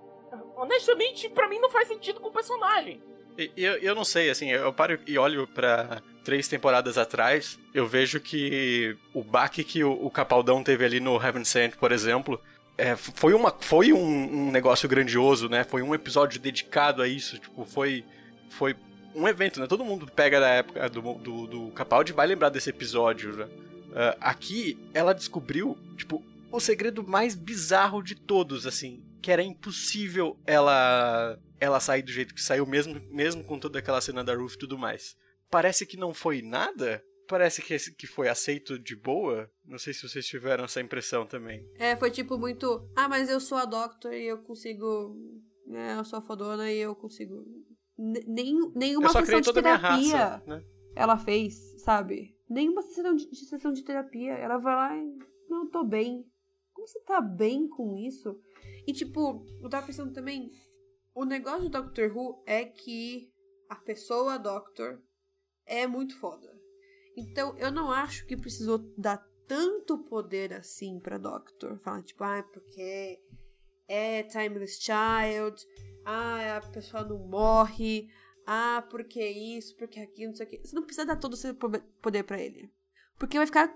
honestamente, 0.56 1.28
pra 1.30 1.48
mim 1.48 1.60
não 1.60 1.70
faz 1.70 1.88
sentido 1.88 2.20
com 2.22 2.30
o 2.30 2.32
personagem. 2.32 3.02
E- 3.38 3.52
Eu, 3.58 3.74
eu 3.78 3.96
não 3.96 4.04
sei, 4.06 4.30
assim, 4.30 4.52
eu 4.52 4.72
paro 4.74 5.00
e 5.08 5.18
olho 5.18 5.48
pra 5.48 6.02
três 6.24 6.48
temporadas 6.48 6.98
atrás, 6.98 7.60
eu 7.74 7.86
vejo 7.88 8.20
que 8.20 8.96
o 9.14 9.24
baque 9.24 9.64
que 9.64 9.84
o, 9.84 9.92
o 9.92 10.10
Capaldão 10.10 10.64
teve 10.64 10.86
ali 10.86 11.00
no 11.00 11.22
Heaven 11.22 11.44
Sent, 11.44 11.76
por 11.76 11.92
exemplo, 11.92 12.40
é, 12.78 12.96
foi, 12.96 13.34
uma, 13.34 13.54
foi 13.60 13.92
um, 13.92 14.00
um 14.48 14.52
negócio 14.52 14.88
grandioso, 14.88 15.50
né? 15.50 15.64
Foi 15.64 15.82
um 15.82 15.94
episódio 15.94 16.40
dedicado 16.40 17.02
a 17.02 17.08
isso, 17.08 17.38
tipo, 17.38 17.66
foi, 17.66 18.04
foi 18.50 18.76
um 19.14 19.28
evento, 19.28 19.60
né? 19.60 19.68
Todo 19.68 19.84
mundo 19.86 20.08
pega 20.16 20.40
da 20.40 20.48
época 20.50 20.90
do, 20.90 21.02
do, 21.16 21.48
do 21.48 21.68
Capaldi 21.72 22.12
e 22.12 22.16
vai 22.16 22.26
lembrar 22.26 22.50
desse 22.50 22.70
episódio, 22.70 23.34
né? 23.36 23.48
Ah, 23.96 24.18
aqui, 24.22 24.78
ela 24.94 25.14
descobriu, 25.14 25.78
tipo, 25.98 26.24
o 26.52 26.60
segredo 26.60 27.04
mais 27.06 27.36
bizarro 27.36 28.02
de 28.02 28.16
todos, 28.16 28.66
assim, 28.66 29.04
que 29.22 29.30
era 29.32 29.44
impossível 29.44 30.38
ela 30.48 31.38
ela 31.64 31.80
sair 31.80 32.02
do 32.04 32.12
jeito 32.12 32.34
que 32.34 32.42
saiu, 32.42 32.66
mesmo, 32.66 33.00
mesmo 33.10 33.44
com 33.44 33.60
toda 33.60 33.80
aquela 33.80 34.02
cena 34.02 34.24
da 34.24 34.36
Ruth 34.36 34.54
e 34.54 34.58
tudo 34.60 34.78
mais. 34.78 35.16
Parece 35.50 35.86
que 35.86 35.98
não 35.98 36.14
foi 36.14 36.42
nada? 36.42 37.04
Parece 37.28 37.62
que, 37.62 37.78
que 37.96 38.06
foi 38.08 38.28
aceito 38.28 38.78
de 38.78 38.96
boa? 38.96 39.50
Não 39.66 39.78
sei 39.78 39.94
se 39.94 40.08
vocês 40.08 40.26
tiveram 40.26 40.66
essa 40.66 40.82
impressão 40.82 41.26
também. 41.26 41.66
É, 41.78 41.96
foi 41.96 42.12
tipo 42.12 42.38
muito. 42.38 42.88
Ah, 42.96 43.08
mas 43.08 43.30
eu 43.30 43.40
sou 43.40 43.58
a 43.58 43.66
Doctor 43.66 44.14
e 44.14 44.26
eu 44.26 44.38
consigo 44.40 45.16
né, 45.66 45.96
eu 45.98 46.04
sou 46.04 46.22
fodona 46.22 46.70
e 46.72 46.78
eu 46.80 46.94
consigo. 46.96 47.46
N- 47.98 48.24
Nem, 48.28 48.72
nenhuma 48.76 49.10
sessão 49.10 49.40
de 49.40 49.50
a 49.50 49.54
terapia 49.54 50.18
raça, 50.18 50.44
né? 50.46 50.64
ela 50.96 51.18
fez, 51.18 51.56
sabe? 51.82 52.36
Nenhuma 52.50 52.82
sessão 52.82 53.16
de, 53.16 53.30
de 53.30 53.46
sessão 53.46 53.72
de 53.72 53.84
terapia. 53.84 54.34
Ela 54.34 54.58
vai 54.58 54.76
lá 54.76 54.98
e. 54.98 55.18
Não, 55.50 55.70
tô 55.70 55.84
bem. 55.86 56.26
Como 56.74 56.86
você 56.88 57.00
tá 57.02 57.22
bem 57.22 57.68
com 57.70 57.96
isso? 57.96 58.36
E 58.86 58.92
tipo, 58.92 59.46
eu 59.62 59.70
tava 59.70 59.86
pensando 59.88 60.12
também. 60.12 60.50
O 61.16 61.26
negócio 61.26 61.64
do 61.64 61.70
Doctor 61.70 62.12
Who 62.16 62.44
é 62.46 62.66
que 62.66 63.32
a 63.70 63.76
pessoa 63.76 64.38
Doctor 64.40 65.02
é 65.66 65.86
muito 65.88 66.18
foda. 66.20 66.52
Então 67.16 67.58
eu 67.58 67.72
não 67.72 67.92
acho 67.92 68.26
que 68.26 68.36
precisou 68.36 68.80
dar 68.98 69.24
tanto 69.48 69.98
poder 70.06 70.54
assim 70.54 71.00
pra 71.00 71.18
Doctor. 71.18 71.78
Falar 71.80 72.02
tipo, 72.04 72.24
ah, 72.24 72.44
porque 72.52 73.20
é 73.88 74.24
Timeless 74.24 74.80
Child, 74.82 75.56
ah, 76.06 76.58
a 76.58 76.62
pessoa 76.72 77.04
não 77.04 77.20
morre, 77.28 78.08
ah, 78.48 78.86
porque 78.90 79.24
isso, 79.24 79.76
porque 79.78 80.00
aquilo, 80.00 80.30
não 80.30 80.36
sei 80.36 80.46
o 80.48 80.50
que. 80.50 80.68
Você 80.68 80.76
não 80.76 80.84
precisa 80.84 81.06
dar 81.06 81.18
todo 81.18 81.36
esse 81.36 81.54
po- 81.54 81.70
poder 82.02 82.24
pra 82.24 82.42
ele. 82.42 82.72
Porque 83.20 83.38
vai 83.38 83.46
ficar 83.46 83.74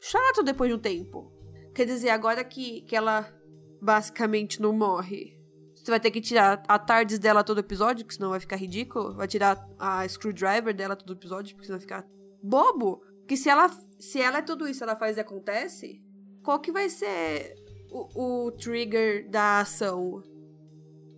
chato 0.00 0.42
depois 0.42 0.68
de 0.70 0.76
um 0.76 0.80
tempo. 0.80 1.32
Quer 1.74 1.86
dizer, 1.86 2.10
agora 2.10 2.42
que, 2.44 2.82
que 2.82 2.96
ela 2.96 3.32
basicamente 3.80 4.60
não 4.60 4.72
morre, 4.72 5.39
você 5.84 5.90
vai 5.90 6.00
ter 6.00 6.10
que 6.10 6.20
tirar 6.20 6.62
a 6.68 6.78
tardes 6.78 7.18
dela 7.18 7.42
todo 7.42 7.60
episódio, 7.60 8.04
porque 8.04 8.16
senão 8.16 8.30
vai 8.30 8.40
ficar 8.40 8.56
ridículo. 8.56 9.14
Vai 9.14 9.26
tirar 9.26 9.66
a 9.78 10.06
screwdriver 10.06 10.74
dela 10.74 10.94
todo 10.94 11.12
episódio, 11.12 11.54
porque 11.54 11.66
senão 11.66 11.78
vai 11.78 11.86
ficar 11.86 12.06
bobo. 12.42 13.02
Porque 13.20 13.36
se 13.36 13.48
ela, 13.48 13.70
se 13.98 14.20
ela 14.20 14.38
é 14.38 14.42
tudo 14.42 14.68
isso, 14.68 14.82
ela 14.82 14.96
faz 14.96 15.16
e 15.16 15.20
acontece, 15.20 16.02
qual 16.42 16.58
que 16.58 16.72
vai 16.72 16.88
ser 16.88 17.54
o, 17.90 18.46
o 18.46 18.52
trigger 18.52 19.28
da 19.30 19.60
ação? 19.60 20.22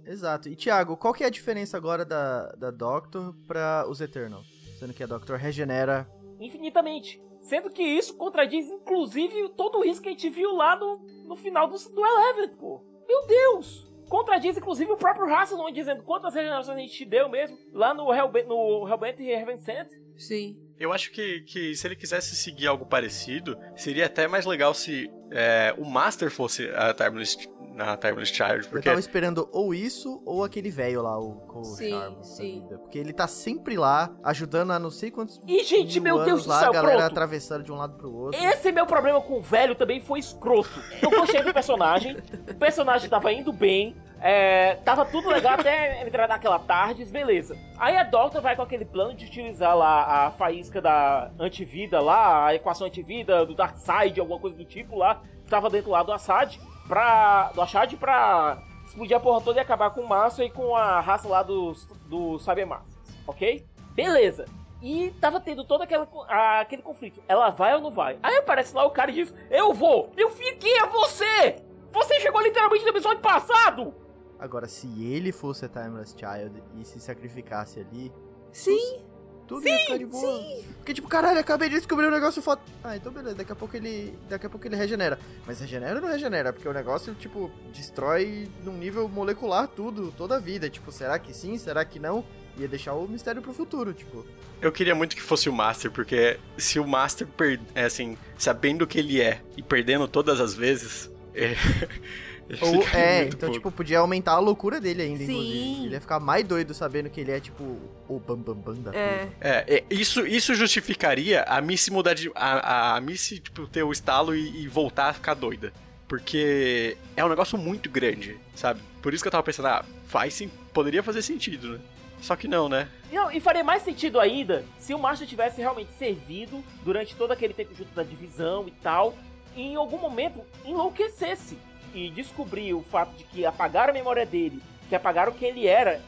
Exato. 0.04 0.48
E 0.48 0.56
Thiago, 0.56 0.96
qual 0.96 1.14
que 1.14 1.24
é 1.24 1.26
a 1.26 1.30
diferença 1.30 1.76
agora 1.76 2.04
da, 2.04 2.52
da 2.52 2.70
Doctor 2.70 3.34
pra 3.46 3.86
os 3.88 4.00
Eternal? 4.00 4.42
Sendo 4.78 4.92
que 4.92 5.02
a 5.02 5.06
Doctor 5.06 5.38
regenera. 5.38 6.08
Infinitamente. 6.40 7.22
Sendo 7.40 7.70
que 7.70 7.82
isso 7.82 8.16
contradiz, 8.16 8.68
inclusive, 8.68 9.48
todo 9.56 9.84
isso 9.84 10.00
que 10.00 10.08
a 10.08 10.12
gente 10.12 10.30
viu 10.30 10.52
lá 10.52 10.76
no, 10.76 10.98
no 11.26 11.36
final 11.36 11.68
do, 11.68 11.76
do 11.76 12.06
Eleven, 12.06 12.56
pô. 12.56 12.80
Meu 13.08 13.26
Deus! 13.26 13.91
Contradiz, 14.08 14.56
inclusive, 14.56 14.90
o 14.90 14.96
próprio 14.96 15.32
Hasselhoff 15.32 15.72
dizendo 15.72 16.02
quantas 16.02 16.34
regenerações 16.34 16.76
a 16.76 16.80
gente 16.80 17.04
deu 17.04 17.28
mesmo 17.28 17.58
lá 17.72 17.94
no 17.94 18.12
Hellbent, 18.12 18.46
no 18.46 18.88
Hellbent 18.88 19.18
e 19.20 19.30
Heaven 19.30 19.56
Sent. 19.58 19.88
Sim. 20.16 20.56
Eu 20.78 20.92
acho 20.92 21.12
que, 21.12 21.42
que 21.42 21.74
se 21.74 21.86
ele 21.86 21.94
quisesse 21.94 22.34
seguir 22.34 22.66
algo 22.66 22.84
parecido, 22.84 23.56
seria 23.76 24.06
até 24.06 24.26
mais 24.26 24.44
legal 24.44 24.74
se 24.74 25.10
é, 25.30 25.74
o 25.78 25.84
Master 25.84 26.30
fosse 26.30 26.68
a 26.70 26.92
Timeless, 26.92 27.48
a 27.78 27.96
Timeless 27.96 28.32
Child. 28.32 28.64
Eu 28.64 28.70
Porque 28.70 28.88
tava 28.88 29.00
esperando 29.00 29.48
ou 29.52 29.74
isso 29.74 30.22
ou 30.24 30.44
aquele 30.44 30.70
velho 30.70 31.02
lá, 31.02 31.18
o 31.18 31.34
Cole 31.46 31.64
Sim, 31.66 31.90
Sharma 31.90 32.16
da 32.16 32.24
sim. 32.24 32.60
vida. 32.60 32.78
Porque 32.78 32.98
ele 32.98 33.12
tá 33.12 33.26
sempre 33.26 33.76
lá, 33.76 34.10
ajudando 34.22 34.72
a 34.72 34.78
não 34.78 34.90
sei 34.90 35.10
quantos. 35.10 35.40
E, 35.46 35.62
gente, 35.64 36.00
mil 36.00 36.16
meu 36.16 36.24
Deus 36.24 36.28
anos 36.28 36.44
do 36.44 36.48
lá, 36.50 36.60
céu, 36.60 36.70
a 36.70 36.72
galera 36.72 36.98
pronto. 36.98 37.12
atravessando 37.12 37.62
de 37.64 37.72
um 37.72 37.76
lado 37.76 37.96
pro 37.96 38.12
outro. 38.14 38.40
Esse 38.42 38.72
meu 38.72 38.86
problema 38.86 39.20
com 39.20 39.38
o 39.38 39.42
velho 39.42 39.74
também 39.74 40.00
foi 40.00 40.18
escroto. 40.18 40.82
Eu 41.00 41.10
gostei 41.10 41.42
do 41.42 41.52
personagem, 41.52 42.16
o 42.48 42.54
personagem 42.54 43.08
tava 43.08 43.32
indo 43.32 43.52
bem, 43.52 43.96
é, 44.20 44.76
tava 44.84 45.04
tudo 45.04 45.28
legal 45.28 45.54
até 45.54 46.06
entrar 46.06 46.28
naquela 46.28 46.58
tarde, 46.58 47.04
beleza. 47.06 47.56
Aí 47.78 47.96
a 47.96 48.04
Doctor 48.04 48.40
vai 48.40 48.54
com 48.54 48.62
aquele 48.62 48.84
plano 48.84 49.14
de 49.14 49.24
utilizar 49.26 49.76
lá 49.76 50.26
a 50.26 50.30
faísca 50.30 50.80
da 50.80 51.30
antivida 51.38 52.00
lá, 52.00 52.46
a 52.46 52.54
equação 52.54 52.86
antivida 52.86 53.44
do 53.44 53.54
Darkseid, 53.54 54.20
alguma 54.20 54.38
coisa 54.38 54.56
do 54.56 54.64
tipo 54.64 54.96
lá, 54.96 55.20
que 55.44 55.50
tava 55.50 55.68
dentro 55.68 55.90
lá 55.90 56.02
do 56.02 56.12
Assad, 56.12 56.58
pra, 56.92 57.50
do 57.54 57.62
Assad 57.62 57.96
pra 57.96 58.62
explodir 58.84 59.16
a 59.16 59.20
porra 59.20 59.40
toda 59.40 59.58
e 59.58 59.62
acabar 59.62 59.88
com 59.90 60.02
o 60.02 60.08
Márcio 60.08 60.44
e 60.44 60.50
com 60.50 60.76
a 60.76 61.00
raça 61.00 61.26
lá 61.26 61.42
dos, 61.42 61.86
dos 62.06 62.44
Cybermasters, 62.44 63.16
ok? 63.26 63.64
Beleza. 63.94 64.44
E 64.82 65.10
tava 65.20 65.40
tendo 65.40 65.64
todo 65.64 65.80
aquele, 65.82 66.06
a- 66.28 66.60
aquele 66.60 66.82
conflito. 66.82 67.22
Ela 67.26 67.48
vai 67.48 67.74
ou 67.74 67.80
não 67.80 67.90
vai? 67.90 68.18
Aí 68.22 68.36
aparece 68.36 68.74
lá 68.74 68.84
o 68.84 68.90
cara 68.90 69.10
e 69.10 69.14
diz: 69.14 69.34
Eu 69.50 69.72
vou! 69.72 70.10
Eu 70.18 70.28
fiquei 70.28 70.78
a 70.80 70.86
você! 70.86 71.56
Você 71.92 72.20
chegou 72.20 72.42
literalmente 72.42 72.82
no 72.84 72.90
episódio 72.90 73.20
passado! 73.20 73.94
Agora, 74.38 74.66
se 74.68 74.88
ele 75.04 75.30
fosse 75.32 75.64
a 75.64 75.68
Timeless 75.68 76.14
Child 76.18 76.62
e 76.78 76.84
se 76.84 77.00
sacrificasse 77.00 77.80
ali, 77.80 78.12
Sim, 78.50 78.98
tudo 79.46 79.66
ia 79.66 79.78
ficar 79.78 79.98
de 79.98 80.06
boa. 80.06 80.42
Porque, 80.76 80.94
tipo, 80.94 81.08
caralho, 81.08 81.38
acabei 81.38 81.68
de 81.68 81.76
descobrir 81.76 82.06
um 82.06 82.10
negócio 82.10 82.42
foda. 82.42 82.60
Ah, 82.82 82.96
então 82.96 83.12
beleza, 83.12 83.36
daqui 83.36 83.52
a 83.52 83.56
pouco 83.56 83.76
ele. 83.76 84.16
Daqui 84.28 84.46
a 84.46 84.50
pouco 84.50 84.66
ele 84.66 84.76
regenera. 84.76 85.18
Mas 85.46 85.60
regenera 85.60 85.96
ou 85.96 86.00
não 86.00 86.08
regenera? 86.08 86.52
Porque 86.52 86.68
o 86.68 86.72
negócio, 86.72 87.14
tipo, 87.14 87.50
destrói 87.72 88.48
num 88.64 88.76
nível 88.76 89.08
molecular 89.08 89.68
tudo, 89.68 90.12
toda 90.16 90.36
a 90.36 90.38
vida. 90.38 90.68
Tipo, 90.68 90.90
será 90.90 91.18
que 91.18 91.32
sim? 91.32 91.56
Será 91.58 91.84
que 91.84 91.98
não? 91.98 92.24
Ia 92.58 92.68
deixar 92.68 92.94
o 92.94 93.08
mistério 93.08 93.40
pro 93.40 93.52
futuro, 93.52 93.94
tipo. 93.94 94.26
eu 94.60 94.70
queria 94.70 94.94
muito 94.94 95.16
que 95.16 95.22
fosse 95.22 95.48
o 95.48 95.52
Master, 95.52 95.90
porque 95.90 96.38
se 96.58 96.78
o 96.78 96.86
Master, 96.86 97.26
per, 97.26 97.58
é, 97.74 97.84
assim, 97.84 98.18
sabendo 98.36 98.82
o 98.82 98.86
que 98.86 98.98
ele 98.98 99.20
é 99.20 99.40
e 99.56 99.62
perdendo 99.62 100.06
todas 100.06 100.40
as 100.40 100.54
vezes. 100.54 101.10
É, 101.34 101.54
Ou, 102.60 102.82
é, 102.94 103.24
então, 103.24 103.48
puto. 103.48 103.52
tipo, 103.52 103.70
podia 103.72 103.98
aumentar 103.98 104.32
a 104.32 104.38
loucura 104.38 104.80
dele 104.80 105.02
ainda, 105.02 105.24
Sim. 105.24 105.32
inclusive. 105.32 105.84
Ele 105.86 105.94
ia 105.94 106.00
ficar 106.00 106.20
mais 106.20 106.46
doido 106.46 106.74
sabendo 106.74 107.08
que 107.08 107.20
ele 107.20 107.30
é, 107.30 107.40
tipo, 107.40 107.62
o 108.08 108.18
bambambam 108.18 108.74
bam, 108.74 108.74
bam 108.74 108.82
da 108.82 108.94
é. 108.94 109.28
É, 109.40 109.74
é, 109.76 109.84
isso, 109.90 110.26
isso 110.26 110.54
justificaria 110.54 111.42
a 111.44 111.60
Missy 111.60 111.90
mudar 111.90 112.14
de. 112.14 112.30
A, 112.34 112.96
a 112.96 113.00
Missy, 113.00 113.38
tipo, 113.38 113.66
ter 113.66 113.82
o 113.82 113.92
estalo 113.92 114.34
e, 114.34 114.64
e 114.64 114.68
voltar 114.68 115.08
a 115.08 115.12
ficar 115.12 115.34
doida. 115.34 115.72
Porque 116.06 116.96
é 117.16 117.24
um 117.24 117.28
negócio 117.28 117.56
muito 117.56 117.88
grande, 117.88 118.38
sabe? 118.54 118.80
Por 119.00 119.14
isso 119.14 119.24
que 119.24 119.28
eu 119.28 119.32
tava 119.32 119.42
pensando, 119.42 119.68
ah, 119.68 119.84
faz 120.06 120.34
sim, 120.34 120.50
poderia 120.74 121.02
fazer 121.02 121.22
sentido, 121.22 121.72
né? 121.72 121.80
Só 122.20 122.36
que 122.36 122.46
não, 122.46 122.68
né? 122.68 122.86
Não, 123.10 123.32
e 123.32 123.40
faria 123.40 123.64
mais 123.64 123.82
sentido 123.82 124.20
ainda 124.20 124.64
se 124.78 124.94
o 124.94 124.98
Master 124.98 125.26
tivesse 125.26 125.60
realmente 125.60 125.90
servido 125.98 126.62
durante 126.84 127.16
todo 127.16 127.32
aquele 127.32 127.52
tempo 127.52 127.74
junto 127.74 127.92
da 127.94 128.02
divisão 128.02 128.68
e 128.68 128.70
tal, 128.70 129.14
e 129.56 129.62
em 129.62 129.74
algum 129.74 129.98
momento 129.98 130.40
enlouquecesse 130.64 131.58
e 131.94 132.10
descobrir 132.10 132.74
o 132.74 132.82
fato 132.82 133.14
de 133.16 133.24
que 133.24 133.44
apagaram 133.44 133.90
a 133.90 133.94
memória 133.94 134.26
dele, 134.26 134.62
que 134.88 134.94
apagaram 134.94 135.32
quem 135.32 135.48
ele 135.48 135.66
era. 135.66 136.00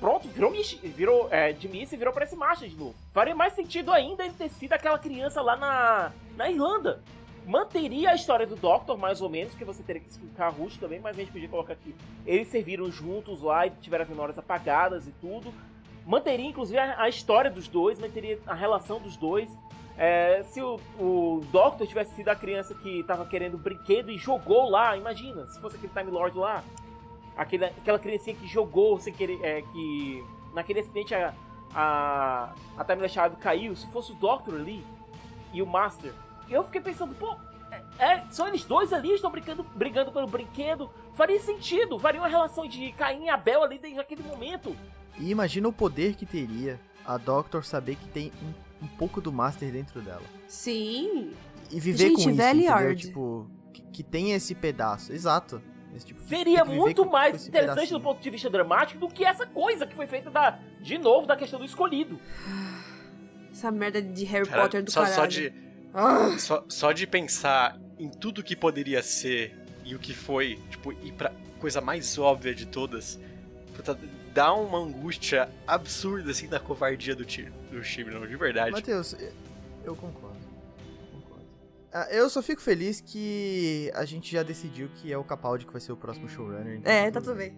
Pronto, 0.00 0.28
virou, 0.28 0.52
virou 0.84 1.28
é, 1.30 1.52
de 1.52 1.66
e 1.66 1.96
virou 1.96 2.12
pra 2.12 2.24
esse 2.24 2.36
Master 2.36 2.68
de 2.68 2.76
novo. 2.76 2.94
Faria 3.12 3.34
mais 3.34 3.52
sentido 3.54 3.92
ainda 3.92 4.24
ele 4.24 4.34
ter 4.34 4.48
sido 4.48 4.72
aquela 4.72 4.98
criança 4.98 5.42
lá 5.42 5.56
na, 5.56 6.12
na 6.36 6.48
Irlanda. 6.48 7.02
Manteria 7.44 8.10
a 8.10 8.14
história 8.14 8.46
do 8.46 8.54
Doctor, 8.54 8.98
mais 8.98 9.22
ou 9.22 9.28
menos, 9.28 9.54
que 9.54 9.64
você 9.64 9.82
teria 9.82 10.02
que 10.02 10.10
explicar 10.10 10.48
a 10.48 10.50
Rush 10.50 10.76
também, 10.76 11.00
mas 11.00 11.16
a 11.16 11.20
gente 11.20 11.32
podia 11.32 11.48
colocar 11.48 11.72
aqui. 11.72 11.94
Eles 12.26 12.48
serviram 12.48 12.90
juntos 12.90 13.40
lá 13.40 13.66
e 13.66 13.70
tiveram 13.70 14.02
as 14.02 14.08
memórias 14.08 14.38
apagadas 14.38 15.06
e 15.08 15.12
tudo. 15.12 15.52
Manteria, 16.06 16.46
inclusive, 16.46 16.78
a, 16.78 17.02
a 17.02 17.08
história 17.08 17.50
dos 17.50 17.66
dois, 17.66 17.98
manteria 17.98 18.38
a 18.46 18.54
relação 18.54 19.00
dos 19.00 19.16
dois. 19.16 19.50
É, 19.98 20.44
se 20.44 20.62
o, 20.62 20.78
o 20.96 21.44
Doctor 21.50 21.84
tivesse 21.84 22.14
sido 22.14 22.28
a 22.28 22.36
criança 22.36 22.72
que 22.72 23.02
tava 23.02 23.26
querendo 23.26 23.58
brinquedo 23.58 24.12
e 24.12 24.16
jogou 24.16 24.70
lá, 24.70 24.96
imagina, 24.96 25.44
se 25.48 25.60
fosse 25.60 25.74
aquele 25.74 25.92
Time 25.92 26.10
Lord 26.12 26.38
lá. 26.38 26.62
Aquela 27.36 27.98
criancinha 27.98 28.34
que 28.36 28.46
jogou 28.46 28.98
sem 29.00 29.12
querer. 29.12 29.40
É, 29.42 29.62
que. 29.62 30.24
Naquele 30.54 30.80
acidente 30.80 31.14
a. 31.14 31.34
A, 31.74 32.54
a 32.76 32.84
Timeless 32.84 33.12
Child 33.12 33.36
caiu. 33.36 33.76
Se 33.76 33.86
fosse 33.88 34.12
o 34.12 34.14
Doctor 34.14 34.54
ali 34.54 34.84
e 35.52 35.60
o 35.60 35.66
Master. 35.66 36.12
Eu 36.48 36.64
fiquei 36.64 36.80
pensando, 36.80 37.14
pô, 37.14 37.36
é, 37.70 37.82
é, 37.98 38.24
são 38.30 38.48
eles 38.48 38.64
dois 38.64 38.92
ali, 38.92 39.12
estão 39.12 39.30
brincando, 39.30 39.62
brigando 39.74 40.10
pelo 40.10 40.26
brinquedo. 40.26 40.90
Faria 41.14 41.38
sentido, 41.40 41.98
faria 41.98 42.20
uma 42.20 42.28
relação 42.28 42.66
de 42.66 42.92
Caim 42.92 43.24
e 43.24 43.28
Abel 43.28 43.62
ali 43.62 43.78
desde 43.78 44.00
aquele 44.00 44.22
momento. 44.22 44.74
E 45.18 45.30
imagina 45.30 45.68
o 45.68 45.72
poder 45.72 46.14
que 46.14 46.24
teria 46.24 46.80
a 47.04 47.16
Doctor 47.16 47.64
saber 47.64 47.96
que 47.96 48.08
tem 48.08 48.32
um, 48.42 48.67
um 48.82 48.86
pouco 48.86 49.20
do 49.20 49.32
Master 49.32 49.70
dentro 49.72 50.00
dela. 50.00 50.22
Sim. 50.46 51.32
E 51.70 51.78
viver 51.80 51.98
Gente, 52.08 52.14
com 52.14 52.20
isso, 52.20 52.30
entendeu? 52.30 52.96
Tipo, 52.96 53.50
que, 53.72 53.82
que 53.82 54.02
tem 54.02 54.32
esse 54.32 54.54
pedaço. 54.54 55.12
Exato. 55.12 55.60
Esse 55.94 56.06
tipo, 56.06 56.20
Seria 56.28 56.64
muito 56.64 57.04
com- 57.04 57.10
mais 57.10 57.42
com 57.42 57.48
interessante 57.48 57.74
pedacinho. 57.76 57.98
do 57.98 58.02
ponto 58.02 58.20
de 58.22 58.30
vista 58.30 58.48
dramático 58.50 59.00
do 59.00 59.08
que 59.08 59.24
essa 59.24 59.46
coisa 59.46 59.86
que 59.86 59.94
foi 59.96 60.06
feita 60.06 60.30
da, 60.30 60.58
de 60.80 60.96
novo 60.98 61.26
da 61.26 61.36
questão 61.36 61.58
do 61.58 61.64
escolhido. 61.64 62.18
Essa 63.50 63.70
merda 63.70 64.00
de 64.00 64.24
Harry 64.24 64.46
Cara, 64.48 64.62
Potter 64.62 64.82
do 64.84 64.90
só, 64.90 65.00
caralho. 65.02 65.16
só 65.16 65.26
de. 65.26 65.52
Ah, 65.94 66.36
Só, 66.38 66.64
só 66.68 66.92
de 66.92 67.06
pensar 67.06 67.78
em 67.98 68.08
tudo 68.08 68.42
que 68.42 68.54
poderia 68.54 69.02
ser 69.02 69.58
e 69.84 69.94
o 69.94 69.98
que 69.98 70.12
foi, 70.14 70.58
tipo, 70.70 70.92
ir 70.92 71.12
pra 71.12 71.32
coisa 71.58 71.80
mais 71.80 72.18
óbvia 72.18 72.54
de 72.54 72.66
todas, 72.66 73.18
dá 74.32 74.52
uma 74.54 74.78
angústia 74.78 75.48
absurda, 75.66 76.30
assim, 76.30 76.48
da 76.48 76.58
covardia 76.60 77.14
do 77.14 77.24
time, 77.24 77.50
do 77.70 77.80
time, 77.82 78.10
não, 78.12 78.26
de 78.26 78.36
verdade. 78.36 78.70
Matheus, 78.72 79.14
eu- 79.84 79.94
concordo. 79.96 80.36
Concordo. 81.12 81.44
Ah, 81.92 82.06
eu 82.10 82.28
só 82.28 82.42
fico 82.42 82.60
feliz 82.60 83.00
que 83.00 83.90
a 83.94 84.04
gente 84.04 84.30
já 84.32 84.42
decidiu 84.42 84.88
que 84.96 85.12
é 85.12 85.16
o 85.18 85.24
Capaldi 85.24 85.64
que 85.66 85.72
vai 85.72 85.80
ser 85.80 85.92
o 85.92 85.96
próximo 85.96 86.28
showrunner. 86.28 86.76
então 86.76 86.92
é, 86.92 87.10
tá 87.10 87.20
tudo 87.20 87.34
bem. 87.36 87.56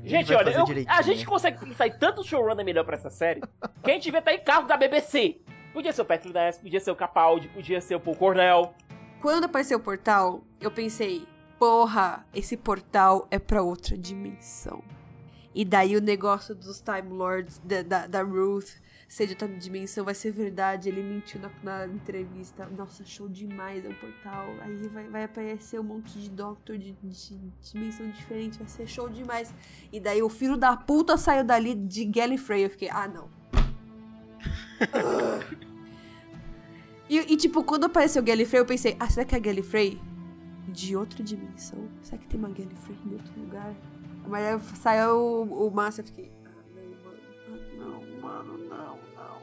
Ele 0.00 0.08
Gente, 0.08 0.32
olha, 0.32 0.50
eu- 0.50 0.64
a 0.88 1.02
gente 1.02 1.20
né? 1.20 1.24
consegue 1.26 1.58
pensar 1.58 1.86
em 1.86 1.92
tanto 1.98 2.24
showrunner 2.24 2.64
melhor 2.64 2.84
pra 2.84 2.96
essa 2.96 3.10
série 3.10 3.40
que 3.82 3.90
a 3.90 3.94
gente 3.94 4.10
vê 4.10 4.18
estar 4.18 4.32
em 4.32 4.42
carro 4.42 4.66
da 4.66 4.76
BBC. 4.76 5.40
Podia 5.72 5.92
ser 5.92 6.02
o 6.02 6.04
Patrick 6.04 6.32
Ness, 6.34 6.58
podia 6.58 6.80
ser 6.80 6.90
o 6.90 6.96
Capaldi, 6.96 7.48
podia 7.48 7.80
ser 7.80 7.94
o 7.94 8.00
Paul 8.00 8.16
Cornell. 8.16 8.72
Quando 9.20 9.44
apareceu 9.44 9.78
o 9.78 9.80
portal, 9.80 10.42
eu 10.60 10.70
pensei, 10.70 11.26
porra, 11.58 12.26
esse 12.34 12.56
portal 12.56 13.26
é 13.30 13.38
pra 13.38 13.62
outra 13.62 13.96
dimensão. 13.96 14.82
E 15.54 15.64
daí 15.64 15.96
o 15.96 16.00
negócio 16.00 16.54
dos 16.54 16.80
Time 16.80 17.10
Lords, 17.10 17.60
da, 17.64 17.82
da, 17.82 18.06
da 18.06 18.22
Ruth, 18.22 18.76
ser 19.08 19.26
de 19.26 19.32
outra 19.32 19.48
dimensão, 19.48 20.04
vai 20.04 20.14
ser 20.14 20.30
verdade. 20.30 20.88
Ele 20.88 21.02
mentiu 21.02 21.40
na, 21.40 21.50
na 21.62 21.86
entrevista. 21.92 22.66
Nossa, 22.66 23.04
show 23.04 23.28
demais, 23.28 23.84
é 23.84 23.88
um 23.88 23.94
portal. 23.94 24.54
Aí 24.60 24.76
vai, 24.88 25.08
vai 25.08 25.24
aparecer 25.24 25.80
um 25.80 25.82
monte 25.82 26.20
de 26.20 26.30
Doctor 26.30 26.78
de, 26.78 26.92
de 27.02 27.38
dimensão 27.60 28.08
diferente, 28.10 28.58
vai 28.58 28.68
ser 28.68 28.86
show 28.86 29.08
demais. 29.08 29.52
E 29.92 29.98
daí 29.98 30.22
o 30.22 30.28
filho 30.28 30.56
da 30.56 30.76
puta 30.76 31.16
saiu 31.16 31.42
dali 31.42 31.74
de 31.74 32.04
Gallifrey. 32.04 32.64
Eu 32.64 32.70
fiquei, 32.70 32.90
ah, 32.90 33.08
não. 33.08 33.28
e, 37.08 37.32
e, 37.32 37.36
tipo, 37.36 37.64
quando 37.64 37.84
apareceu 37.84 38.22
Gallifrey, 38.22 38.60
eu 38.60 38.66
pensei, 38.66 38.94
ah, 39.00 39.08
será 39.08 39.26
que 39.26 39.34
é 39.34 39.40
Gallifrey? 39.40 40.00
De 40.78 40.96
outra 40.96 41.24
dimensão? 41.24 41.88
Será 42.02 42.18
que 42.18 42.28
tem 42.28 42.38
uma 42.38 42.50
Gallifrey 42.50 42.96
em 43.04 43.14
outro 43.14 43.40
lugar? 43.40 43.74
Mas 44.28 44.62
saiu 44.78 45.16
o, 45.16 45.66
o 45.66 45.70
Massa, 45.72 46.02
eu 46.02 46.04
fiquei, 46.04 46.30
ah, 46.46 46.52
não, 47.76 48.00
mano, 48.20 48.56
não, 48.58 48.68
não, 48.68 48.96
não. 49.16 49.42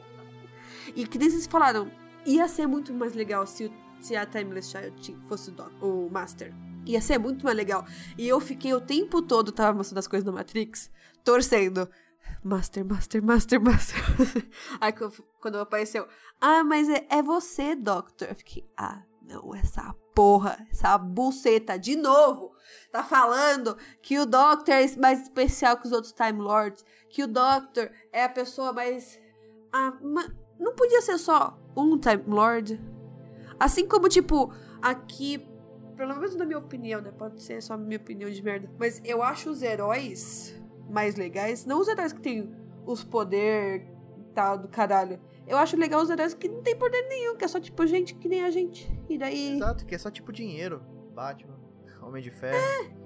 E 0.94 1.06
que 1.06 1.18
nem 1.18 1.28
vocês 1.28 1.46
falaram, 1.46 1.90
ia 2.24 2.48
ser 2.48 2.66
muito 2.66 2.94
mais 2.94 3.12
legal 3.12 3.46
se, 3.46 3.66
o, 3.66 3.72
se 4.00 4.16
a 4.16 4.24
Timeless 4.24 4.70
Child 4.70 5.14
fosse 5.28 5.50
o, 5.50 5.52
Doc, 5.52 5.70
o 5.82 6.08
Master. 6.10 6.54
Ia 6.86 7.02
ser 7.02 7.18
muito 7.18 7.44
mais 7.44 7.54
legal. 7.54 7.84
E 8.16 8.26
eu 8.26 8.40
fiquei 8.40 8.72
o 8.72 8.80
tempo 8.80 9.20
todo, 9.20 9.52
tava 9.52 9.76
mostrando 9.76 9.98
as 9.98 10.08
coisas 10.08 10.24
do 10.24 10.32
Matrix, 10.32 10.90
torcendo. 11.22 11.86
Master, 12.42 12.82
Master, 12.82 13.22
Master, 13.22 13.60
Master. 13.60 13.98
Aí 14.80 14.94
quando 15.38 15.58
apareceu, 15.58 16.08
ah, 16.40 16.64
mas 16.64 16.88
é, 16.88 17.06
é 17.10 17.22
você, 17.22 17.76
Doctor. 17.76 18.28
Eu 18.28 18.34
fiquei, 18.36 18.66
ah, 18.74 19.02
não, 19.26 19.54
essa 19.54 19.94
porra, 20.14 20.56
essa 20.70 20.96
buceta, 20.96 21.78
de 21.78 21.96
novo, 21.96 22.52
tá 22.90 23.02
falando 23.02 23.76
que 24.00 24.18
o 24.18 24.26
Doctor 24.26 24.74
é 24.74 24.96
mais 24.96 25.22
especial 25.22 25.76
que 25.76 25.86
os 25.86 25.92
outros 25.92 26.12
Time 26.12 26.40
Lords, 26.40 26.84
que 27.10 27.22
o 27.22 27.26
Doctor 27.26 27.90
é 28.12 28.24
a 28.24 28.28
pessoa 28.28 28.72
mais. 28.72 29.20
Ah, 29.72 29.92
não 30.58 30.74
podia 30.74 31.02
ser 31.02 31.18
só 31.18 31.58
um 31.76 31.98
Time 31.98 32.22
Lord? 32.26 32.80
Assim 33.58 33.86
como, 33.86 34.08
tipo, 34.08 34.52
aqui, 34.80 35.46
pelo 35.96 36.14
menos 36.14 36.36
na 36.36 36.44
minha 36.44 36.58
opinião, 36.58 37.00
né? 37.00 37.10
Pode 37.10 37.42
ser 37.42 37.62
só 37.62 37.76
minha 37.76 37.98
opinião 37.98 38.30
de 38.30 38.42
merda. 38.42 38.70
Mas 38.78 39.00
eu 39.04 39.22
acho 39.22 39.50
os 39.50 39.62
heróis 39.62 40.54
mais 40.88 41.16
legais. 41.16 41.64
Não 41.64 41.80
os 41.80 41.88
heróis 41.88 42.12
que 42.12 42.20
tem 42.20 42.54
os 42.86 43.02
poder 43.02 43.86
tal 44.34 44.58
do 44.58 44.68
caralho. 44.68 45.18
Eu 45.46 45.58
acho 45.58 45.76
legal 45.76 46.02
os 46.02 46.10
heróis 46.10 46.34
que 46.34 46.48
não 46.48 46.62
tem 46.62 46.74
poder 46.74 47.02
nenhum, 47.08 47.36
que 47.36 47.44
é 47.44 47.48
só 47.48 47.60
tipo 47.60 47.86
gente 47.86 48.14
que 48.14 48.28
nem 48.28 48.42
a 48.42 48.50
gente. 48.50 48.90
E 49.08 49.16
daí. 49.16 49.56
Exato, 49.56 49.86
que 49.86 49.94
é 49.94 49.98
só 49.98 50.10
tipo 50.10 50.32
dinheiro. 50.32 50.82
Batman, 51.14 51.56
Homem 52.02 52.22
de 52.22 52.30
Ferro. 52.30 52.56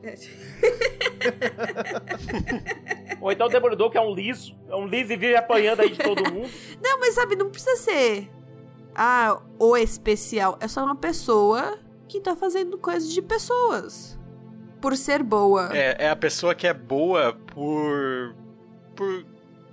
É. 0.03 0.14
Ou 3.20 3.30
então 3.30 3.47
o 3.47 3.51
Demolidor, 3.51 3.91
que 3.91 3.99
é 3.99 4.01
um 4.01 4.14
liso. 4.14 4.59
É 4.68 4.74
um 4.74 4.86
liso 4.86 5.12
e 5.12 5.16
vive 5.16 5.36
apanhando 5.36 5.80
aí 5.80 5.91
de 5.91 5.99
todo 5.99 6.22
mundo. 6.32 6.49
Não, 6.82 6.99
mas 6.99 7.14
sabe, 7.14 7.36
não 7.36 7.51
precisa 7.51 7.76
ser. 7.76 8.30
Ah, 8.95 9.41
o 9.59 9.76
especial. 9.76 10.57
É 10.61 10.66
só 10.66 10.84
uma 10.84 10.97
pessoa 10.97 11.78
que 12.09 12.20
tá 12.20 12.34
fazendo 12.34 12.78
coisas 12.78 13.12
de 13.12 13.22
pessoas 13.22 14.18
por 14.80 14.97
ser 14.97 15.22
boa. 15.22 15.70
É, 15.72 16.07
é 16.07 16.11
a 16.11 16.16
pessoa 16.16 16.55
que 16.55 16.66
é 16.66 16.74
boa 16.74 17.32
por. 17.32 18.34
por. 18.97 19.24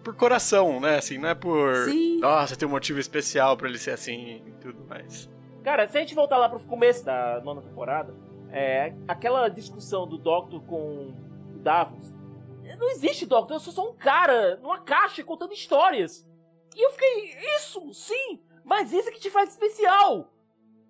Por 0.08 0.16
coração, 0.16 0.80
né? 0.80 0.98
Assim, 0.98 1.18
não 1.18 1.28
é 1.28 1.36
por. 1.36 1.76
Sim. 1.84 2.20
Nossa, 2.20 2.56
tem 2.56 2.66
um 2.66 2.72
motivo 2.72 2.98
especial 2.98 3.58
para 3.58 3.68
ele 3.68 3.78
ser 3.78 3.92
assim 3.92 4.42
e 4.46 4.52
tudo 4.62 4.86
mais. 4.88 5.30
Cara, 5.64 5.86
se 5.86 5.98
a 5.98 6.00
gente 6.00 6.16
voltar 6.16 6.38
lá 6.38 6.48
pro 6.48 6.60
começo 6.62 7.04
da 7.04 7.42
nona 7.42 7.62
temporada, 7.62 8.16
é, 8.50 8.94
aquela 9.06 9.50
discussão 9.50 10.08
do 10.08 10.18
Doctor 10.18 10.64
com 10.64 11.14
o 11.54 11.60
Davos. 11.60 12.14
Não 12.80 12.90
existe 12.92 13.26
Doctor, 13.26 13.58
eu 13.58 13.60
sou 13.60 13.74
só 13.74 13.90
um 13.90 13.96
cara 13.96 14.56
numa 14.58 14.80
caixa 14.80 15.22
contando 15.26 15.52
histórias. 15.52 16.26
E 16.74 16.86
eu 16.86 16.92
fiquei, 16.92 17.36
isso, 17.58 17.94
sim, 17.94 18.42
mas 18.64 18.94
isso 18.94 19.10
é 19.10 19.12
que 19.12 19.20
te 19.20 19.30
faz 19.30 19.50
especial. 19.50 20.32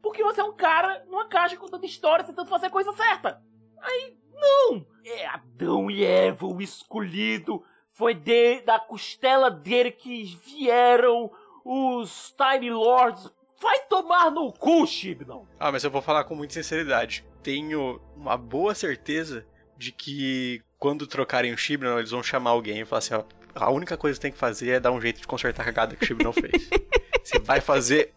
Porque 0.01 0.24
você 0.24 0.41
é 0.41 0.43
um 0.43 0.55
cara 0.55 1.03
numa 1.07 1.28
caixa 1.28 1.57
contando 1.57 1.86
histórias 1.86 2.28
tentando 2.28 2.49
fazer 2.49 2.68
a 2.68 2.72
coisa 2.72 2.91
certa. 2.93 3.41
Aí, 3.82 4.15
não! 4.32 4.86
É 5.03 5.26
Adão 5.26 5.89
e 5.89 6.03
Eva, 6.03 6.45
o 6.45 6.61
escolhido. 6.61 7.63
Foi 7.98 8.14
de, 8.14 8.62
da 8.62 8.80
costela 8.80 9.50
dele 9.50 9.89
que 9.91 10.38
vieram 10.45 11.32
os 11.66 12.32
Time 12.38 12.70
Lords. 12.70 13.28
Vai 13.60 13.80
tomar 13.89 14.30
no 14.30 14.54
cu, 14.54 14.86
Shibnall! 14.86 15.48
Ah, 15.60 15.72
mas 15.72 15.84
eu 15.84 15.89
vou 15.89 16.00
falar 16.00 16.24
com 16.26 16.36
muita 16.36 16.54
sinceridade. 16.54 17.26
Tenho 17.41 18.00
uma 18.16 18.38
boa 18.38 18.76
certeza 18.76 19.48
de 19.76 19.91
que 19.91 20.62
quando 20.78 21.08
trocarem 21.08 21.52
o 21.52 21.58
Shibnall, 21.58 21.98
eles 21.98 22.12
vão 22.12 22.22
chamar 22.22 22.52
alguém 22.52 22.82
e 22.82 22.86
falar 22.86 23.00
assim, 23.00 23.16
ó, 23.16 23.24
a 23.56 23.72
única 23.72 23.98
coisa 23.98 24.16
que 24.16 24.22
tem 24.22 24.32
que 24.32 24.38
fazer 24.38 24.74
é 24.74 24.80
dar 24.80 24.91
um 24.91 25.02
jeito 25.02 25.20
de 25.20 25.26
consertar 25.26 25.64
a 25.64 25.66
cagada 25.66 25.95
que 25.95 26.04
o 26.04 26.06
Shibnall 26.06 26.34
fez. 26.34 26.70
Você 27.24 27.39
vai 27.39 27.60
fazer 27.60 28.14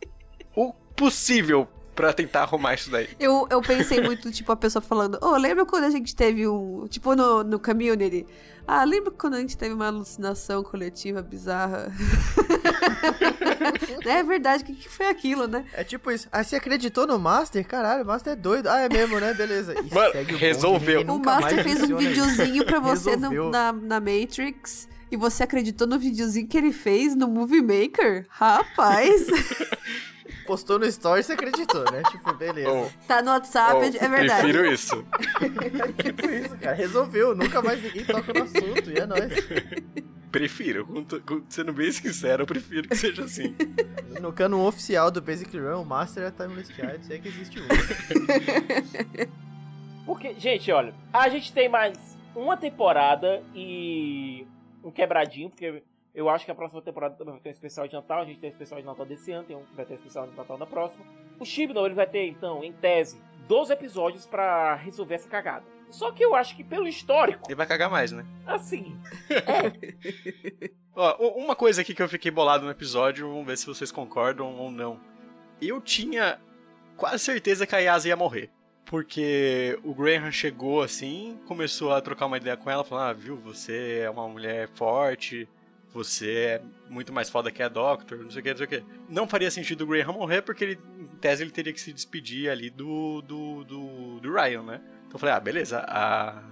o 0.55 0.75
possível 0.95 1.67
pra 2.01 2.13
tentar 2.15 2.43
arrumar 2.43 2.75
isso 2.75 2.91
daí. 2.91 3.09
Eu, 3.19 3.47
eu 3.51 3.61
pensei 3.61 4.01
muito, 4.01 4.31
tipo, 4.31 4.51
a 4.51 4.57
pessoa 4.57 4.81
falando, 4.81 5.19
ô, 5.21 5.33
oh, 5.33 5.37
lembra 5.37 5.67
quando 5.67 5.85
a 5.85 5.91
gente 5.91 6.17
teve 6.17 6.49
um. 6.49 6.87
Tipo, 6.89 7.15
no, 7.15 7.45
no 7.45 7.59
community? 7.59 8.27
Ah, 8.67 8.85
lembra 8.85 9.11
quando 9.11 9.35
a 9.35 9.41
gente 9.41 9.57
teve 9.57 9.75
uma 9.75 9.89
alucinação 9.89 10.63
coletiva 10.63 11.21
bizarra? 11.21 11.93
é 14.07 14.23
verdade, 14.23 14.63
o 14.63 14.67
que, 14.67 14.75
que 14.75 14.89
foi 14.89 15.09
aquilo, 15.09 15.47
né? 15.47 15.67
É 15.75 15.85
tipo 15.85 16.11
isso. 16.11 16.29
Ah, 16.33 16.43
você 16.43 16.57
acreditou 16.57 17.07
no 17.07 17.19
Master? 17.19 17.67
Caralho, 17.67 18.05
o 18.05 18.07
Master 18.07 18.33
é 18.33 18.37
doido. 18.37 18.69
Ah, 18.69 18.81
é 18.81 18.89
mesmo, 18.89 19.19
né? 19.21 19.35
Beleza. 19.35 19.75
E 19.75 19.95
Mano, 19.95 20.13
resolveu. 20.39 21.03
O, 21.03 21.17
o 21.17 21.19
Master 21.19 21.63
fez 21.63 21.83
um 21.83 21.97
videozinho 21.97 22.65
pra 22.65 22.81
você 22.81 23.17
no, 23.17 23.51
na, 23.51 23.73
na 23.73 24.01
Matrix. 24.01 24.89
E 25.11 25.17
você 25.17 25.43
acreditou 25.43 25.89
no 25.89 25.99
videozinho 25.99 26.47
que 26.47 26.57
ele 26.57 26.73
fez 26.73 27.17
no 27.17 27.27
Movie 27.27 27.61
Maker? 27.61 28.27
Rapaz! 28.29 29.27
postou 30.51 30.81
no 30.81 30.87
story 30.87 31.21
e 31.21 31.23
você 31.23 31.35
acreditou, 31.35 31.85
né? 31.93 32.03
Tipo, 32.11 32.35
beleza. 32.35 32.73
Oh, 32.73 32.91
tá 33.07 33.23
no 33.23 33.31
WhatsApp, 33.31 33.77
oh, 33.77 33.85
é 33.85 34.09
verdade. 34.09 34.43
Prefiro 34.43 34.67
isso. 34.67 35.07
tipo 36.03 36.29
isso, 36.29 36.57
cara. 36.59 36.75
Resolveu. 36.75 37.37
Nunca 37.37 37.63
mais 37.63 37.81
ninguém 37.81 38.05
toca 38.05 38.33
no 38.33 38.43
assunto. 38.43 38.91
E 38.91 38.99
é 38.99 39.07
nóis. 39.07 39.33
Prefiro, 40.33 40.89
sendo 41.49 41.73
bem 41.73 41.93
sincero, 41.93 42.43
eu 42.43 42.47
prefiro 42.47 42.89
que 42.89 42.97
seja 42.97 43.25
assim. 43.25 43.55
No 44.21 44.33
cano 44.33 44.67
oficial 44.67 45.09
do 45.09 45.23
Basic 45.23 45.57
Run, 45.57 45.83
o 45.83 45.85
Master 45.85 46.25
é 46.25 46.31
Timeless 46.33 46.73
Child, 46.73 47.05
sei 47.07 47.21
que 47.21 47.29
existe 47.29 47.61
um. 47.61 47.67
Porque, 50.05 50.35
gente, 50.35 50.71
olha, 50.73 50.93
a 51.13 51.29
gente 51.29 51.53
tem 51.53 51.69
mais 51.69 51.97
uma 52.35 52.57
temporada 52.57 53.43
e 53.55 54.47
um 54.83 54.91
quebradinho, 54.91 55.51
porque 55.51 55.83
eu 56.15 56.29
acho 56.29 56.45
que 56.45 56.51
a 56.51 56.55
próxima 56.55 56.83
temporada 56.83 57.15
também 57.15 57.35
vai 57.35 57.43
ter 57.43 57.51
um 57.51 57.53
especial 57.53 57.87
de 57.87 57.95
Natal. 57.95 58.23
A 58.23 58.25
gente 58.25 58.41
tem 58.41 58.51
um 58.51 58.53
especial 58.53 58.81
de 58.81 58.87
Natal 58.87 59.07
desse 59.07 59.33
ano, 59.33 59.45
tem 59.45 59.57
um, 59.57 59.63
vai 59.75 59.85
ter 59.85 59.93
um 59.93 59.97
especial 59.97 60.27
de 60.27 60.37
Natal 60.37 60.59
na 60.59 60.67
próxima. 60.67 61.05
O 61.39 61.45
Chibnall 61.45 61.87
ele 61.87 61.95
vai 61.95 62.07
ter, 62.07 62.27
então, 62.27 62.65
em 62.65 62.73
tese, 62.73 63.21
12 63.49 63.73
episódios 63.73 64.27
para 64.27 64.75
resolver 64.75 65.15
essa 65.15 65.29
cagada. 65.29 65.65
Só 65.91 66.13
que 66.13 66.25
eu 66.25 66.35
acho 66.35 66.55
que 66.57 66.63
pelo 66.63 66.87
histórico. 66.87 67.45
Ele 67.49 67.55
vai 67.55 67.67
cagar 67.67 67.91
mais, 67.91 68.13
né? 68.13 68.25
Assim. 68.47 68.97
É. 69.29 70.71
Ó, 70.95 71.35
uma 71.37 71.57
coisa 71.57 71.81
aqui 71.81 71.95
que 71.95 72.03
eu 72.03 72.09
fiquei 72.09 72.31
bolado 72.31 72.65
no 72.65 72.71
episódio, 72.71 73.29
vamos 73.29 73.47
ver 73.47 73.57
se 73.57 73.67
vocês 73.67 73.91
concordam 73.91 74.57
ou 74.57 74.71
não. 74.71 75.01
Eu 75.61 75.81
tinha 75.81 76.39
quase 76.97 77.25
certeza 77.25 77.67
que 77.67 77.75
a 77.75 77.79
Yasa 77.79 78.09
ia 78.09 78.17
morrer. 78.17 78.51
Porque 78.85 79.79
o 79.85 79.95
Graham 79.95 80.33
chegou 80.33 80.83
assim, 80.83 81.39
começou 81.47 81.93
a 81.93 82.01
trocar 82.01 82.27
uma 82.27 82.37
ideia 82.37 82.57
com 82.57 82.69
ela, 82.69 82.83
falando: 82.83 83.11
Ah, 83.11 83.13
viu, 83.13 83.37
você 83.37 84.01
é 84.05 84.11
uma 84.11 84.27
mulher 84.29 84.69
forte, 84.75 85.49
você 85.93 86.31
é 86.31 86.63
muito 86.89 87.13
mais 87.13 87.29
foda 87.29 87.51
que 87.51 87.63
a 87.63 87.69
Doctor, 87.69 88.19
não 88.19 88.31
sei 88.31 88.41
o 88.41 88.43
que, 88.45 88.51
não 88.51 88.57
sei 88.57 88.67
o 88.67 88.69
que. 88.69 88.85
Não 89.09 89.29
faria 89.29 89.51
sentido 89.51 89.83
o 89.83 89.87
Graham 89.87 90.13
morrer, 90.13 90.43
porque 90.43 90.65
ele, 90.65 90.81
em 90.99 91.07
tese 91.19 91.43
ele 91.43 91.51
teria 91.51 91.73
que 91.73 91.81
se 91.81 91.93
despedir 91.93 92.49
ali 92.51 92.71
do, 92.71 93.21
do, 93.23 93.65
do, 93.65 94.21
do 94.21 94.33
Ryan, 94.33 94.63
né? 94.63 94.81
Então 95.07 95.15
eu 95.15 95.19
falei, 95.19 95.35
ah, 95.35 95.41
beleza, 95.41 95.81
a, 95.81 96.43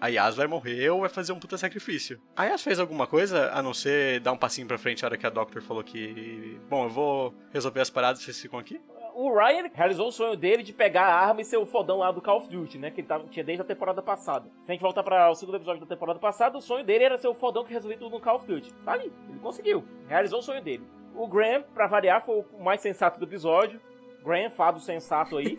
a 0.00 0.08
Yas 0.08 0.36
vai 0.36 0.46
morrer 0.46 0.90
ou 0.90 1.00
vai 1.00 1.08
fazer 1.08 1.32
um 1.32 1.38
puta 1.38 1.56
sacrifício. 1.56 2.20
A 2.36 2.44
Yas 2.46 2.62
fez 2.62 2.80
alguma 2.80 3.06
coisa, 3.06 3.50
a 3.52 3.62
não 3.62 3.72
ser 3.72 4.20
dar 4.20 4.32
um 4.32 4.36
passinho 4.36 4.66
pra 4.66 4.78
frente 4.78 5.02
na 5.02 5.08
hora 5.08 5.16
que 5.16 5.26
a 5.26 5.30
Doctor 5.30 5.62
falou 5.62 5.84
que, 5.84 6.58
bom, 6.68 6.84
eu 6.84 6.90
vou 6.90 7.34
resolver 7.52 7.80
as 7.80 7.90
paradas, 7.90 8.22
vocês 8.22 8.40
ficam 8.40 8.58
aqui? 8.58 8.80
O 9.18 9.36
Ryan 9.36 9.68
realizou 9.74 10.06
o 10.06 10.12
sonho 10.12 10.36
dele 10.36 10.62
de 10.62 10.72
pegar 10.72 11.02
a 11.02 11.12
arma 11.12 11.40
e 11.40 11.44
ser 11.44 11.56
o 11.56 11.66
fodão 11.66 11.98
lá 11.98 12.12
do 12.12 12.22
Call 12.22 12.38
of 12.38 12.48
Duty, 12.48 12.78
né? 12.78 12.88
Que 12.92 13.00
ele 13.00 13.08
tava, 13.08 13.24
tinha 13.24 13.44
desde 13.44 13.62
a 13.62 13.64
temporada 13.64 14.00
passada. 14.00 14.48
Se 14.62 14.70
a 14.70 14.72
gente 14.72 14.80
voltar 14.80 15.02
para 15.02 15.28
o 15.28 15.34
segundo 15.34 15.56
episódio 15.56 15.80
da 15.80 15.88
temporada 15.88 16.20
passada, 16.20 16.56
o 16.56 16.60
sonho 16.60 16.84
dele 16.84 17.02
era 17.02 17.18
ser 17.18 17.26
o 17.26 17.34
fodão 17.34 17.64
que 17.64 17.72
resolveu 17.72 17.98
tudo 17.98 18.12
no 18.12 18.20
Call 18.20 18.36
of 18.36 18.46
Duty. 18.46 18.72
Tá 18.84 18.92
ali, 18.92 19.12
ele 19.28 19.40
conseguiu. 19.40 19.84
Realizou 20.06 20.38
o 20.38 20.42
sonho 20.42 20.62
dele. 20.62 20.86
O 21.16 21.26
Graham, 21.26 21.64
pra 21.74 21.88
variar, 21.88 22.24
foi 22.24 22.44
o 22.52 22.62
mais 22.62 22.80
sensato 22.80 23.18
do 23.18 23.26
episódio. 23.26 23.80
Graham, 24.24 24.50
fado 24.50 24.78
sensato 24.78 25.36
aí. 25.36 25.56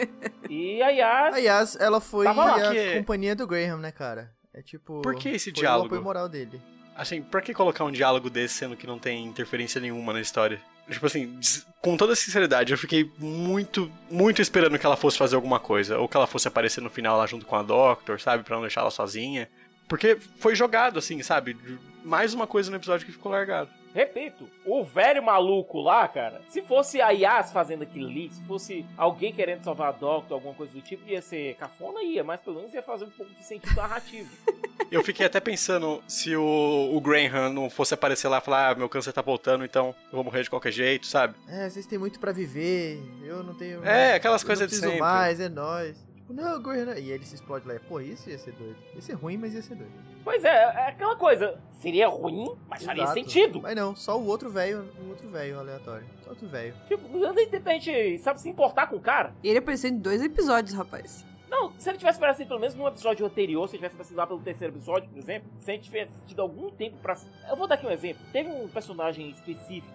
e 0.48 0.82
a 0.82 0.88
Yas... 0.88 1.34
A 1.34 1.38
Yas, 1.38 1.76
ela 1.78 2.00
foi 2.00 2.26
a 2.26 2.32
que... 2.72 2.96
companhia 2.96 3.36
do 3.36 3.46
Graham, 3.46 3.76
né, 3.76 3.92
cara? 3.92 4.32
É 4.54 4.62
tipo... 4.62 5.02
Por 5.02 5.16
que 5.16 5.28
esse 5.28 5.52
diálogo? 5.52 5.84
o 5.84 5.86
apoio 5.88 6.02
moral 6.02 6.30
dele. 6.30 6.62
Assim, 6.96 7.20
pra 7.20 7.42
que 7.42 7.52
colocar 7.52 7.84
um 7.84 7.92
diálogo 7.92 8.30
desse 8.30 8.54
sendo 8.54 8.74
que 8.74 8.86
não 8.86 8.98
tem 8.98 9.26
interferência 9.26 9.78
nenhuma 9.82 10.14
na 10.14 10.20
história? 10.22 10.62
Tipo 10.90 11.06
assim, 11.06 11.38
com 11.80 11.96
toda 11.96 12.14
sinceridade, 12.14 12.72
eu 12.72 12.78
fiquei 12.78 13.10
muito, 13.18 13.90
muito 14.10 14.42
esperando 14.42 14.78
que 14.78 14.84
ela 14.84 14.96
fosse 14.96 15.16
fazer 15.16 15.36
alguma 15.36 15.60
coisa. 15.60 15.98
Ou 15.98 16.08
que 16.08 16.16
ela 16.16 16.26
fosse 16.26 16.48
aparecer 16.48 16.80
no 16.80 16.90
final 16.90 17.16
lá 17.16 17.26
junto 17.26 17.46
com 17.46 17.56
a 17.56 17.62
Doctor, 17.62 18.20
sabe? 18.20 18.42
Pra 18.42 18.56
não 18.56 18.62
deixar 18.62 18.82
ela 18.82 18.90
sozinha. 18.90 19.48
Porque 19.88 20.16
foi 20.38 20.54
jogado, 20.54 20.98
assim, 20.98 21.22
sabe? 21.22 21.56
Mais 22.04 22.34
uma 22.34 22.46
coisa 22.46 22.70
no 22.70 22.76
episódio 22.76 23.06
que 23.06 23.12
ficou 23.12 23.30
largado. 23.32 23.70
Repito, 23.94 24.48
o 24.64 24.82
velho 24.82 25.22
maluco 25.22 25.78
lá, 25.78 26.08
cara, 26.08 26.40
se 26.48 26.62
fosse 26.62 27.00
a 27.02 27.10
Yas 27.10 27.52
fazendo 27.52 27.82
aquilo 27.82 28.08
ali, 28.08 28.30
se 28.30 28.42
fosse 28.44 28.86
alguém 28.96 29.34
querendo 29.34 29.62
salvar 29.62 29.90
a 29.90 29.92
Doctor, 29.92 30.34
alguma 30.34 30.54
coisa 30.54 30.72
do 30.72 30.80
tipo, 30.80 31.06
ia 31.06 31.20
ser 31.20 31.56
cafona, 31.56 32.02
ia, 32.02 32.24
mas 32.24 32.40
pelo 32.40 32.56
menos 32.56 32.72
ia 32.72 32.82
fazer 32.82 33.04
um 33.04 33.10
pouco 33.10 33.32
de 33.34 33.44
sentido 33.44 33.76
narrativo. 33.76 34.30
Eu 34.90 35.02
fiquei 35.02 35.24
até 35.24 35.40
pensando 35.40 36.02
se 36.06 36.36
o, 36.36 36.90
o 36.92 37.00
Graham 37.00 37.50
não 37.50 37.70
fosse 37.70 37.94
aparecer 37.94 38.28
lá 38.28 38.38
e 38.38 38.40
falar: 38.42 38.70
ah, 38.70 38.74
meu 38.74 38.90
câncer 38.90 39.10
tá 39.10 39.22
voltando, 39.22 39.64
então 39.64 39.94
eu 40.10 40.16
vou 40.16 40.24
morrer 40.24 40.42
de 40.42 40.50
qualquer 40.50 40.70
jeito, 40.70 41.06
sabe? 41.06 41.34
É, 41.48 41.70
vocês 41.70 41.86
têm 41.86 41.98
muito 41.98 42.20
pra 42.20 42.30
viver, 42.30 43.02
eu 43.24 43.42
não 43.42 43.54
tenho... 43.54 43.82
É, 43.82 44.14
aquelas 44.14 44.42
eu 44.42 44.46
coisas 44.46 44.66
de 44.66 44.68
preciso 44.68 44.90
sempre. 44.90 45.00
mais, 45.00 45.40
é 45.40 45.48
nóis. 45.48 45.96
Tipo, 46.32 46.42
não, 46.42 46.62
Graham... 46.62 46.86
não. 46.86 46.94
E 46.94 47.10
ele 47.10 47.24
se 47.24 47.34
explode 47.34 47.68
lá. 47.68 47.78
Pô, 47.88 48.00
isso 48.00 48.30
ia 48.30 48.38
ser 48.38 48.52
doido. 48.52 48.76
Ia 48.94 49.02
ser 49.02 49.12
ruim, 49.12 49.36
mas 49.36 49.54
ia 49.54 49.62
ser 49.62 49.74
doido. 49.74 49.92
Pois 50.24 50.44
é, 50.44 50.48
é 50.48 50.88
aquela 50.88 51.16
coisa, 51.16 51.58
seria 51.72 52.08
ruim, 52.08 52.54
mas 52.68 52.84
faria 52.84 53.06
sentido. 53.08 53.60
Mas 53.60 53.74
não, 53.74 53.94
só 53.96 54.18
o 54.18 54.24
outro 54.24 54.50
velho, 54.50 54.88
o 55.04 55.08
outro 55.08 55.28
velho 55.28 55.58
aleatório. 55.58 56.06
Só 56.22 56.30
outro 56.30 56.46
velho. 56.48 56.74
Tipo, 56.86 57.08
não 57.18 57.34
tem 57.34 57.80
gente, 57.80 58.18
sabe, 58.18 58.40
se 58.40 58.48
importar 58.48 58.86
com 58.86 58.96
o 58.96 59.00
cara. 59.00 59.34
E 59.42 59.48
ele 59.48 59.58
apareceu 59.58 59.90
em 59.90 59.98
dois 59.98 60.22
episódios, 60.22 60.74
rapaz. 60.74 61.26
Não, 61.50 61.72
se 61.78 61.90
ele 61.90 61.98
tivesse 61.98 62.18
aparecido 62.18 62.48
pelo 62.48 62.60
menos 62.60 62.74
num 62.74 62.86
episódio 62.86 63.26
anterior, 63.26 63.68
se 63.68 63.74
ele 63.74 63.80
tivesse 63.80 63.94
aparecido 63.94 64.16
lá 64.16 64.26
pelo 64.26 64.40
terceiro 64.40 64.74
episódio, 64.74 65.10
por 65.10 65.18
exemplo, 65.18 65.50
se 65.58 65.70
a 65.70 65.74
gente 65.74 65.84
tivesse 65.84 66.12
tido 66.26 66.40
algum 66.40 66.70
tempo 66.70 66.96
pra. 67.02 67.16
Eu 67.50 67.56
vou 67.56 67.66
dar 67.66 67.74
aqui 67.74 67.86
um 67.86 67.90
exemplo. 67.90 68.22
Teve 68.32 68.48
um 68.48 68.68
personagem 68.68 69.28
específico, 69.28 69.92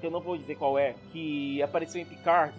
que 0.00 0.06
eu 0.06 0.10
não 0.10 0.20
vou 0.20 0.36
dizer 0.36 0.54
qual 0.56 0.78
é, 0.78 0.94
que 1.10 1.62
apareceu 1.62 2.00
em 2.00 2.04
Picard 2.04 2.54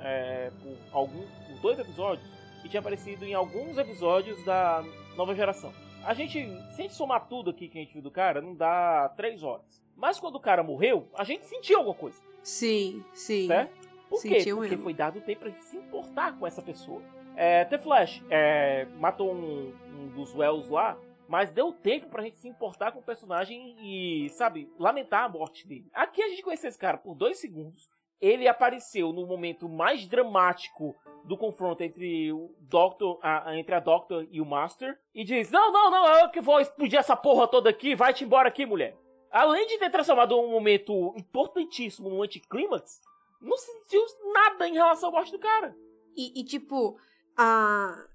é, 0.00 0.50
por, 0.62 0.76
algum, 0.92 1.22
por 1.22 1.60
dois 1.60 1.78
episódios 1.78 2.34
e 2.64 2.68
tinha 2.68 2.80
aparecido 2.80 3.24
em 3.24 3.34
alguns 3.34 3.76
episódios 3.78 4.42
da 4.44 4.82
nova 5.16 5.34
geração. 5.34 5.72
A 6.04 6.12
gente, 6.14 6.40
se 6.72 6.80
a 6.80 6.82
gente 6.82 6.94
somar 6.94 7.26
tudo 7.28 7.50
aqui 7.50 7.68
que 7.68 7.78
a 7.78 7.80
gente 7.82 7.92
viu 7.92 8.02
do 8.02 8.10
cara, 8.10 8.40
não 8.40 8.54
dá 8.54 9.08
três 9.16 9.42
horas. 9.42 9.82
Mas 9.96 10.18
quando 10.18 10.36
o 10.36 10.40
cara 10.40 10.62
morreu, 10.62 11.08
a 11.14 11.24
gente 11.24 11.46
sentiu 11.46 11.78
alguma 11.78 11.94
coisa, 11.94 12.20
Sim, 12.42 13.02
sim. 13.12 13.46
certo? 13.46 13.88
Por 14.08 14.20
quê? 14.20 14.38
Sentiu 14.40 14.56
Porque 14.56 14.70
mesmo. 14.70 14.84
foi 14.84 14.94
dado 14.94 15.20
tempo 15.20 15.40
pra 15.40 15.50
gente 15.50 15.64
se 15.64 15.76
importar 15.76 16.36
com 16.38 16.46
essa 16.46 16.60
pessoa. 16.60 17.00
É, 17.36 17.64
The 17.64 17.78
Flash 17.78 18.22
é, 18.30 18.86
matou 18.98 19.32
um, 19.32 19.72
um 19.92 20.08
dos 20.08 20.34
Wells 20.34 20.68
lá, 20.70 20.96
mas 21.26 21.50
deu 21.50 21.72
tempo 21.72 22.08
pra 22.08 22.22
gente 22.22 22.36
se 22.36 22.46
importar 22.46 22.92
com 22.92 22.98
o 22.98 23.02
personagem 23.02 23.74
e, 23.80 24.28
sabe, 24.30 24.70
lamentar 24.78 25.24
a 25.24 25.28
morte 25.28 25.66
dele. 25.66 25.88
Aqui 25.94 26.22
a 26.22 26.28
gente 26.28 26.42
conheceu 26.42 26.68
esse 26.68 26.78
cara 26.78 26.98
por 26.98 27.14
dois 27.14 27.38
segundos. 27.38 27.88
Ele 28.20 28.48
apareceu 28.48 29.12
no 29.12 29.26
momento 29.26 29.68
mais 29.68 30.06
dramático 30.06 30.94
do 31.24 31.36
confronto 31.36 31.82
entre 31.82 32.32
o 32.32 32.54
Doctor, 32.60 33.18
a- 33.22 33.56
entre 33.56 33.74
a 33.74 33.80
Doctor 33.80 34.26
e 34.30 34.40
o 34.40 34.44
Master 34.46 34.98
e 35.14 35.24
diz: 35.24 35.50
Não, 35.50 35.72
não, 35.72 35.90
não, 35.90 36.06
eu 36.20 36.30
que 36.30 36.40
vou 36.40 36.60
explodir 36.60 36.98
essa 36.98 37.16
porra 37.16 37.46
toda 37.48 37.70
aqui, 37.70 37.94
vai-te 37.94 38.24
embora 38.24 38.48
aqui, 38.48 38.64
mulher. 38.66 38.96
Além 39.30 39.66
de 39.66 39.78
ter 39.78 39.90
transformado 39.90 40.38
um 40.38 40.50
momento 40.50 41.12
importantíssimo 41.16 42.08
num 42.08 42.22
anticlímax, 42.22 43.00
não 43.40 43.56
sentiu 43.58 44.02
nada 44.32 44.68
em 44.68 44.74
relação 44.74 45.08
à 45.08 45.12
morte 45.12 45.32
do 45.32 45.38
cara. 45.38 45.74
E, 46.16 46.40
e, 46.40 46.44
tipo, 46.44 46.96
a- 47.36 48.06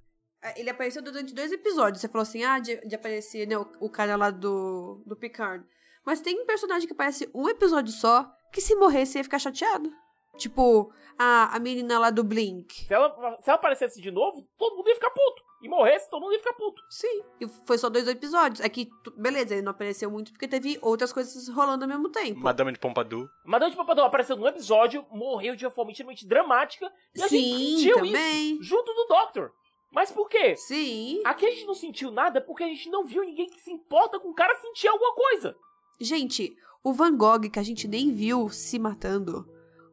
ele 0.55 0.69
apareceu 0.69 1.01
durante 1.01 1.33
dois 1.33 1.51
episódios. 1.51 1.99
Você 1.99 2.07
falou 2.07 2.21
assim, 2.23 2.43
ah, 2.45 2.59
de, 2.59 2.77
de 2.87 2.95
aparecer, 2.95 3.45
né, 3.45 3.57
o, 3.57 3.67
o 3.81 3.89
cara 3.89 4.15
lá 4.15 4.31
do, 4.31 5.03
do 5.05 5.15
Picard. 5.15 5.65
Mas 6.05 6.21
tem 6.21 6.39
um 6.41 6.45
personagem 6.45 6.87
que 6.87 6.93
aparece 6.93 7.29
um 7.35 7.49
episódio 7.49 7.91
só, 7.91 8.31
que 8.51 8.61
se 8.61 8.75
morresse 8.75 9.17
ia 9.17 9.23
ficar 9.23 9.39
chateado. 9.39 9.91
Tipo, 10.37 10.91
a, 11.17 11.55
a 11.55 11.59
menina 11.59 11.99
lá 11.99 12.09
do 12.09 12.23
Blink. 12.23 12.85
Se 12.85 12.93
ela, 12.93 13.09
se 13.41 13.49
ela 13.49 13.55
aparecesse 13.55 14.01
de 14.01 14.09
novo, 14.09 14.47
todo 14.57 14.77
mundo 14.77 14.87
ia 14.87 14.95
ficar 14.95 15.09
puto. 15.09 15.43
E 15.61 15.67
morresse, 15.67 16.09
todo 16.09 16.21
mundo 16.21 16.31
ia 16.31 16.39
ficar 16.39 16.53
puto. 16.53 16.81
Sim. 16.89 17.21
E 17.41 17.47
foi 17.65 17.77
só 17.77 17.89
dois 17.89 18.07
episódios. 18.07 18.61
É 18.61 18.69
que, 18.69 18.89
beleza, 19.17 19.53
ele 19.53 19.61
não 19.61 19.71
apareceu 19.71 20.09
muito 20.09 20.31
porque 20.31 20.47
teve 20.47 20.79
outras 20.81 21.11
coisas 21.11 21.49
rolando 21.49 21.83
ao 21.83 21.89
mesmo 21.89 22.07
tempo. 22.09 22.39
Madame 22.39 22.71
de 22.71 22.79
Pompadour. 22.79 23.29
Madame 23.43 23.71
de 23.71 23.77
Papadão 23.77 24.05
apareceu 24.05 24.37
num 24.37 24.47
episódio, 24.47 25.05
morreu 25.11 25.57
de 25.57 25.65
uma 25.65 25.71
forma 25.71 25.91
extremamente 25.91 26.25
dramática. 26.25 26.89
E 27.13 27.21
a 27.21 27.27
gente 27.27 27.83
Sim, 27.83 27.93
também. 27.93 28.53
isso 28.53 28.63
junto 28.63 28.93
do 28.93 29.07
Doctor. 29.07 29.51
Mas 29.91 30.11
por 30.11 30.29
quê? 30.29 30.55
Sim. 30.55 31.21
Aqui 31.25 31.45
a 31.45 31.51
gente 31.51 31.65
não 31.65 31.73
sentiu 31.73 32.11
nada 32.11 32.39
porque 32.39 32.63
a 32.63 32.67
gente 32.67 32.89
não 32.89 33.03
viu 33.03 33.23
ninguém 33.23 33.49
que 33.49 33.59
se 33.59 33.71
importa 33.71 34.19
com 34.19 34.29
o 34.29 34.33
cara 34.35 34.55
sentir 34.55 34.87
alguma 34.87 35.13
coisa. 35.13 35.57
Gente, 35.99 36.55
o 36.89 36.93
Van 36.93 37.15
Gogh, 37.15 37.49
que 37.51 37.59
a 37.59 37.63
gente 37.63 37.87
nem 37.87 38.11
viu 38.11 38.49
se 38.49 38.79
matando. 38.79 39.47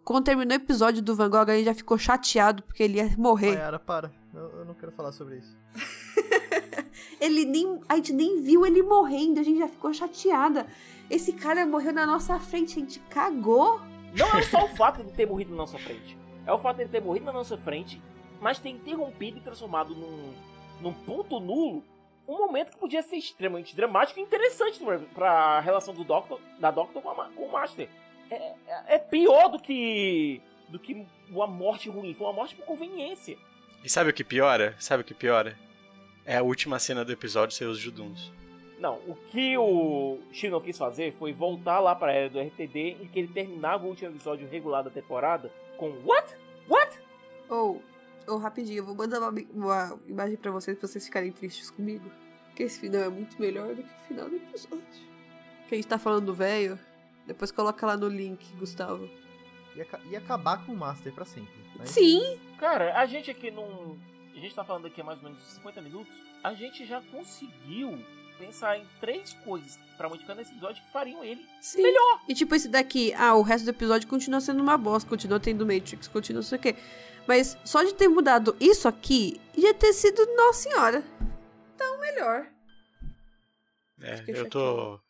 Quando 0.05 0.24
terminou 0.24 0.57
o 0.57 0.61
episódio 0.61 1.03
do 1.03 1.14
Van 1.14 1.28
Gogh, 1.28 1.51
a 1.51 1.57
gente 1.57 1.66
já 1.66 1.74
ficou 1.74 1.99
chateado 1.99 2.62
porque 2.62 2.82
ele 2.82 2.99
ia 2.99 3.14
morrer. 3.18 3.53
Mayara, 3.53 3.78
para. 3.78 4.12
Eu, 4.32 4.61
eu 4.61 4.64
não 4.64 4.74
quero 4.74 4.92
falar 4.92 5.12
sobre 5.12 5.38
isso. 5.38 5.57
Ele 7.20 7.44
nem. 7.44 7.80
A 7.88 7.97
gente 7.97 8.12
nem 8.12 8.42
viu 8.42 8.66
ele 8.66 8.82
morrendo, 8.82 9.40
a 9.40 9.42
gente 9.42 9.59
já 9.59 9.68
ficou 9.68 9.92
chateada. 9.92 10.66
Esse 11.09 11.32
cara 11.32 11.64
morreu 11.66 11.92
na 11.92 12.07
nossa 12.07 12.38
frente, 12.38 12.78
a 12.78 12.80
gente 12.80 12.99
cagou. 13.11 13.80
Não 14.16 14.28
é 14.34 14.42
só 14.42 14.64
o 14.64 14.68
fato 14.68 15.03
de 15.03 15.12
ter 15.12 15.26
morrido 15.26 15.51
na 15.51 15.57
nossa 15.59 15.78
frente. 15.78 16.16
É 16.47 16.53
o 16.53 16.59
fato 16.59 16.76
de 16.76 16.82
ele 16.82 16.90
ter 16.90 17.03
morrido 17.03 17.26
na 17.26 17.32
nossa 17.32 17.57
frente, 17.57 18.03
mas 18.40 18.59
ter 18.59 18.70
interrompido 18.70 19.38
e 19.38 19.40
transformado 19.40 19.94
num, 19.94 20.32
num 20.80 20.92
ponto 20.92 21.40
nulo 21.40 21.82
um 22.29 22.39
momento 22.39 22.72
que 22.72 22.79
podia 22.79 23.03
ser 23.03 23.16
extremamente 23.16 23.74
dramático 23.77 24.18
e 24.18 24.22
interessante 24.22 24.81
pra- 25.14 25.61
relação 25.61 25.95
do 25.95 26.05
Doctor, 26.05 26.41
da 26.59 26.70
Doctor 26.70 27.03
com, 27.03 27.11
a 27.11 27.29
com 27.31 27.43
o 27.45 27.53
Master. 27.53 27.89
É, 28.31 28.35
é- 28.35 28.55
é 28.95 28.99
pior 28.99 29.49
do 29.49 29.59
que 29.59 30.41
do 30.68 30.79
que 30.81 31.07
uma 31.31 31.47
morte 31.47 31.89
ruim, 31.89 32.12
foi 32.12 32.27
uma 32.27 32.33
morte 32.33 32.57
por 32.57 32.64
conveniência. 32.66 33.37
E 33.85 33.89
sabe 33.89 34.11
o 34.11 34.12
que 34.12 34.24
piora? 34.24 34.74
Sabe 34.81 35.03
o 35.03 35.05
que 35.07 35.14
piora? 35.14 35.57
É 36.24 36.39
a 36.39 36.43
última 36.43 36.79
cena 36.81 37.05
do 37.05 37.12
episódio 37.12 37.55
ser 37.55 37.66
os 37.66 37.79
Juduns. 37.79 38.33
Não, 38.81 38.97
o 39.07 39.14
que 39.31 39.57
o 39.57 40.18
Shino 40.33 40.61
quis 40.61 40.77
fazer 40.77 41.12
foi 41.12 41.33
voltar 41.33 41.79
lá 41.79 41.95
pra 41.95 42.12
era 42.12 42.29
do 42.29 42.41
RTD 42.41 42.97
em 43.01 43.07
que 43.07 43.20
ele 43.20 43.29
terminava 43.29 43.85
o 43.85 43.89
último 43.91 44.11
episódio 44.11 44.49
regular 44.49 44.83
da 44.83 44.91
temporada 44.91 45.53
com 45.77 45.89
What? 46.05 46.35
What? 46.68 46.99
Ou, 47.49 47.81
ou 48.29 48.39
rapidinho, 48.39 48.79
eu 48.79 48.85
vou 48.85 48.95
mandar 48.95 49.18
uma, 49.20 49.33
uma 49.53 49.99
imagem 50.07 50.37
pra 50.37 50.51
vocês, 50.51 50.79
pra 50.79 50.87
vocês 50.89 51.05
ficarem 51.05 51.33
tristes 51.33 51.70
comigo. 51.70 52.11
Que 52.55 52.62
esse 52.62 52.81
final 52.81 53.03
é 53.03 53.09
muito 53.09 53.39
melhor 53.41 53.74
do 53.74 53.83
que 53.83 53.89
o 53.89 54.09
final 54.09 54.29
do 54.29 54.37
episódio. 54.37 54.83
Que 55.68 55.74
a 55.74 55.77
gente 55.77 55.87
tá 55.89 55.99
falando 55.99 56.27
do 56.27 56.35
velho. 56.35 56.79
Depois 57.27 57.51
coloca 57.51 57.85
lá 57.87 57.97
no 57.97 58.09
link, 58.09 58.47
Gustavo. 58.57 59.09
Ca- 59.91 60.01
ia 60.11 60.18
acabar 60.18 60.64
com 60.64 60.72
o 60.72 60.77
Master 60.77 61.12
pra 61.12 61.24
sempre. 61.27 61.53
né? 61.79 61.85
Sim! 61.85 62.39
Cara, 62.59 62.99
a 62.99 63.05
gente 63.05 63.31
aqui 63.31 63.51
não. 63.51 63.99
A 64.35 64.39
gente 64.39 64.55
tá 64.55 64.64
falando 64.64 64.87
aqui 64.87 65.01
há 65.01 65.05
mais 65.05 65.18
ou 65.18 65.24
menos 65.24 65.39
50 65.55 65.83
minutos. 65.83 66.14
A 66.43 66.55
gente 66.55 66.87
já 66.87 67.03
conseguiu 67.12 67.99
pensar 68.39 68.79
em 68.79 68.87
três 69.01 69.33
coisas 69.45 69.79
pra 69.97 70.09
modificar 70.09 70.37
nesse 70.37 70.53
episódio 70.53 70.83
que 70.83 70.93
fariam 70.93 71.24
ele 71.24 71.45
Sim. 71.61 71.83
melhor. 71.83 72.20
E 72.29 72.35
tipo, 72.35 72.55
esse 72.55 72.68
daqui, 72.68 73.12
ah, 73.14 73.35
o 73.35 73.43
resto 73.43 73.64
do 73.64 73.70
episódio 73.70 74.07
continua 74.09 74.41
sendo 74.41 74.62
uma 74.62 74.77
bosta, 74.79 75.09
continua 75.09 75.41
tendo 75.41 75.66
Matrix, 75.66 76.07
continua 76.09 76.41
não 76.41 76.47
sei 76.47 76.59
o 76.59 76.61
quê. 76.61 76.77
Mas 77.27 77.59
só 77.64 77.83
de 77.83 77.95
ter 77.95 78.09
mudado 78.09 78.57
isso 78.61 78.87
aqui, 78.87 79.41
ia 79.57 79.74
ter 79.74 79.93
sido, 79.93 80.24
nossa 80.37 80.68
senhora. 80.68 81.05
Então, 81.74 82.01
melhor. 82.01 82.47
É, 84.01 84.16
Fiquei 84.18 84.41
eu 84.41 84.49
tô. 84.49 85.01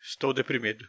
Estou 0.00 0.32
deprimido. 0.32 0.86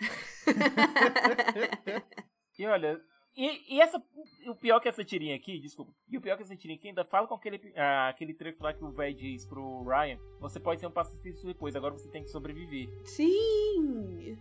E 2.58 2.66
olha. 2.66 2.98
E, 3.36 3.76
e 3.76 3.80
essa. 3.80 4.02
O 4.48 4.54
pior 4.54 4.80
que 4.80 4.88
essa 4.88 5.04
tirinha 5.04 5.36
aqui, 5.36 5.60
desculpa. 5.60 5.92
E 6.08 6.16
o 6.16 6.20
pior 6.20 6.36
que 6.36 6.42
essa 6.42 6.56
tirinha 6.56 6.78
aqui 6.78 6.88
ainda 6.88 7.04
fala 7.04 7.26
com 7.26 7.34
aquele, 7.34 7.60
ah, 7.76 8.08
aquele 8.08 8.32
trecho 8.32 8.62
lá 8.62 8.72
que 8.72 8.82
o 8.82 8.92
velho 8.92 9.14
diz 9.14 9.44
pro 9.44 9.84
Ryan: 9.84 10.18
Você 10.40 10.58
pode 10.58 10.80
ser 10.80 10.86
um 10.86 10.90
pacifista 10.90 11.46
depois, 11.46 11.76
agora 11.76 11.92
você 11.92 12.08
tem 12.08 12.22
que 12.22 12.30
sobreviver. 12.30 12.88
Sim. 13.04 14.38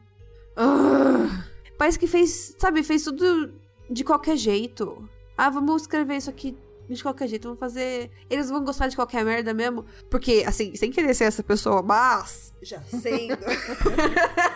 Ah, 0.55 1.45
parece 1.77 1.99
que 1.99 2.07
fez, 2.07 2.55
sabe, 2.57 2.83
fez 2.83 3.03
tudo 3.03 3.59
de 3.89 4.03
qualquer 4.03 4.37
jeito. 4.37 5.09
Ah, 5.37 5.49
vamos 5.49 5.83
escrever 5.83 6.17
isso 6.17 6.29
aqui 6.29 6.57
de 6.93 7.01
qualquer 7.01 7.27
jeito, 7.27 7.43
vamos 7.43 7.59
fazer. 7.59 8.11
Eles 8.29 8.49
vão 8.49 8.63
gostar 8.63 8.87
de 8.87 8.95
qualquer 8.95 9.25
merda 9.25 9.53
mesmo. 9.53 9.85
Porque, 10.09 10.43
assim, 10.47 10.75
sem 10.75 10.91
querer 10.91 11.13
ser 11.13 11.25
essa 11.25 11.43
pessoa, 11.43 11.81
mas. 11.81 12.53
Já 12.61 12.81
sendo. 12.83 13.43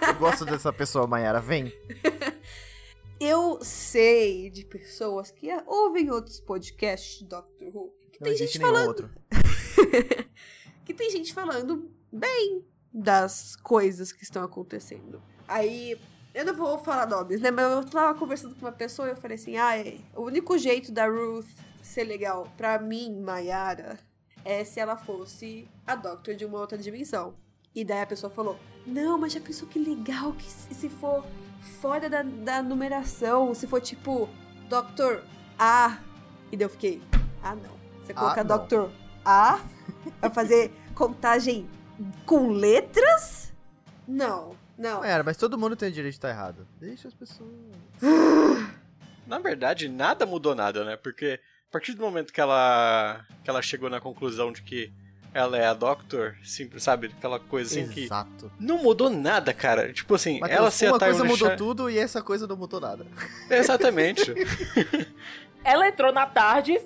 Eu 0.08 0.16
gosto 0.20 0.46
dessa 0.46 0.72
pessoa, 0.72 1.08
Mayara. 1.08 1.40
Vem. 1.40 1.74
Eu 3.20 3.60
sei 3.62 4.50
de 4.50 4.64
pessoas 4.64 5.30
que 5.30 5.50
ouvem 5.68 6.10
outros 6.10 6.40
podcasts 6.40 7.20
de 7.20 7.26
Doctor 7.26 7.68
Who. 7.76 7.94
Que 8.14 8.20
Não 8.22 8.26
tem 8.26 8.38
gente 8.38 8.58
falando. 8.58 9.10
que 10.86 10.94
tem 10.94 11.10
gente 11.12 11.34
falando 11.34 11.92
bem 12.12 12.64
das 12.94 13.58
coisas 13.58 14.14
que 14.14 14.24
estão 14.24 14.42
acontecendo. 14.42 15.22
Aí, 15.48 16.00
eu 16.34 16.46
não 16.46 16.54
vou 16.54 16.78
falar 16.78 17.08
nomes, 17.08 17.42
né? 17.42 17.52
Mas 17.52 17.72
eu 17.72 17.84
tava 17.86 18.18
conversando 18.18 18.56
com 18.56 18.66
uma 18.66 18.72
pessoa 18.72 19.08
e 19.08 19.12
eu 19.12 19.16
falei 19.16 19.36
assim: 19.36 19.58
ah, 19.58 19.78
é, 19.78 19.98
o 20.16 20.24
único 20.24 20.58
jeito 20.58 20.92
da 20.92 21.08
Ruth 21.08 21.48
ser 21.82 22.04
legal 22.04 22.48
pra 22.56 22.80
mim, 22.80 23.20
Mayara, 23.20 23.98
é 24.46 24.64
se 24.64 24.80
ela 24.80 24.96
fosse 24.96 25.68
a 25.86 25.96
Doctor 25.96 26.36
de 26.36 26.46
uma 26.46 26.60
outra 26.60 26.78
dimensão. 26.78 27.34
E 27.74 27.84
daí 27.84 28.02
a 28.02 28.06
pessoa 28.06 28.30
falou: 28.30 28.58
Não, 28.86 29.18
mas 29.18 29.34
já 29.34 29.42
pensou 29.42 29.68
que 29.68 29.80
legal 29.80 30.34
que 30.34 30.50
se 30.50 30.90
for 30.90 31.26
fora 31.82 32.10
da, 32.10 32.22
da 32.22 32.62
numeração, 32.62 33.54
se 33.54 33.68
for 33.68 33.82
tipo 33.82 34.30
Dr. 34.68 35.24
A. 35.58 36.00
E 36.52 36.58
daí 36.58 36.66
eu 36.66 36.70
fiquei, 36.70 37.02
ah 37.44 37.56
não. 37.56 37.80
Você 38.04 38.14
colocar 38.14 38.44
não. 38.44 38.66
Dr. 38.66 38.92
A 39.26 39.60
pra 40.20 40.30
fazer 40.30 40.72
contagem 40.96 41.70
com 42.26 42.50
letras? 42.50 43.54
Não, 44.08 44.56
não. 44.80 45.04
Era, 45.04 45.24
mas 45.24 45.38
todo 45.38 45.58
mundo 45.58 45.76
tem 45.76 45.90
o 45.90 45.92
direito 45.92 46.14
de 46.14 46.18
estar 46.18 46.30
errado. 46.30 46.68
Deixa 46.80 47.08
as 47.08 47.14
pessoas. 47.14 47.52
Na 49.28 49.38
verdade, 49.38 49.88
nada 49.88 50.26
mudou 50.26 50.56
nada, 50.56 50.84
né? 50.84 50.96
Porque 50.96 51.40
a 51.70 51.72
partir 51.72 51.94
do 51.94 52.02
momento 52.02 52.34
que 52.34 52.42
ela 52.42 53.26
que 53.44 53.50
ela 53.50 53.62
chegou 53.62 53.90
na 53.90 54.00
conclusão 54.00 54.52
de 54.52 54.64
que 54.64 54.92
ela 55.34 55.58
é 55.58 55.66
a 55.68 55.74
Doctor, 55.74 56.36
simples, 56.44 56.82
sabe? 56.82 57.08
Aquela 57.16 57.40
coisa 57.40 57.70
assim 57.70 57.88
que 57.88 58.06
Exato. 58.06 58.52
não 58.60 58.82
mudou 58.82 59.10
nada, 59.10 59.54
cara. 59.54 59.94
Tipo 59.94 60.16
assim, 60.16 60.40
Matheus, 60.40 60.60
ela 60.60 60.72
ser 60.72 60.88
a 60.88 60.94
uma 60.94 61.00
coisa 61.00 61.24
mudou 61.24 61.56
tudo 61.56 61.90
e 61.90 62.00
essa 62.00 62.22
coisa 62.22 62.48
não 62.48 62.58
mudou 62.58 62.80
nada. 62.80 63.06
Exatamente. 63.50 64.34
Ela 65.64 65.90
entrou 65.90 66.14
na 66.14 66.26
tarde, 66.26 66.80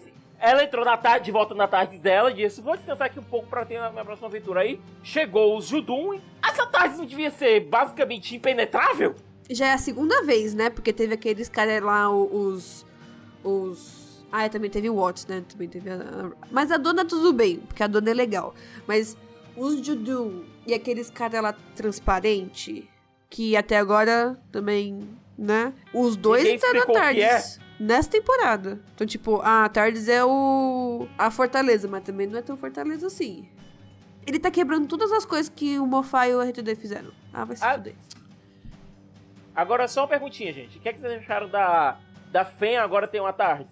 ela 0.43 0.61
entrou 0.61 0.83
na 0.83 0.97
tarde, 0.97 1.25
de 1.27 1.31
volta 1.31 1.55
na 1.55 1.69
tarde 1.69 1.97
dela 1.97 2.29
e 2.29 2.33
disse: 2.33 2.59
Vou 2.59 2.75
descansar 2.75 3.07
aqui 3.07 3.17
um 3.17 3.23
pouco 3.23 3.47
pra 3.47 3.63
ter 3.63 3.77
a 3.77 3.89
minha 3.89 4.03
próxima 4.03 4.27
aventura 4.27 4.59
aí. 4.59 4.79
Chegou 5.01 5.57
os 5.57 5.67
Judum. 5.67 6.19
Essa 6.45 6.65
tarde 6.65 6.97
não 6.97 7.05
devia 7.05 7.31
ser 7.31 7.61
basicamente 7.61 8.35
impenetrável? 8.35 9.15
Já 9.49 9.67
é 9.67 9.73
a 9.73 9.77
segunda 9.77 10.21
vez, 10.23 10.53
né? 10.53 10.69
Porque 10.69 10.91
teve 10.91 11.13
aqueles 11.13 11.47
caras 11.47 11.81
lá, 11.81 12.09
os. 12.11 12.85
Os. 13.41 14.25
Ah, 14.29 14.49
também 14.49 14.69
teve 14.69 14.89
o 14.89 14.95
Watts, 14.95 15.25
né? 15.27 15.45
Também 15.47 15.69
teve 15.69 15.89
a, 15.89 16.31
Mas 16.51 16.71
a 16.71 16.77
dona 16.77 17.05
tudo 17.05 17.31
bem, 17.31 17.59
porque 17.59 17.81
a 17.81 17.87
dona 17.87 18.09
é 18.09 18.13
legal. 18.13 18.53
Mas 18.85 19.15
os 19.55 19.85
Judu 19.85 20.45
e 20.67 20.73
aqueles 20.73 21.09
caras 21.09 21.41
lá 21.41 21.53
transparente, 21.73 22.89
que 23.29 23.55
até 23.55 23.77
agora 23.77 24.37
também, 24.51 25.07
né? 25.37 25.71
Os 25.93 26.17
dois 26.17 26.43
Ninguém 26.43 26.57
entraram 26.57 27.13
que 27.13 27.21
é. 27.21 27.62
Tardes. 27.77 27.87
Nessa 27.87 28.09
temporada. 28.09 28.79
Então, 28.95 29.05
tipo, 29.07 29.41
a 29.41 29.67
Tardes 29.69 30.07
é 30.07 30.23
o. 30.23 31.07
a 31.17 31.29
Fortaleza, 31.31 31.87
mas 31.87 32.03
também 32.03 32.27
não 32.27 32.37
é 32.39 32.41
tão 32.41 32.55
Fortaleza 32.57 33.07
assim. 33.07 33.47
Ele 34.25 34.39
tá 34.39 34.49
quebrando 34.49 34.87
todas 34.87 35.11
as 35.11 35.25
coisas 35.25 35.51
que 35.53 35.77
o 35.79 35.85
Mofá 35.85 36.27
e 36.27 36.35
o 36.35 36.41
RTD 36.41 36.75
fizeram. 36.75 37.11
Ah, 37.33 37.43
vai 37.43 37.55
se 37.57 37.63
Ah, 37.63 37.73
fuder. 37.73 37.95
Agora 39.55 39.87
só 39.87 40.01
uma 40.01 40.07
perguntinha, 40.07 40.51
gente. 40.53 40.77
O 40.77 40.81
que, 40.81 40.89
é 40.89 40.93
que 40.93 40.99
vocês 40.99 41.21
acharam 41.21 41.47
da, 41.49 41.97
da 42.31 42.43
Fen 42.45 42.77
agora 42.77 43.07
tem 43.07 43.19
uma 43.21 43.33
tarde? 43.33 43.67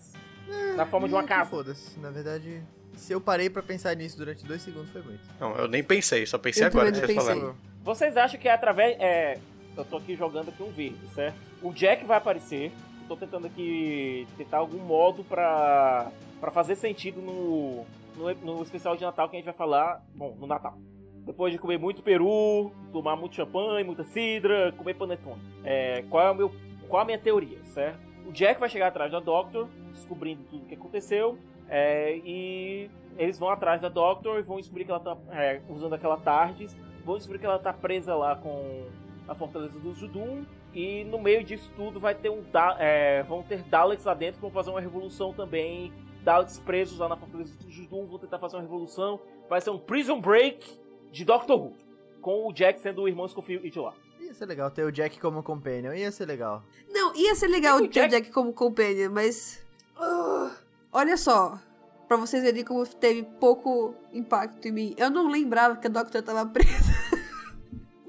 Na 0.76 0.86
forma 0.86 1.08
de 1.08 1.14
uma 1.14 1.24
Ih, 1.24 1.28
casa. 1.28 1.50
Foda-se. 1.50 2.00
Na 2.00 2.10
verdade, 2.12 2.62
se 2.96 3.14
eu 3.14 3.22
parei 3.22 3.50
pra 3.50 3.64
pensar 3.64 3.96
nisso 3.96 4.18
durante 4.18 4.46
dois 4.46 4.62
segundos, 4.62 4.92
foi 4.92 5.02
muito. 5.02 5.22
não, 5.40 5.56
eu 5.56 5.68
nem 5.68 5.84
pensei, 5.84 6.26
só 6.26 6.38
pensei 6.38 6.64
Eu 6.64 6.68
agora 6.68 6.92
que 6.92 7.00
vocês 7.00 7.16
falaram. 7.16 7.56
Vocês 7.84 8.18
acham 8.18 8.40
que 8.40 8.48
é 8.48 8.54
através. 8.54 8.96
É, 9.00 9.40
eu 9.76 9.86
tô 9.86 9.98
aqui 9.98 10.16
jogando 10.16 10.50
aqui 10.50 10.62
um 10.62 10.72
verde, 10.72 11.00
certo? 11.16 11.38
O 11.62 11.72
Jack 11.74 12.04
vai 12.06 12.18
aparecer. 12.18 12.72
Tô 13.12 13.18
tentando 13.18 13.46
aqui 13.46 14.26
tentar 14.38 14.60
algum 14.60 14.78
modo 14.78 15.22
pra, 15.26 16.10
pra 16.40 16.50
fazer 16.50 16.78
sentido 16.78 17.20
no, 17.20 17.86
no, 18.16 18.56
no 18.56 18.64
especial 18.64 18.96
de 18.96 19.04
Natal 19.04 19.28
que 19.28 19.36
a 19.36 19.40
gente 19.40 19.46
vai 19.46 19.54
falar. 19.54 20.02
Bom, 20.16 20.34
no 20.40 20.48
Natal. 20.48 20.78
Depois 21.26 21.52
de 21.52 21.60
comer 21.60 21.78
muito 21.78 22.02
peru, 22.02 22.72
tomar 22.94 23.18
muito 23.18 23.36
champanhe, 23.36 23.84
muita 23.84 24.06
cidra, 24.06 24.72
comer 24.78 24.94
panetone. 24.94 25.42
É, 25.62 26.06
qual 26.10 26.26
é 26.26 26.32
o 26.32 26.36
meu. 26.36 26.56
Qual 26.88 27.02
a 27.02 27.06
minha 27.06 27.20
teoria, 27.20 27.62
certo? 27.66 28.00
O 28.26 28.32
Jack 28.32 28.62
vai 28.62 28.70
chegar 28.70 28.88
atrás 28.88 29.12
da 29.12 29.20
Doctor, 29.20 29.68
descobrindo 29.92 30.44
tudo 30.50 30.64
o 30.64 30.66
que 30.66 30.76
aconteceu. 30.76 31.38
é, 31.68 32.16
e 32.24 32.90
eles 33.18 33.38
vão 33.38 33.50
atrás 33.50 33.82
da 33.82 33.90
Doctor 33.90 34.40
e 34.40 34.42
vão 34.42 34.56
descobrir 34.56 34.86
que 34.86 34.92
ela 34.92 35.02
tá 35.02 35.18
é, 35.34 35.60
usando 35.68 35.96
aquela 35.96 36.16
TARDIS 36.16 36.74
vão 37.04 37.18
descobrir 37.18 37.40
que 37.40 37.46
ela 37.46 37.60
tá 37.60 37.74
presa 37.74 38.16
lá 38.16 38.38
com 38.38 38.86
a 39.28 39.36
fortaleza 39.36 39.78
dos 39.80 39.98
Judum. 39.98 40.46
E 40.74 41.04
no 41.04 41.20
meio 41.20 41.44
disso 41.44 41.70
tudo 41.76 42.00
vai 42.00 42.16
ter 42.16 42.30
um. 42.30 42.42
Da- 42.52 42.78
é, 42.80 43.24
vão 43.24 43.44
ter 43.44 43.62
Daleks 43.64 44.06
lá 44.06 44.14
dentro 44.14 44.36
que 44.36 44.42
vão 44.42 44.52
fazer 44.52 44.70
uma 44.70 44.80
revolução 44.82 45.34
também. 45.34 45.92
Daleks 46.24 46.60
presos 46.60 47.00
lá 47.00 47.10
na 47.10 47.18
fortaleza 47.18 47.54
dos 47.58 47.74
Judum 47.74 48.06
vão 48.06 48.20
tentar 48.20 48.40
fazer 48.40 48.56
uma 48.56 48.62
revolução. 48.62 49.20
Vai 49.50 49.60
ser 49.60 49.70
um 49.72 49.78
Prison 49.80 50.22
Break 50.22 50.80
de 51.12 51.26
Doctor 51.26 51.60
Who. 51.60 51.74
Com 52.22 52.48
o 52.48 52.54
Jack 52.54 52.80
sendo 52.80 53.02
o 53.02 53.08
irmão 53.08 53.28
Scofield 53.28 53.78
lá. 53.80 53.94
Ia 54.20 54.34
ser 54.34 54.46
legal 54.46 54.70
ter 54.72 54.84
o 54.86 54.92
Jack 54.92 55.20
como 55.20 55.42
companion, 55.44 55.92
ia 55.94 56.12
ser 56.12 56.26
legal. 56.26 56.64
Não, 56.90 57.14
ia 57.16 57.36
ser 57.36 57.48
legal 57.48 57.78
O 57.78 57.82
ter 57.82 57.88
o 57.88 57.92
Jack- 57.92 58.10
Jack 58.12 58.32
como 58.32 58.54
companion, 58.54 59.10
mas. 59.12 59.62
Ah, 59.98 60.52
olha 60.94 61.18
só. 61.18 61.60
Pra 62.08 62.18
vocês 62.18 62.44
verem 62.44 62.64
como 62.64 62.86
teve 62.86 63.24
pouco 63.40 63.96
impacto 64.14 64.68
em 64.68 64.72
mim. 64.72 64.94
Eu 64.98 65.10
não 65.10 65.28
lembrava 65.30 65.76
que 65.78 65.88
a 65.88 65.90
Doctor 65.90 66.22
tava 66.22 66.46
presa. 66.50 66.91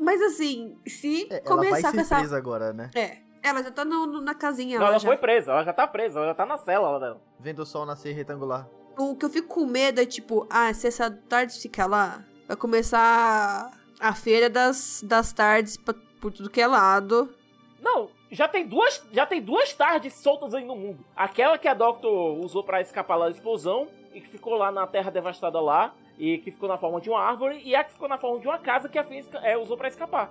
Mas 0.02 0.20
assim, 0.22 0.76
se 0.86 1.26
É, 1.30 1.42
ela 1.44 1.56
vai 1.56 1.68
começar 1.68 1.88
ser 1.90 1.94
com 1.96 2.00
essa. 2.00 2.16
presa 2.18 2.36
agora, 2.36 2.72
né? 2.72 2.90
É. 2.94 3.18
Ela 3.44 3.60
já 3.62 3.70
tá 3.72 3.84
no- 3.84 4.06
no- 4.06 4.20
na 4.20 4.34
casinha 4.36 4.78
Não, 4.78 4.84
lá 4.84 4.90
ela 4.92 4.98
já. 5.00 5.08
foi 5.08 5.16
presa, 5.16 5.50
ela 5.52 5.64
já 5.64 5.72
tá 5.72 5.84
presa, 5.86 6.18
ela 6.20 6.28
já 6.28 6.34
tá 6.34 6.46
na 6.46 6.56
cela 6.58 6.90
lá 6.90 6.98
dela. 7.00 7.20
Vendo 7.40 7.60
o 7.62 7.66
sol 7.66 7.84
nascer 7.84 8.12
retangular. 8.12 8.68
O 8.96 9.16
que 9.16 9.24
eu 9.24 9.30
fico 9.30 9.48
com 9.48 9.66
medo 9.66 10.00
é 10.00 10.06
tipo, 10.06 10.46
ah, 10.50 10.72
se 10.72 10.86
essa 10.86 11.10
tarde 11.10 11.58
ficar 11.58 11.86
lá, 11.86 12.22
vai 12.46 12.56
começar 12.56 13.70
a 13.98 14.14
feira 14.14 14.48
das, 14.48 15.02
das 15.04 15.32
tardes 15.32 15.76
pra- 15.76 15.94
por 16.20 16.32
tudo 16.32 16.50
que 16.50 16.60
é 16.60 16.66
lado. 16.66 17.34
Não, 17.80 18.10
já 18.30 18.46
tem 18.46 18.64
duas, 18.66 19.02
já 19.10 19.26
tem 19.26 19.42
duas 19.42 19.72
tardes 19.72 20.14
soltas 20.14 20.54
aí 20.54 20.64
no 20.64 20.76
mundo. 20.76 21.04
Aquela 21.16 21.58
que 21.58 21.66
a 21.66 21.74
Doctor 21.74 22.38
usou 22.38 22.62
pra 22.62 22.80
escapar 22.80 23.16
lá 23.16 23.24
da 23.24 23.32
explosão 23.32 23.88
e 24.14 24.20
que 24.20 24.28
ficou 24.28 24.54
lá 24.54 24.70
na 24.70 24.86
Terra 24.86 25.10
devastada 25.10 25.60
lá 25.60 25.92
e 26.22 26.38
que 26.38 26.52
ficou 26.52 26.68
na 26.68 26.78
forma 26.78 27.00
de 27.00 27.10
uma 27.10 27.20
árvore 27.20 27.60
e 27.64 27.74
a 27.74 27.82
que 27.82 27.94
ficou 27.94 28.08
na 28.08 28.16
forma 28.16 28.38
de 28.38 28.46
uma 28.46 28.56
casa 28.56 28.88
que 28.88 28.96
a 28.96 29.02
Fênix 29.02 29.28
é, 29.42 29.58
usou 29.58 29.76
pra 29.76 29.88
escapar. 29.88 30.30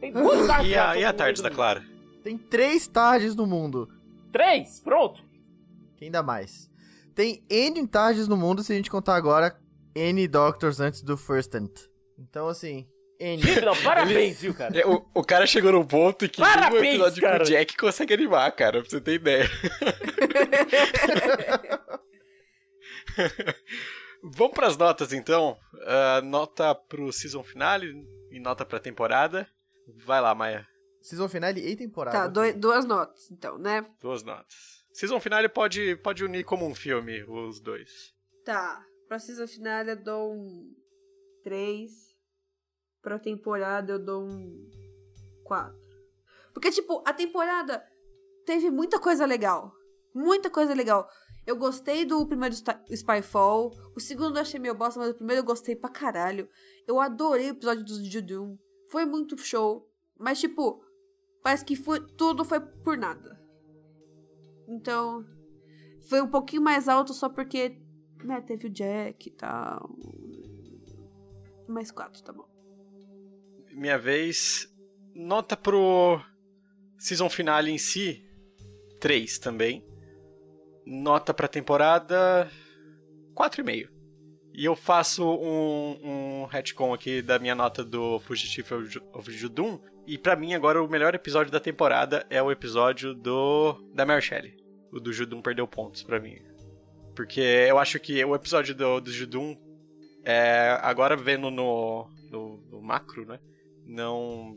Tem 0.00 0.10
duas 0.10 0.46
tardes. 0.46 0.70
E 0.70 0.72
já 0.72 0.90
a, 0.90 0.96
e 0.96 1.04
a 1.04 1.12
tarde 1.12 1.42
da. 1.42 1.50
Clara? 1.50 1.84
Tem 2.24 2.38
três 2.38 2.88
tardes 2.88 3.36
no 3.36 3.46
mundo. 3.46 3.86
Três, 4.32 4.80
pronto. 4.80 5.22
Quem 5.98 6.10
dá 6.10 6.22
mais? 6.22 6.70
Tem 7.14 7.44
N 7.50 7.86
tardes 7.86 8.26
no 8.26 8.36
mundo 8.36 8.62
se 8.62 8.72
a 8.72 8.76
gente 8.76 8.90
contar 8.90 9.14
agora 9.14 9.54
N 9.94 10.26
Doctors 10.26 10.80
antes 10.80 11.02
do 11.02 11.18
First 11.18 11.54
Ant. 11.54 11.86
Então, 12.18 12.48
assim, 12.48 12.86
não, 13.62 13.76
parabéns, 13.84 14.40
viu, 14.40 14.54
cara? 14.54 14.78
É, 14.78 14.86
O, 14.86 15.04
o 15.14 15.22
cara 15.22 15.46
chegou 15.46 15.70
num 15.70 15.84
ponto 15.84 16.26
que 16.30 16.40
Parabéns, 16.40 16.94
episódio 16.94 17.22
cara. 17.22 17.36
com 17.38 17.44
o 17.44 17.46
Jack 17.46 17.76
consegue 17.76 18.14
animar, 18.14 18.50
cara, 18.52 18.80
pra 18.80 18.88
você 18.88 19.02
ter 19.02 19.14
ideia. 19.16 19.46
Vamos 24.22 24.54
pras 24.54 24.76
notas 24.76 25.12
então. 25.12 25.56
Ah, 25.86 26.20
nota 26.22 26.74
pro 26.74 27.12
season 27.12 27.42
finale 27.44 27.92
e 28.30 28.40
nota 28.40 28.64
pra 28.64 28.80
temporada. 28.80 29.48
Vai 30.04 30.20
lá, 30.20 30.34
Maia. 30.34 30.66
Season 31.02 31.28
finale 31.28 31.60
e 31.60 31.76
temporada. 31.76 32.18
Tá, 32.18 32.26
doi- 32.26 32.52
duas 32.52 32.84
notas, 32.84 33.30
então, 33.30 33.56
né? 33.58 33.86
Duas 34.00 34.22
notas. 34.24 34.84
Season 34.92 35.20
finale 35.20 35.48
pode, 35.48 35.94
pode 35.96 36.24
unir 36.24 36.42
como 36.44 36.66
um 36.66 36.74
filme 36.74 37.22
os 37.24 37.60
dois. 37.60 38.12
Tá. 38.44 38.84
Pra 39.06 39.18
season 39.20 39.46
finale 39.46 39.92
eu 39.92 40.02
dou 40.02 40.32
um 40.34 40.74
3. 41.44 41.92
Pra 43.00 43.18
temporada 43.20 43.92
eu 43.92 43.98
dou 44.04 44.24
um 44.24 44.68
4. 45.44 45.76
Porque, 46.52 46.70
tipo, 46.72 47.04
a 47.06 47.12
temporada 47.12 47.84
teve 48.44 48.68
muita 48.70 48.98
coisa 48.98 49.24
legal. 49.26 49.72
Muita 50.14 50.50
coisa 50.50 50.74
legal. 50.74 51.08
Eu 51.46 51.56
gostei 51.56 52.04
do 52.04 52.26
primeiro 52.26 52.54
Spyfall. 52.54 53.72
O 53.94 54.00
segundo 54.00 54.36
eu 54.36 54.42
achei 54.42 54.58
meio 54.58 54.74
bosta, 54.74 54.98
mas 54.98 55.10
o 55.10 55.14
primeiro 55.14 55.40
eu 55.40 55.46
gostei 55.46 55.76
pra 55.76 55.88
caralho. 55.88 56.48
Eu 56.86 57.00
adorei 57.00 57.50
o 57.50 57.52
episódio 57.52 57.84
dos 57.84 58.04
Judum. 58.04 58.58
Foi 58.90 59.04
muito 59.04 59.38
show. 59.38 59.88
Mas, 60.18 60.40
tipo, 60.40 60.82
parece 61.42 61.64
que 61.64 61.76
foi, 61.76 62.00
tudo 62.00 62.44
foi 62.44 62.60
por 62.60 62.98
nada. 62.98 63.40
Então, 64.66 65.24
foi 66.08 66.20
um 66.20 66.28
pouquinho 66.28 66.62
mais 66.62 66.88
alto 66.88 67.14
só 67.14 67.28
porque, 67.28 67.80
né, 68.24 68.40
teve 68.40 68.66
o 68.66 68.70
Jack 68.70 69.28
e 69.28 69.32
tal. 69.32 69.96
Mais 71.68 71.92
quatro, 71.92 72.22
tá 72.22 72.32
bom. 72.32 72.48
Minha 73.72 73.98
vez. 73.98 74.72
Nota 75.14 75.56
pro 75.56 76.20
season 76.98 77.30
finale 77.30 77.70
em 77.70 77.78
si. 77.78 78.22
3 79.00 79.38
também. 79.38 79.84
Nota 80.86 81.34
pra 81.34 81.48
temporada. 81.48 82.48
4,5. 83.34 83.88
E 84.54 84.64
eu 84.64 84.74
faço 84.74 85.22
um, 85.28 85.98
um 86.02 86.44
retcon 86.46 86.94
aqui 86.94 87.20
da 87.20 87.38
minha 87.38 87.54
nota 87.54 87.84
do 87.84 88.18
Fugitivo 88.20 88.76
of 88.76 88.86
Ju- 88.88 89.02
of 89.12 89.30
Judum. 89.32 89.78
E 90.06 90.16
pra 90.16 90.36
mim 90.36 90.54
agora 90.54 90.82
o 90.82 90.88
melhor 90.88 91.14
episódio 91.14 91.52
da 91.52 91.60
temporada 91.60 92.24
é 92.30 92.40
o 92.42 92.50
episódio 92.50 93.12
do 93.12 93.74
da 93.92 94.06
Mary 94.06 94.22
Shelley. 94.22 94.56
O 94.92 94.98
do 95.00 95.12
Judum 95.12 95.42
perdeu 95.42 95.66
pontos 95.68 96.02
pra 96.02 96.18
mim. 96.20 96.38
Porque 97.14 97.40
eu 97.40 97.78
acho 97.78 97.98
que 98.00 98.24
o 98.24 98.34
episódio 98.34 98.74
do, 98.74 99.00
do 99.00 99.10
Judum, 99.12 99.56
é, 100.24 100.78
agora 100.80 101.16
vendo 101.16 101.50
no, 101.50 102.08
no, 102.30 102.56
no 102.70 102.80
macro, 102.80 103.26
né? 103.26 103.38
Não 103.84 104.56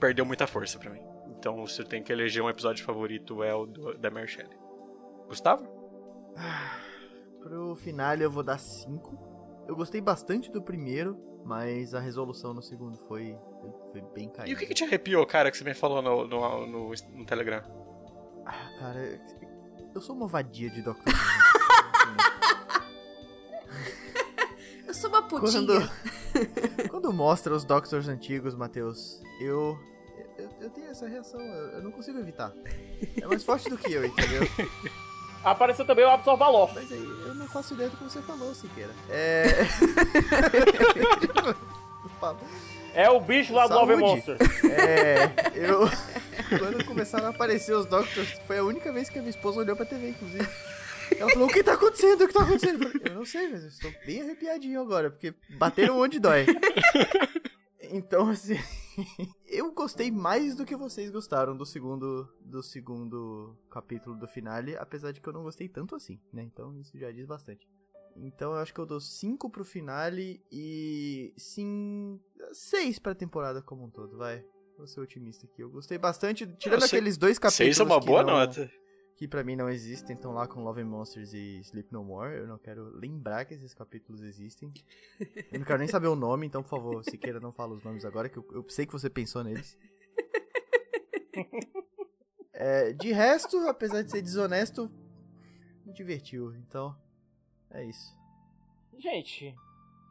perdeu 0.00 0.26
muita 0.26 0.46
força 0.46 0.78
pra 0.78 0.90
mim. 0.90 1.00
Então 1.38 1.66
se 1.66 1.80
eu 1.80 1.86
tenho 1.86 2.04
que 2.04 2.12
eleger 2.12 2.42
um 2.42 2.50
episódio 2.50 2.84
favorito 2.84 3.42
é 3.42 3.54
o 3.54 3.64
do, 3.64 3.96
da 3.96 4.10
Mary 4.10 4.28
Shelley. 4.28 4.57
Gustavo? 5.28 5.66
Pro 7.40 7.76
finale 7.76 8.24
eu 8.24 8.30
vou 8.30 8.42
dar 8.42 8.58
5. 8.58 9.66
Eu 9.68 9.76
gostei 9.76 10.00
bastante 10.00 10.50
do 10.50 10.62
primeiro, 10.62 11.16
mas 11.44 11.94
a 11.94 12.00
resolução 12.00 12.54
no 12.54 12.62
segundo 12.62 12.96
foi, 13.06 13.36
foi, 13.92 14.02
bem 14.14 14.28
cair. 14.30 14.50
E 14.50 14.54
o 14.54 14.56
que, 14.56 14.66
que 14.66 14.74
te 14.74 14.84
arrepiou, 14.84 15.24
cara, 15.26 15.50
que 15.50 15.56
você 15.56 15.64
me 15.64 15.74
falou 15.74 16.02
no, 16.02 16.26
no, 16.26 16.66
no, 16.66 16.90
no 16.90 17.26
Telegram? 17.26 17.62
Ah, 18.46 18.70
cara, 18.78 19.20
eu 19.94 20.00
sou 20.00 20.16
uma 20.16 20.26
vadia 20.26 20.70
de 20.70 20.82
Doctor. 20.82 21.12
Eu 24.86 24.94
sou 24.94 25.10
uma 25.10 25.22
putinha. 25.22 25.66
Quando, 25.66 26.88
quando 26.90 27.12
mostra 27.12 27.54
os 27.54 27.62
Doctors 27.62 28.08
antigos, 28.08 28.54
Matheus, 28.54 29.20
eu, 29.38 29.78
eu. 30.38 30.48
eu 30.62 30.70
tenho 30.70 30.88
essa 30.88 31.06
reação, 31.06 31.38
eu, 31.38 31.68
eu 31.72 31.82
não 31.82 31.92
consigo 31.92 32.18
evitar. 32.18 32.54
É 33.20 33.26
mais 33.26 33.44
forte 33.44 33.68
do 33.68 33.76
que 33.76 33.92
eu, 33.92 34.06
entendeu? 34.06 34.44
Apareceu 35.44 35.84
também 35.84 36.04
o 36.04 36.10
Absolvaloff. 36.10 36.74
Mas 36.74 36.90
aí, 36.92 37.04
eu 37.26 37.34
não 37.34 37.46
faço 37.46 37.74
ideia 37.74 37.88
do 37.88 37.96
que 37.96 38.04
você 38.04 38.20
falou, 38.22 38.54
Siqueira. 38.54 38.92
É. 39.08 39.66
É 42.94 43.08
o 43.08 43.20
bicho 43.20 43.54
lá 43.54 43.66
do. 43.66 43.74
Love 43.74 43.96
Monster. 43.96 44.36
É, 44.64 45.30
eu. 45.54 45.88
Quando 46.58 46.84
começaram 46.84 47.26
a 47.26 47.30
aparecer 47.30 47.74
os 47.74 47.86
Doctors, 47.86 48.32
foi 48.46 48.58
a 48.58 48.64
única 48.64 48.90
vez 48.92 49.08
que 49.08 49.18
a 49.18 49.22
minha 49.22 49.30
esposa 49.30 49.60
olhou 49.60 49.76
pra 49.76 49.86
TV, 49.86 50.10
inclusive. 50.10 50.48
Ela 51.16 51.30
falou: 51.30 51.48
O 51.48 51.52
que 51.52 51.62
tá 51.62 51.74
acontecendo? 51.74 52.24
O 52.24 52.26
que 52.26 52.34
tá 52.34 52.42
acontecendo? 52.42 52.82
Eu, 52.82 52.90
falei, 52.90 53.12
eu 53.12 53.14
não 53.14 53.24
sei, 53.24 53.48
mas 53.48 53.62
eu 53.62 53.68
estou 53.68 53.92
bem 54.04 54.22
arrepiadinho 54.22 54.80
agora, 54.80 55.10
porque 55.10 55.34
bateram 55.50 55.98
onde 55.98 56.18
dói. 56.18 56.46
Então, 57.90 58.28
assim. 58.28 58.58
Eu 59.46 59.72
gostei 59.72 60.10
mais 60.10 60.54
do 60.54 60.64
que 60.64 60.76
vocês 60.76 61.10
gostaram 61.10 61.56
do 61.56 61.64
segundo, 61.64 62.28
do 62.40 62.62
segundo 62.62 63.56
capítulo 63.70 64.16
do 64.16 64.26
finale, 64.26 64.76
apesar 64.76 65.12
de 65.12 65.20
que 65.20 65.28
eu 65.28 65.32
não 65.32 65.42
gostei 65.42 65.68
tanto 65.68 65.94
assim, 65.96 66.20
né? 66.32 66.42
Então 66.42 66.76
isso 66.78 66.98
já 66.98 67.10
diz 67.10 67.26
bastante. 67.26 67.66
Então 68.16 68.52
eu 68.52 68.58
acho 68.58 68.74
que 68.74 68.80
eu 68.80 68.86
dou 68.86 69.00
5 69.00 69.48
pro 69.50 69.64
finale 69.64 70.42
e 70.50 71.32
sim 71.36 72.18
6 72.52 72.98
pra 72.98 73.14
temporada 73.14 73.62
como 73.62 73.84
um 73.84 73.90
todo, 73.90 74.16
vai. 74.16 74.44
Vou 74.76 74.86
ser 74.86 75.00
otimista 75.00 75.46
aqui. 75.46 75.62
Eu 75.62 75.70
gostei 75.70 75.98
bastante, 75.98 76.46
tirando 76.56 76.82
Eu 76.82 76.88
sei- 76.88 76.98
aqueles 76.98 77.16
dois 77.16 77.38
capítulos 77.38 77.76
Seis 77.76 77.80
é 77.80 77.82
uma 77.84 77.98
boa 78.00 78.22
não- 78.22 78.34
nota. 78.34 78.70
Que 79.18 79.26
pra 79.26 79.42
mim 79.42 79.56
não 79.56 79.68
existem, 79.68 80.14
estão 80.14 80.32
lá 80.32 80.46
com 80.46 80.62
Love 80.62 80.80
and 80.80 80.86
Monsters 80.86 81.32
e 81.34 81.58
Sleep 81.58 81.92
No 81.92 82.04
More. 82.04 82.36
Eu 82.36 82.46
não 82.46 82.56
quero 82.56 82.84
lembrar 82.96 83.44
que 83.44 83.52
esses 83.52 83.74
capítulos 83.74 84.22
existem. 84.22 84.72
Eu 85.50 85.58
não 85.58 85.66
quero 85.66 85.80
nem 85.80 85.88
saber 85.88 86.06
o 86.06 86.14
nome, 86.14 86.46
então 86.46 86.62
por 86.62 86.70
favor, 86.70 87.02
Siqueira, 87.02 87.40
não 87.40 87.52
fala 87.52 87.74
os 87.74 87.82
nomes 87.82 88.04
agora, 88.04 88.28
que 88.28 88.36
eu, 88.36 88.46
eu 88.52 88.64
sei 88.68 88.86
que 88.86 88.92
você 88.92 89.10
pensou 89.10 89.42
neles. 89.42 89.76
É, 92.60 92.92
de 92.92 93.12
resto, 93.12 93.56
apesar 93.68 94.02
de 94.02 94.10
ser 94.10 94.20
desonesto, 94.20 94.90
me 95.86 95.92
divertiu. 95.92 96.52
Então, 96.56 96.92
é 97.70 97.84
isso. 97.84 98.12
Gente, 98.98 99.54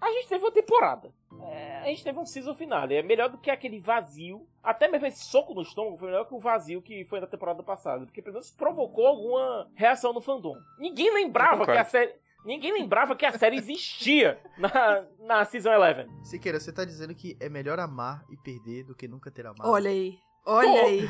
a 0.02 0.12
gente 0.12 0.28
teve 0.28 0.43
uma 0.43 0.52
temporada. 0.52 1.12
É, 1.41 1.80
a 1.80 1.86
gente 1.86 2.04
teve 2.04 2.20
um 2.20 2.26
season 2.26 2.54
finale. 2.54 2.95
É 2.95 3.02
melhor 3.02 3.30
do 3.30 3.38
que 3.38 3.50
aquele 3.50 3.80
vazio. 3.80 4.48
Até 4.64 4.88
mesmo 4.88 5.08
esse 5.08 5.26
soco 5.26 5.54
no 5.54 5.62
estômago 5.62 5.98
foi 5.98 6.08
melhor 6.10 6.26
que 6.26 6.34
o 6.34 6.39
vazio 6.39 6.82
que 6.82 7.06
foi 7.06 7.20
na 7.20 7.28
temporada 7.28 7.64
passada. 7.64 8.06
Porque 8.06 8.22
pelo 8.22 8.34
menos 8.34 8.52
provocou 8.52 9.08
alguma 9.08 9.70
reação 9.76 10.14
no 10.14 10.22
fandom. 10.22 10.56
Ninguém 10.78 11.14
lembrava 11.14 11.66
que 11.66 11.72
a 11.72 11.86
série. 11.86 12.14
Ninguém 12.45 12.72
lembrava 12.72 13.16
que 13.16 13.26
a 13.26 13.38
série 13.38 13.58
existia 13.58 14.39
na, 14.58 15.06
na 15.20 15.43
Season 15.43 15.70
11. 15.72 16.08
Siqueira, 16.24 16.60
você 16.60 16.72
tá 16.72 16.86
dizendo 16.86 17.14
que 17.14 17.36
é 17.41 17.50
melhor 17.50 17.78
amar 17.80 18.24
e 18.30 18.38
perder 18.38 18.86
do 18.86 18.95
que 18.95 19.08
nunca 19.08 19.30
ter 19.30 19.45
amado. 19.45 19.70
Olha 19.70 19.89
aí. 19.89 20.18
Olha 20.45 20.82
Pô. 20.82 20.86
aí. 20.86 21.10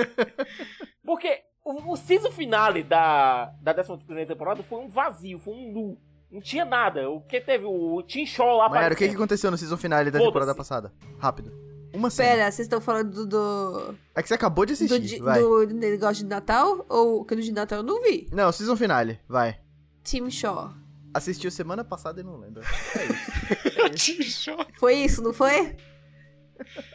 Porque 1.04 1.42
o, 1.62 1.92
o 1.92 1.96
season 1.96 2.30
finale 2.30 2.82
da, 2.82 3.52
da 3.60 3.72
11 3.72 4.26
temporada 4.26 4.62
foi 4.62 4.78
um 4.78 4.88
vazio, 4.88 5.38
foi 5.38 5.52
um 5.52 5.72
nu. 5.72 5.98
Não 6.30 6.40
tinha 6.40 6.64
nada. 6.64 7.10
O 7.10 7.20
que 7.22 7.40
teve? 7.40 7.64
O 7.64 8.02
Tim 8.02 8.24
Shaw 8.24 8.56
lá 8.56 8.68
Mayara, 8.68 8.94
o 8.94 8.96
que, 8.96 9.08
que 9.08 9.14
aconteceu 9.14 9.50
no 9.50 9.58
season 9.58 9.76
finale 9.76 10.10
da 10.10 10.18
temporada 10.18 10.54
passada? 10.54 10.92
Rápido. 11.18 11.52
Uma 11.92 12.08
cena. 12.08 12.28
Pera, 12.28 12.50
vocês 12.52 12.66
estão 12.66 12.80
falando 12.80 13.10
do, 13.10 13.26
do, 13.26 13.98
É 14.14 14.22
que 14.22 14.28
você 14.28 14.34
acabou 14.34 14.64
de 14.64 14.72
do, 14.72 14.76
assistir, 14.76 15.00
di- 15.00 15.18
vai. 15.18 15.40
do 15.40 15.66
negócio 15.74 16.22
de 16.22 16.30
Natal? 16.30 16.86
Ou 16.88 17.24
que 17.24 17.34
no 17.34 17.42
de 17.42 17.50
Natal 17.52 17.78
eu 17.78 17.82
não 17.82 18.00
vi? 18.00 18.28
Não, 18.30 18.52
season 18.52 18.76
finale, 18.76 19.18
vai. 19.28 19.58
Tim 20.04 20.30
Shaw. 20.30 20.72
Assistiu 21.12 21.50
semana 21.50 21.82
passada 21.82 22.20
e 22.20 22.22
não 22.22 22.36
lembra. 22.36 22.62
É 22.94 23.92
isso. 23.92 24.52
Foi 24.78 24.94
isso, 24.94 25.20
não 25.20 25.32
foi? 25.32 25.76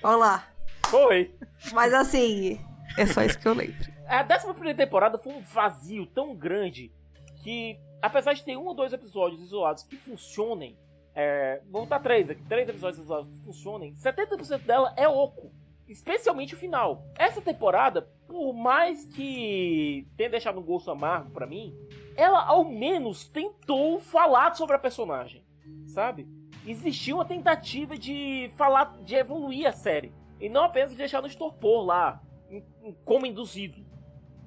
Olha 0.02 0.16
lá. 0.16 0.48
Foi. 0.88 1.36
Mas 1.74 1.94
assim, 1.94 2.58
é 2.98 3.06
só 3.06 3.24
isso 3.24 3.38
que 3.38 3.48
eu 3.48 3.54
lembro. 3.54 3.76
A 4.08 4.24
11 4.24 4.74
temporada 4.76 5.18
foi 5.18 5.34
um 5.34 5.42
vazio 5.42 6.06
tão 6.06 6.36
grande 6.36 6.92
que, 7.46 7.80
apesar 8.02 8.34
de 8.34 8.44
ter 8.44 8.58
um 8.58 8.66
ou 8.66 8.74
dois 8.74 8.92
episódios 8.92 9.40
isolados 9.40 9.84
que 9.84 9.96
funcionem, 9.96 10.76
é, 11.14 11.62
vamos 11.66 11.88
botar 11.88 12.00
três 12.00 12.28
aqui, 12.28 12.42
três 12.46 12.68
episódios 12.68 13.04
isolados 13.04 13.30
que 13.30 13.46
funcionem, 13.46 13.94
70% 13.94 14.64
dela 14.64 14.92
é 14.98 15.08
oco. 15.08 15.52
Especialmente 15.88 16.56
o 16.56 16.58
final. 16.58 17.06
Essa 17.16 17.40
temporada, 17.40 18.02
por 18.28 18.52
mais 18.54 19.06
que 19.06 20.08
tenha 20.18 20.32
deixado 20.32 20.60
um 20.60 20.64
gosto 20.64 20.90
amargo 20.90 21.30
pra 21.30 21.46
mim, 21.46 21.78
ela 22.18 22.44
ao 22.44 22.66
menos 22.66 23.28
tentou 23.28 24.00
falar 24.00 24.56
sobre 24.56 24.76
a 24.76 24.80
personagem, 24.80 25.46
sabe? 25.86 26.28
Existiu 26.66 27.18
uma 27.18 27.26
tentativa 27.26 27.96
de 27.96 28.52
falar, 28.58 28.98
de 29.04 29.14
evoluir 29.14 29.68
a 29.68 29.72
série. 29.72 30.12
E 30.42 30.50
não 30.50 30.64
apenas 30.64 30.90
de 30.90 30.98
deixar 30.98 31.22
no 31.22 31.28
estopor 31.28 31.86
lá, 31.86 32.20
como 33.04 33.28
induzido. 33.28 33.86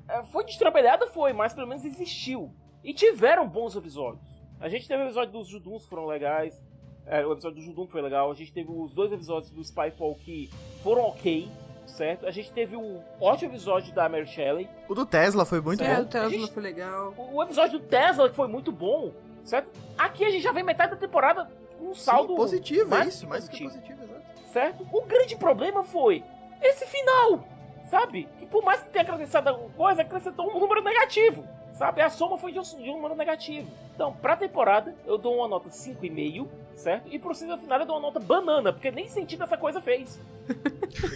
É, 0.09 0.25
foi 0.25 0.45
destrambelhada, 0.45 1.07
foi, 1.07 1.33
mas 1.33 1.55
pelo 1.55 1.69
menos 1.69 1.85
existiu. 1.85 2.53
E 2.85 2.93
tiveram 2.95 3.47
bons 3.49 3.75
episódios. 3.77 4.29
A 4.61 4.69
gente 4.69 4.87
teve 4.89 5.03
o 5.03 5.07
episódio 5.07 5.33
dos 5.33 5.49
Juduns 5.49 5.83
que 5.85 5.89
foram 5.91 6.07
legais. 6.07 6.61
É, 7.07 7.25
o 7.25 7.33
episódio 7.33 7.57
do 7.61 7.63
Judum 7.63 7.87
foi 7.87 8.03
legal. 8.03 8.31
A 8.31 8.35
gente 8.35 8.53
teve 8.53 8.71
os 8.71 8.93
dois 8.93 9.13
episódios 9.13 9.51
do 9.51 9.63
Spyfall 9.65 10.15
que 10.17 10.51
foram 10.83 11.03
ok, 11.05 11.49
certo? 11.87 12.27
A 12.27 12.31
gente 12.31 12.53
teve 12.53 12.77
o 12.77 13.01
ótimo 13.21 13.53
episódio 13.53 13.95
da 13.95 14.09
Mary 14.09 14.27
Shelley. 14.27 14.69
O 14.89 14.95
do 14.95 15.07
Tesla 15.07 15.45
foi 15.45 15.61
muito 15.61 15.83
É, 15.83 15.97
bom. 15.97 16.03
o 16.03 16.07
Tesla 16.07 16.31
gente- 16.31 16.53
foi 16.53 16.63
legal. 16.63 17.15
O, 17.17 17.43
episódio 17.43 17.79
do 17.79 17.87
Tesla 17.87 18.29
que 18.29 18.37
foi 18.37 18.49
muito 18.49 18.71
bom, 18.71 19.13
certo? 19.45 19.71
Aqui 19.97 20.25
a 20.25 20.31
gente 20.31 20.43
já 20.43 20.53
vem 20.53 20.63
metade 20.63 20.91
da 20.93 20.97
temporada 20.99 21.51
com 21.79 21.87
um 21.91 21.95
saldo 21.95 22.33
Sim, 22.33 22.37
positivo, 22.37 22.83
é 22.83 22.99
mais 22.99 23.15
isso. 23.15 23.27
Mais 23.29 23.45
do 23.49 23.51
que 23.51 23.65
positivo, 23.65 24.03
exato. 24.05 24.23
certo? 24.53 24.87
O 24.93 25.03
grande 25.03 25.37
problema 25.37 25.83
foi 25.83 26.23
esse 26.61 26.85
final, 26.87 27.47
sabe? 27.89 28.29
Que 28.39 28.45
por 28.47 28.63
mais 28.63 28.83
que 28.83 28.91
tenha 28.91 29.05
acrescentado 29.05 29.49
alguma 29.51 29.71
coisa, 29.71 30.03
acrescentou 30.03 30.51
um 30.55 30.61
número 30.61 30.83
negativo, 30.83 31.43
sabe? 31.79 32.03
A 32.03 32.11
soma 32.11 32.37
foi 32.37 32.53
de 32.53 32.59
um, 32.59 32.63
de 32.63 32.91
um 32.91 32.95
número 32.95 33.15
negativo. 33.15 33.71
Então, 33.95 34.13
pra 34.13 34.37
temporada, 34.37 34.95
eu 35.07 35.17
dou 35.17 35.37
uma 35.37 35.49
nota 35.49 35.71
5,5, 35.71 36.47
certo? 36.75 37.09
E 37.11 37.19
pro 37.19 37.35
season 37.35 37.57
final 37.57 37.81
eu 37.81 37.87
dou 37.87 37.97
uma 37.97 38.03
nota 38.03 38.19
banana, 38.19 38.73
porque 38.73 38.91
nem 38.91 39.09
sentido 39.09 39.45
essa 39.45 39.57
coisa 39.57 39.81
fez. 39.81 40.21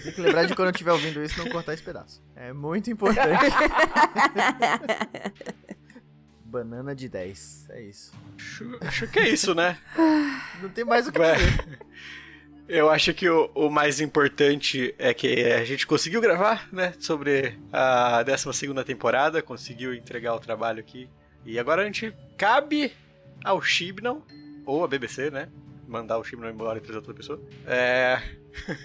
Tem 0.04 0.12
que 0.12 0.20
lembrar 0.20 0.46
de 0.46 0.54
quando 0.54 0.68
eu 0.68 0.72
estiver 0.72 0.92
ouvindo 0.92 1.22
isso 1.22 1.42
não 1.42 1.50
cortar 1.50 1.74
esse 1.74 1.82
pedaço. 1.82 2.22
É 2.36 2.52
muito 2.52 2.90
importante. 2.90 3.28
Banana 6.44 6.94
de 6.94 7.08
10. 7.08 7.70
É 7.70 7.82
isso. 7.82 8.12
Acho, 8.36 8.78
acho 8.82 9.08
que 9.08 9.18
é 9.18 9.28
isso, 9.30 9.54
né? 9.54 9.78
Não 10.60 10.68
tem 10.68 10.84
mais 10.84 11.08
o 11.08 11.12
que 11.12 11.18
dizer. 11.18 11.78
Eu 12.74 12.88
acho 12.88 13.12
que 13.12 13.28
o, 13.28 13.50
o 13.54 13.68
mais 13.68 14.00
importante 14.00 14.94
é 14.98 15.12
que 15.12 15.44
a 15.52 15.62
gente 15.62 15.86
conseguiu 15.86 16.22
gravar, 16.22 16.66
né? 16.72 16.94
Sobre 16.98 17.58
a 17.70 18.22
12 18.22 18.72
temporada, 18.82 19.42
conseguiu 19.42 19.92
entregar 19.92 20.34
o 20.34 20.40
trabalho 20.40 20.80
aqui. 20.80 21.06
E 21.44 21.58
agora 21.58 21.82
a 21.82 21.84
gente 21.84 22.14
cabe 22.38 22.90
ao 23.44 23.60
Shibnon, 23.60 24.22
ou 24.64 24.84
a 24.84 24.88
BBC, 24.88 25.30
né? 25.30 25.50
Mandar 25.86 26.16
o 26.16 26.24
Shibnon 26.24 26.48
embora 26.48 26.78
e 26.78 26.80
trazer 26.80 26.96
outra 26.96 27.12
pessoa. 27.12 27.38
É. 27.66 28.18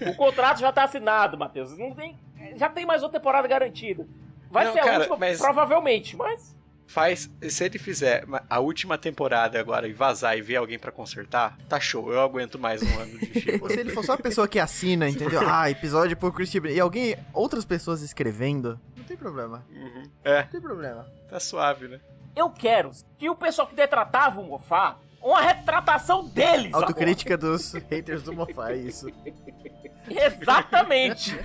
O 0.05 0.13
contrato 0.15 0.59
já 0.59 0.69
tá 0.73 0.83
assinado, 0.83 1.37
Matheus. 1.37 1.77
Não 1.77 1.95
tem, 1.95 2.19
já 2.57 2.67
tem 2.67 2.85
mais 2.85 3.01
outra 3.03 3.17
temporada 3.21 3.47
garantida. 3.47 4.05
Vai 4.51 4.65
Não, 4.65 4.73
ser 4.73 4.79
a 4.79 4.83
cara, 4.83 4.97
última, 4.99 5.15
mas- 5.17 5.37
provavelmente, 5.39 6.13
mas 6.17 6.56
Faz. 6.87 7.29
Se 7.49 7.65
ele 7.65 7.77
fizer 7.77 8.25
a 8.49 8.59
última 8.59 8.97
temporada 8.97 9.59
agora 9.59 9.87
e 9.87 9.93
vazar 9.93 10.37
e 10.37 10.41
ver 10.41 10.55
alguém 10.55 10.79
pra 10.79 10.91
consertar, 10.91 11.57
tá 11.67 11.79
show. 11.79 12.11
Eu 12.11 12.21
aguento 12.21 12.57
mais 12.57 12.81
um 12.81 12.99
ano 12.99 13.19
de 13.19 13.41
se 13.41 13.79
ele 13.79 13.89
for 13.91 14.03
só 14.03 14.13
a 14.13 14.17
pessoa 14.17 14.47
que 14.47 14.57
assina, 14.57 15.07
entendeu? 15.09 15.41
Ah, 15.47 15.69
episódio 15.69 16.15
por 16.15 16.33
Chris 16.33 16.49
Chibnall. 16.49 16.73
E 16.73 16.79
alguém, 16.79 17.15
outras 17.33 17.65
pessoas 17.65 18.01
escrevendo, 18.01 18.79
não 18.95 19.03
tem 19.03 19.17
problema. 19.17 19.65
Uhum. 19.69 20.03
É, 20.23 20.43
Não 20.43 20.49
tem 20.49 20.61
problema. 20.61 21.05
tá 21.29 21.39
suave, 21.39 21.87
né? 21.87 21.99
eu 22.35 22.49
quero 22.51 22.91
que 23.17 23.27
o 23.29 23.35
pessoal 23.35 23.67
que 23.67 23.75
detratava 23.75 24.39
o 24.39 24.43
Mofá, 24.45 24.97
uma 25.21 25.41
retratação 25.41 26.23
deles. 26.25 26.67
agora. 26.67 26.85
Autocrítica 26.85 27.35
dos 27.35 27.73
haters 27.89 28.21
do 28.23 28.31
Mofá, 28.31 28.71
é 28.71 28.77
isso. 28.77 29.07
Exatamente. 30.41 31.37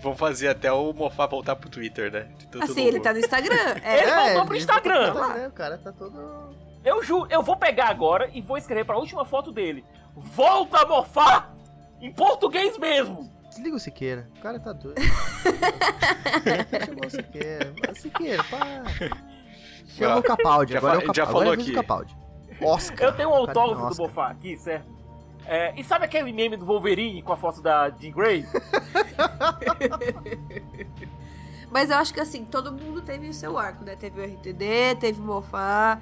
Vamos 0.00 0.18
fazer 0.18 0.48
até 0.48 0.70
o 0.72 0.92
Mofá 0.92 1.26
voltar 1.26 1.56
pro 1.56 1.68
Twitter, 1.68 2.10
né? 2.12 2.28
Assim, 2.62 2.84
ele 2.86 3.00
tá 3.00 3.12
no 3.12 3.18
Instagram. 3.18 3.54
Ele 3.76 3.84
É, 3.84 4.24
voltou 4.24 4.44
pro 4.46 4.54
ele 4.54 4.60
Instagram. 4.62 4.94
voltou 5.12 5.12
pro 5.12 5.22
Instagram, 5.24 5.48
O 5.48 5.52
cara 5.52 5.78
tá 5.78 5.92
todo... 5.92 6.56
Eu 6.84 7.02
juro, 7.02 7.26
eu 7.30 7.42
vou 7.42 7.56
pegar 7.56 7.88
agora 7.88 8.30
e 8.32 8.40
vou 8.40 8.56
escrever 8.56 8.84
pra 8.84 8.96
última 8.96 9.24
foto 9.24 9.50
dele. 9.50 9.84
Volta, 10.14 10.86
Mofá! 10.86 11.50
Em 12.00 12.12
português 12.12 12.78
mesmo. 12.78 13.28
Desliga 13.48 13.76
o 13.76 13.80
Siqueira. 13.80 14.28
O 14.36 14.40
cara 14.40 14.60
tá 14.60 14.72
doido. 14.72 15.00
Chamou 16.86 17.06
o 17.06 17.10
Siqueira. 17.10 17.74
Siqueira, 17.94 18.44
para. 18.44 18.84
Chama 19.88 20.16
o 20.18 20.22
Capaldi. 20.22 20.72
Já 20.74 20.78
Agora 20.78 20.94
é 20.94 20.98
o 20.98 21.00
fa- 21.00 21.06
já 21.06 21.26
Capaldi. 21.26 21.26
falou 21.26 21.42
Agora 21.42 21.60
é 21.60 21.62
aqui. 21.62 21.72
Capaldi. 21.72 22.16
Oscar. 22.62 23.08
Eu 23.08 23.12
tenho 23.16 23.30
um 23.30 23.34
autógrafo 23.34 23.94
do. 23.96 24.02
Mofá 24.02 24.28
aqui, 24.28 24.56
certo? 24.58 24.95
É, 25.48 25.72
e 25.76 25.84
sabe 25.84 26.04
aquele 26.04 26.32
meme 26.32 26.56
do 26.56 26.64
Wolverine 26.66 27.22
com 27.22 27.32
a 27.32 27.36
foto 27.36 27.62
da 27.62 27.88
Jean 27.90 28.10
Grey? 28.12 28.44
Mas 31.70 31.90
eu 31.90 31.96
acho 31.96 32.14
que 32.14 32.20
assim, 32.20 32.44
todo 32.44 32.72
mundo 32.72 33.02
teve 33.02 33.28
o 33.28 33.34
seu 33.34 33.58
arco, 33.58 33.84
né? 33.84 33.96
Teve 33.96 34.20
o 34.20 34.24
RTD, 34.24 34.96
teve 34.98 35.20
o 35.20 35.24
Mofá. 35.24 36.00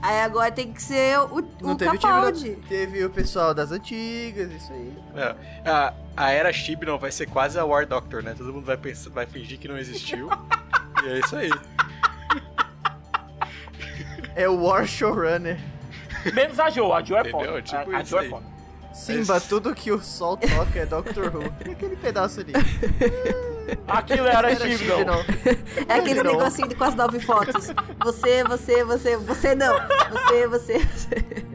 Aí 0.00 0.20
agora 0.20 0.52
tem 0.52 0.72
que 0.72 0.82
ser 0.82 1.18
o, 1.18 1.40
Não 1.60 1.72
o 1.72 1.76
teve 1.76 1.90
o 1.96 1.98
time 1.98 2.12
Capaldi. 2.12 2.50
da- 2.54 2.68
Teve 2.68 3.04
o 3.04 3.10
pessoal 3.10 3.52
das 3.54 3.72
antigas, 3.72 4.50
isso 4.52 4.72
aí. 4.72 4.96
É, 5.16 5.34
a, 5.68 5.94
a 6.16 6.30
era 6.30 6.52
Shibnon 6.52 6.98
vai 6.98 7.10
ser 7.10 7.26
quase 7.26 7.58
a 7.58 7.64
War 7.64 7.86
Doctor, 7.86 8.22
né? 8.22 8.34
Todo 8.36 8.52
mundo 8.52 8.64
vai, 8.64 8.76
pensar, 8.76 9.10
vai 9.10 9.26
fingir 9.26 9.58
que 9.58 9.66
não 9.66 9.76
existiu. 9.78 10.28
e 11.04 11.08
é 11.08 11.18
isso 11.18 11.34
aí. 11.36 11.50
É 14.36 14.48
o 14.48 14.62
War 14.62 14.86
Showrunner. 14.86 15.58
Menos 16.32 16.58
a 16.60 16.70
Joe, 16.70 16.92
a 16.92 17.02
Joe 17.02 17.16
é 17.18 17.20
Entendeu? 17.20 17.40
foda. 17.46 17.62
Tipo 17.62 17.90
a, 17.90 17.96
a 17.96 18.24
é 18.24 18.28
foda. 18.28 18.52
Simba, 18.92 19.40
tudo 19.40 19.74
que 19.74 19.90
o 19.90 20.00
sol 20.00 20.36
toca 20.36 20.78
é 20.78 20.84
Doctor 20.86 21.34
Who. 21.34 21.50
Tem 21.64 21.72
aquele 21.72 21.96
pedaço 21.96 22.40
ali. 22.40 22.52
Aquilo 23.88 24.26
era 24.26 24.50
Era 24.50 24.56
Steve, 24.56 24.84
não. 24.86 24.96
Chibnall. 24.98 25.24
É 25.88 25.94
aquele 25.94 26.22
Não. 26.22 26.32
negocinho 26.32 26.68
de 26.68 26.74
com 26.74 26.84
as 26.84 26.94
nove 26.94 27.20
fotos. 27.20 27.68
Você, 28.04 28.44
você, 28.44 28.84
você, 28.84 29.16
você 29.16 29.54
não. 29.54 29.74
Você, 30.10 30.46
você, 30.48 30.78
você. 30.78 31.46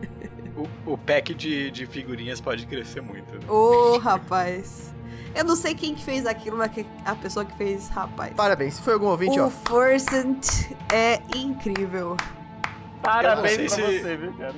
O, 0.86 0.93
o 0.93 0.97
pack 0.97 1.34
de, 1.36 1.70
de 1.70 1.86
figurinhas 1.86 2.41
pode 2.41 2.65
crescer 2.65 3.01
muito. 3.01 3.32
Né? 3.34 3.41
Ô, 3.47 3.97
rapaz. 3.99 4.93
Eu 5.36 5.43
não 5.43 5.55
sei 5.55 5.76
quem 5.76 5.93
que 5.93 6.03
fez 6.03 6.26
aquilo, 6.26 6.57
mas 6.57 6.72
a 7.05 7.13
pessoa 7.13 7.45
que 7.45 7.55
fez, 7.57 7.89
rapaz. 7.89 8.34
Parabéns, 8.34 8.76
se 8.76 8.82
foi 8.82 8.93
algum 8.93 9.07
ouvinte, 9.07 9.39
O 9.39 9.45
ó. 9.45 9.49
Forcent 9.49 10.72
é 10.91 11.22
incrível. 11.36 12.18
Parabéns 13.01 13.57
Eu 13.57 13.63
não 13.63 13.67
pra 13.67 13.75
sei 13.75 13.85
se- 13.97 14.01
você, 14.03 14.15
viu, 14.17 14.33
cara? 14.33 14.55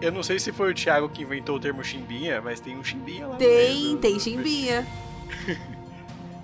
Eu 0.00 0.12
não 0.12 0.22
sei 0.22 0.38
se 0.38 0.52
foi 0.52 0.70
o 0.70 0.74
Thiago 0.74 1.08
que 1.08 1.22
inventou 1.22 1.56
o 1.56 1.60
termo 1.60 1.82
chimbinha, 1.82 2.40
mas 2.42 2.60
tem 2.60 2.76
um 2.76 2.84
chimbinha 2.84 3.26
lá. 3.26 3.32
no 3.34 3.38
Tem, 3.38 3.48
meio 3.82 3.90
do- 3.92 3.98
tem 3.98 4.18
chimbinha. 4.20 4.86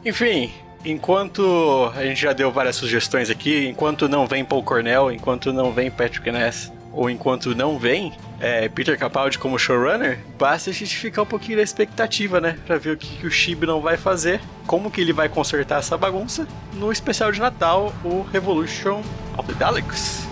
Enfim, 0.04 0.52
enquanto 0.84 1.90
a 1.94 2.02
gente 2.04 2.20
já 2.22 2.32
deu 2.32 2.50
várias 2.50 2.76
sugestões 2.76 3.28
aqui, 3.28 3.66
enquanto 3.68 4.08
não 4.08 4.26
vem 4.26 4.44
Paul 4.44 4.62
Cornell, 4.62 5.10
enquanto 5.12 5.52
não 5.52 5.72
vem 5.72 5.90
Patrick 5.90 6.30
Ness, 6.30 6.72
ou 6.92 7.08
enquanto 7.10 7.54
não 7.54 7.78
vem 7.78 8.12
é, 8.40 8.68
Peter 8.68 8.98
Capaldi 8.98 9.38
como 9.38 9.58
showrunner, 9.58 10.18
basta 10.38 10.70
a 10.70 10.72
gente 10.72 10.96
ficar 10.96 11.22
um 11.22 11.26
pouquinho 11.26 11.58
na 11.58 11.62
expectativa, 11.62 12.40
né? 12.40 12.56
Pra 12.66 12.78
ver 12.78 12.92
o 12.92 12.96
que, 12.96 13.16
que 13.18 13.26
o 13.26 13.30
Shib 13.30 13.64
não 13.66 13.80
vai 13.80 13.96
fazer, 13.98 14.40
como 14.66 14.90
que 14.90 15.00
ele 15.00 15.12
vai 15.12 15.28
consertar 15.28 15.80
essa 15.80 15.96
bagunça 15.98 16.48
no 16.72 16.90
especial 16.90 17.30
de 17.30 17.38
Natal, 17.40 17.92
o 18.02 18.22
Revolution 18.32 19.02
of 19.36 19.46
the 19.52 19.54
Daleks. 19.58 20.26